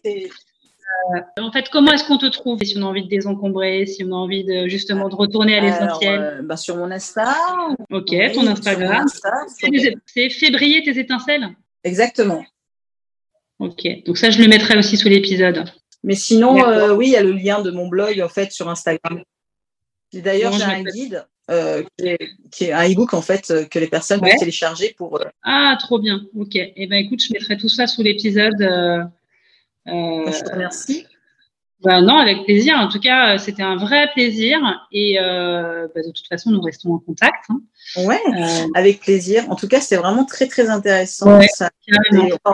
Euh, 1.15 1.41
en 1.41 1.51
fait, 1.51 1.69
comment 1.69 1.91
est-ce 1.93 2.03
qu'on 2.03 2.17
te 2.17 2.25
trouve? 2.25 2.59
Si 2.63 2.77
on 2.77 2.81
a 2.81 2.85
envie 2.85 3.03
de 3.03 3.09
désencombrer, 3.09 3.85
si 3.85 4.03
on 4.03 4.11
a 4.11 4.15
envie 4.15 4.43
de 4.43 4.67
justement 4.67 5.09
de 5.09 5.15
retourner 5.15 5.57
à 5.57 5.61
l'essentiel? 5.61 6.41
bah, 6.43 6.57
Sur 6.57 6.77
mon 6.77 6.91
Insta. 6.91 7.35
Ok, 7.91 8.13
ton 8.33 8.47
Instagram. 8.47 9.05
C'est 10.05 10.29
fait 10.29 10.51
briller 10.51 10.83
tes 10.83 10.99
étincelles? 10.99 11.49
Exactement. 11.83 12.43
Ok, 13.59 13.87
donc 14.05 14.17
ça, 14.17 14.29
je 14.29 14.41
le 14.41 14.47
mettrai 14.47 14.77
aussi 14.77 14.97
sous 14.97 15.09
l'épisode. 15.09 15.65
Mais 16.03 16.15
sinon, 16.15 16.63
euh, 16.63 16.93
oui, 16.93 17.07
il 17.07 17.11
y 17.13 17.17
a 17.17 17.23
le 17.23 17.31
lien 17.31 17.61
de 17.61 17.71
mon 17.71 17.87
blog 17.87 18.21
en 18.21 18.29
fait 18.29 18.51
sur 18.51 18.69
Instagram. 18.69 19.23
D'ailleurs, 20.13 20.53
j'ai 20.53 20.63
un 20.63 20.83
guide 20.83 21.25
euh, 21.49 21.83
qui, 22.51 22.65
est, 22.65 22.71
un 22.71 22.89
e-book 22.89 23.13
en 23.13 23.21
fait 23.21 23.67
que 23.69 23.79
les 23.79 23.87
personnes 23.87 24.21
peuvent 24.21 24.37
télécharger 24.37 24.93
pour. 24.97 25.19
Ah, 25.43 25.75
trop 25.79 25.99
bien. 25.99 26.21
Ok. 26.37 26.55
Eh 26.55 26.87
ben, 26.87 26.97
écoute, 26.97 27.21
je 27.21 27.33
mettrai 27.33 27.57
tout 27.57 27.69
ça 27.69 27.87
sous 27.87 28.03
l'épisode. 28.03 29.09
Euh, 29.87 30.31
je 30.31 30.43
te 30.43 30.51
remercie. 30.51 31.05
Bah 31.83 32.01
non, 32.01 32.17
avec 32.17 32.43
plaisir. 32.43 32.75
En 32.79 32.87
tout 32.87 32.99
cas, 32.99 33.37
c'était 33.37 33.61
un 33.61 33.75
vrai 33.75 34.09
plaisir. 34.13 34.57
Et 34.91 35.19
euh, 35.19 35.87
bah, 35.93 36.01
de 36.01 36.11
toute 36.11 36.27
façon, 36.27 36.49
nous 36.49 36.61
restons 36.61 36.93
en 36.93 36.97
contact. 36.97 37.45
Hein. 37.49 37.61
Ouais, 37.97 38.19
euh, 38.35 38.67
avec 38.75 38.99
plaisir. 38.99 39.45
En 39.49 39.55
tout 39.55 39.67
cas, 39.67 39.79
c'était 39.79 40.01
vraiment 40.01 40.25
très 40.25 40.47
très 40.47 40.69
intéressant. 40.69 41.39
Ça. 41.55 41.69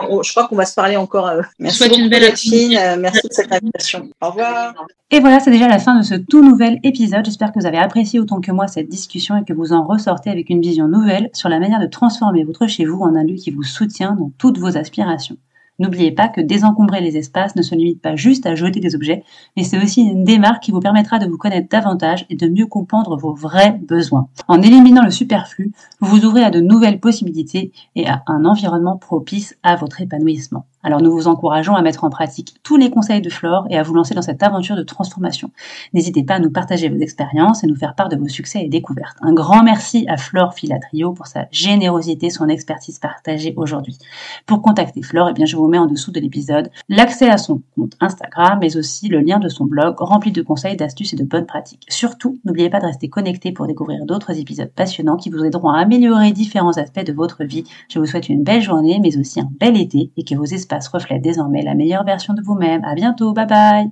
Oh, 0.08 0.22
je 0.22 0.30
crois 0.30 0.46
qu'on 0.46 0.56
va 0.56 0.66
se 0.66 0.74
parler 0.74 0.96
encore. 0.96 1.26
Euh, 1.26 1.42
merci 1.58 1.88
beaucoup, 1.88 2.00
une 2.00 2.10
belle 2.10 2.24
euh, 2.24 2.96
merci 2.98 3.26
de 3.26 3.32
cette 3.32 3.50
invitation. 3.50 4.10
Au 4.20 4.28
revoir. 4.28 4.74
Et 5.10 5.20
voilà, 5.20 5.40
c'est 5.40 5.50
déjà 5.50 5.68
la 5.68 5.78
fin 5.78 5.98
de 5.98 6.02
ce 6.02 6.14
tout 6.14 6.44
nouvel 6.44 6.78
épisode. 6.82 7.24
J'espère 7.24 7.50
que 7.52 7.58
vous 7.58 7.66
avez 7.66 7.78
apprécié 7.78 8.20
autant 8.20 8.40
que 8.40 8.52
moi 8.52 8.68
cette 8.68 8.88
discussion 8.88 9.36
et 9.36 9.44
que 9.44 9.54
vous 9.54 9.72
en 9.72 9.84
ressortez 9.84 10.30
avec 10.30 10.50
une 10.50 10.60
vision 10.60 10.86
nouvelle 10.86 11.30
sur 11.32 11.48
la 11.48 11.58
manière 11.58 11.80
de 11.80 11.86
transformer 11.86 12.44
votre 12.44 12.66
chez 12.66 12.84
vous 12.84 13.00
en 13.00 13.16
un 13.16 13.24
lieu 13.24 13.36
qui 13.36 13.50
vous 13.50 13.62
soutient 13.62 14.12
dans 14.12 14.30
toutes 14.38 14.58
vos 14.58 14.76
aspirations. 14.76 15.36
N'oubliez 15.80 16.12
pas 16.12 16.28
que 16.28 16.40
désencombrer 16.40 17.00
les 17.00 17.16
espaces 17.16 17.56
ne 17.56 17.62
se 17.62 17.74
limite 17.74 18.00
pas 18.00 18.14
juste 18.14 18.46
à 18.46 18.54
jeter 18.54 18.78
des 18.78 18.94
objets, 18.94 19.24
mais 19.56 19.64
c'est 19.64 19.82
aussi 19.82 20.02
une 20.02 20.22
démarche 20.22 20.60
qui 20.60 20.70
vous 20.70 20.80
permettra 20.80 21.18
de 21.18 21.26
vous 21.26 21.36
connaître 21.36 21.68
davantage 21.68 22.26
et 22.30 22.36
de 22.36 22.48
mieux 22.48 22.66
comprendre 22.66 23.16
vos 23.16 23.34
vrais 23.34 23.72
besoins. 23.72 24.28
En 24.46 24.62
éliminant 24.62 25.02
le 25.02 25.10
superflu, 25.10 25.72
vous 26.00 26.16
vous 26.16 26.24
ouvrez 26.24 26.44
à 26.44 26.50
de 26.50 26.60
nouvelles 26.60 27.00
possibilités 27.00 27.72
et 27.96 28.06
à 28.06 28.22
un 28.28 28.44
environnement 28.44 28.96
propice 28.96 29.56
à 29.64 29.74
votre 29.74 30.00
épanouissement. 30.00 30.64
Alors 30.84 31.00
nous 31.00 31.10
vous 31.10 31.28
encourageons 31.28 31.74
à 31.74 31.80
mettre 31.80 32.04
en 32.04 32.10
pratique 32.10 32.56
tous 32.62 32.76
les 32.76 32.90
conseils 32.90 33.22
de 33.22 33.30
Flore 33.30 33.66
et 33.70 33.78
à 33.78 33.82
vous 33.82 33.94
lancer 33.94 34.14
dans 34.14 34.20
cette 34.20 34.42
aventure 34.42 34.76
de 34.76 34.82
transformation. 34.82 35.50
N'hésitez 35.94 36.22
pas 36.24 36.34
à 36.34 36.38
nous 36.40 36.50
partager 36.50 36.90
vos 36.90 36.98
expériences 36.98 37.64
et 37.64 37.66
nous 37.66 37.74
faire 37.74 37.94
part 37.94 38.10
de 38.10 38.16
vos 38.16 38.28
succès 38.28 38.62
et 38.62 38.68
découvertes. 38.68 39.16
Un 39.22 39.32
grand 39.32 39.62
merci 39.62 40.04
à 40.08 40.18
Flore 40.18 40.52
Filatrio 40.52 41.12
pour 41.12 41.26
sa 41.26 41.46
générosité, 41.50 42.28
son 42.28 42.48
expertise 42.48 42.98
partagée 42.98 43.54
aujourd'hui. 43.56 43.96
Pour 44.44 44.60
contacter 44.60 45.00
Flore, 45.00 45.30
eh 45.34 45.46
je 45.46 45.56
vous 45.56 45.68
mets 45.68 45.78
en 45.78 45.86
dessous 45.86 46.12
de 46.12 46.20
l'épisode 46.20 46.70
l'accès 46.90 47.30
à 47.30 47.38
son 47.38 47.62
compte 47.74 47.94
Instagram, 48.00 48.58
mais 48.60 48.76
aussi 48.76 49.08
le 49.08 49.20
lien 49.20 49.38
de 49.38 49.48
son 49.48 49.64
blog 49.64 49.94
rempli 49.98 50.32
de 50.32 50.42
conseils, 50.42 50.76
d'astuces 50.76 51.14
et 51.14 51.16
de 51.16 51.24
bonnes 51.24 51.46
pratiques. 51.46 51.86
Surtout, 51.88 52.38
n'oubliez 52.44 52.68
pas 52.68 52.80
de 52.80 52.86
rester 52.86 53.08
connecté 53.08 53.52
pour 53.52 53.66
découvrir 53.66 54.04
d'autres 54.04 54.38
épisodes 54.38 54.70
passionnants 54.70 55.16
qui 55.16 55.30
vous 55.30 55.44
aideront 55.44 55.70
à 55.70 55.80
améliorer 55.80 56.32
différents 56.32 56.76
aspects 56.76 57.06
de 57.06 57.14
votre 57.14 57.42
vie. 57.44 57.64
Je 57.88 57.98
vous 57.98 58.06
souhaite 58.06 58.28
une 58.28 58.44
belle 58.44 58.60
journée, 58.60 59.00
mais 59.02 59.16
aussi 59.16 59.40
un 59.40 59.48
bel 59.58 59.78
été 59.78 60.10
et 60.18 60.24
que 60.24 60.34
vos 60.34 60.44
espaces 60.44 60.73
reflète 60.80 61.22
désormais 61.22 61.62
la 61.62 61.74
meilleure 61.74 62.04
version 62.04 62.34
de 62.34 62.42
vous-même. 62.42 62.84
À 62.84 62.94
bientôt, 62.94 63.32
bye 63.32 63.46
bye 63.46 63.90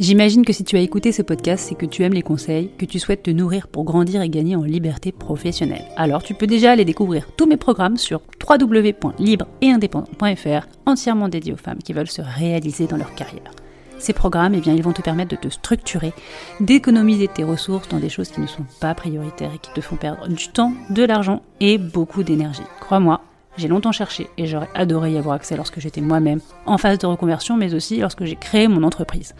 J'imagine 0.00 0.44
que 0.44 0.52
si 0.52 0.64
tu 0.64 0.76
as 0.76 0.80
écouté 0.80 1.12
ce 1.12 1.22
podcast, 1.22 1.66
c'est 1.68 1.74
que 1.74 1.86
tu 1.86 2.02
aimes 2.02 2.14
les 2.14 2.22
conseils, 2.22 2.70
que 2.76 2.86
tu 2.86 2.98
souhaites 2.98 3.22
te 3.22 3.30
nourrir 3.30 3.68
pour 3.68 3.84
grandir 3.84 4.20
et 4.22 4.28
gagner 4.28 4.56
en 4.56 4.64
liberté 4.64 5.12
professionnelle. 5.12 5.84
Alors 5.96 6.22
tu 6.22 6.34
peux 6.34 6.46
déjà 6.46 6.72
aller 6.72 6.84
découvrir 6.84 7.28
tous 7.36 7.46
mes 7.46 7.56
programmes 7.56 7.96
sur 7.96 8.20
www.libre-et-indépendant.fr, 8.48 10.66
entièrement 10.86 11.28
dédiés 11.28 11.52
aux 11.52 11.56
femmes 11.56 11.78
qui 11.78 11.92
veulent 11.92 12.10
se 12.10 12.22
réaliser 12.22 12.86
dans 12.86 12.96
leur 12.96 13.14
carrière. 13.14 13.52
Ces 13.98 14.12
programmes, 14.12 14.54
eh 14.54 14.60
bien, 14.60 14.74
ils 14.74 14.82
vont 14.82 14.92
te 14.92 15.02
permettre 15.02 15.30
de 15.30 15.36
te 15.36 15.48
structurer, 15.48 16.12
d'économiser 16.58 17.28
tes 17.28 17.44
ressources 17.44 17.88
dans 17.88 18.00
des 18.00 18.08
choses 18.08 18.30
qui 18.30 18.40
ne 18.40 18.48
sont 18.48 18.66
pas 18.80 18.96
prioritaires 18.96 19.52
et 19.54 19.58
qui 19.58 19.72
te 19.72 19.80
font 19.80 19.94
perdre 19.94 20.26
du 20.26 20.48
temps, 20.48 20.72
de 20.90 21.04
l'argent 21.04 21.42
et 21.60 21.78
beaucoup 21.78 22.24
d'énergie. 22.24 22.64
Crois-moi, 22.80 23.20
j'ai 23.56 23.68
longtemps 23.68 23.92
cherché 23.92 24.28
et 24.38 24.46
j'aurais 24.46 24.68
adoré 24.74 25.12
y 25.12 25.18
avoir 25.18 25.34
accès 25.34 25.56
lorsque 25.56 25.80
j'étais 25.80 26.00
moi-même 26.00 26.40
en 26.66 26.78
phase 26.78 26.98
de 26.98 27.06
reconversion, 27.06 27.56
mais 27.56 27.74
aussi 27.74 27.98
lorsque 27.98 28.24
j'ai 28.24 28.36
créé 28.36 28.68
mon 28.68 28.82
entreprise. 28.82 29.34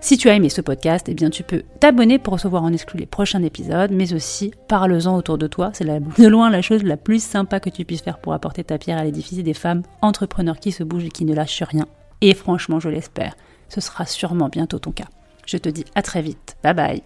Si 0.00 0.16
tu 0.18 0.28
as 0.28 0.34
aimé 0.34 0.48
ce 0.48 0.60
podcast, 0.60 1.06
eh 1.08 1.14
bien 1.14 1.30
tu 1.30 1.44
peux 1.44 1.62
t'abonner 1.78 2.18
pour 2.18 2.32
recevoir 2.32 2.64
en 2.64 2.72
exclu 2.72 2.98
les 2.98 3.06
prochains 3.06 3.42
épisodes, 3.42 3.92
mais 3.92 4.14
aussi 4.14 4.52
parle-en 4.66 5.16
autour 5.16 5.38
de 5.38 5.46
toi. 5.46 5.70
C'est 5.74 5.84
de 5.84 6.26
loin 6.26 6.50
la 6.50 6.60
chose 6.60 6.82
la 6.82 6.96
plus 6.96 7.22
sympa 7.22 7.60
que 7.60 7.70
tu 7.70 7.84
puisses 7.84 8.02
faire 8.02 8.18
pour 8.18 8.32
apporter 8.32 8.64
ta 8.64 8.78
pierre 8.78 8.98
à 8.98 9.04
l'édifice 9.04 9.44
des 9.44 9.54
femmes 9.54 9.82
entrepreneurs 10.00 10.58
qui 10.58 10.72
se 10.72 10.82
bougent 10.82 11.04
et 11.04 11.10
qui 11.10 11.24
ne 11.24 11.34
lâchent 11.34 11.62
rien. 11.62 11.86
Et 12.20 12.34
franchement, 12.34 12.80
je 12.80 12.88
l'espère, 12.88 13.36
ce 13.68 13.80
sera 13.80 14.04
sûrement 14.04 14.48
bientôt 14.48 14.80
ton 14.80 14.90
cas. 14.90 15.08
Je 15.46 15.56
te 15.56 15.68
dis 15.68 15.84
à 15.94 16.02
très 16.02 16.22
vite. 16.22 16.56
Bye 16.64 16.74
bye. 16.74 17.02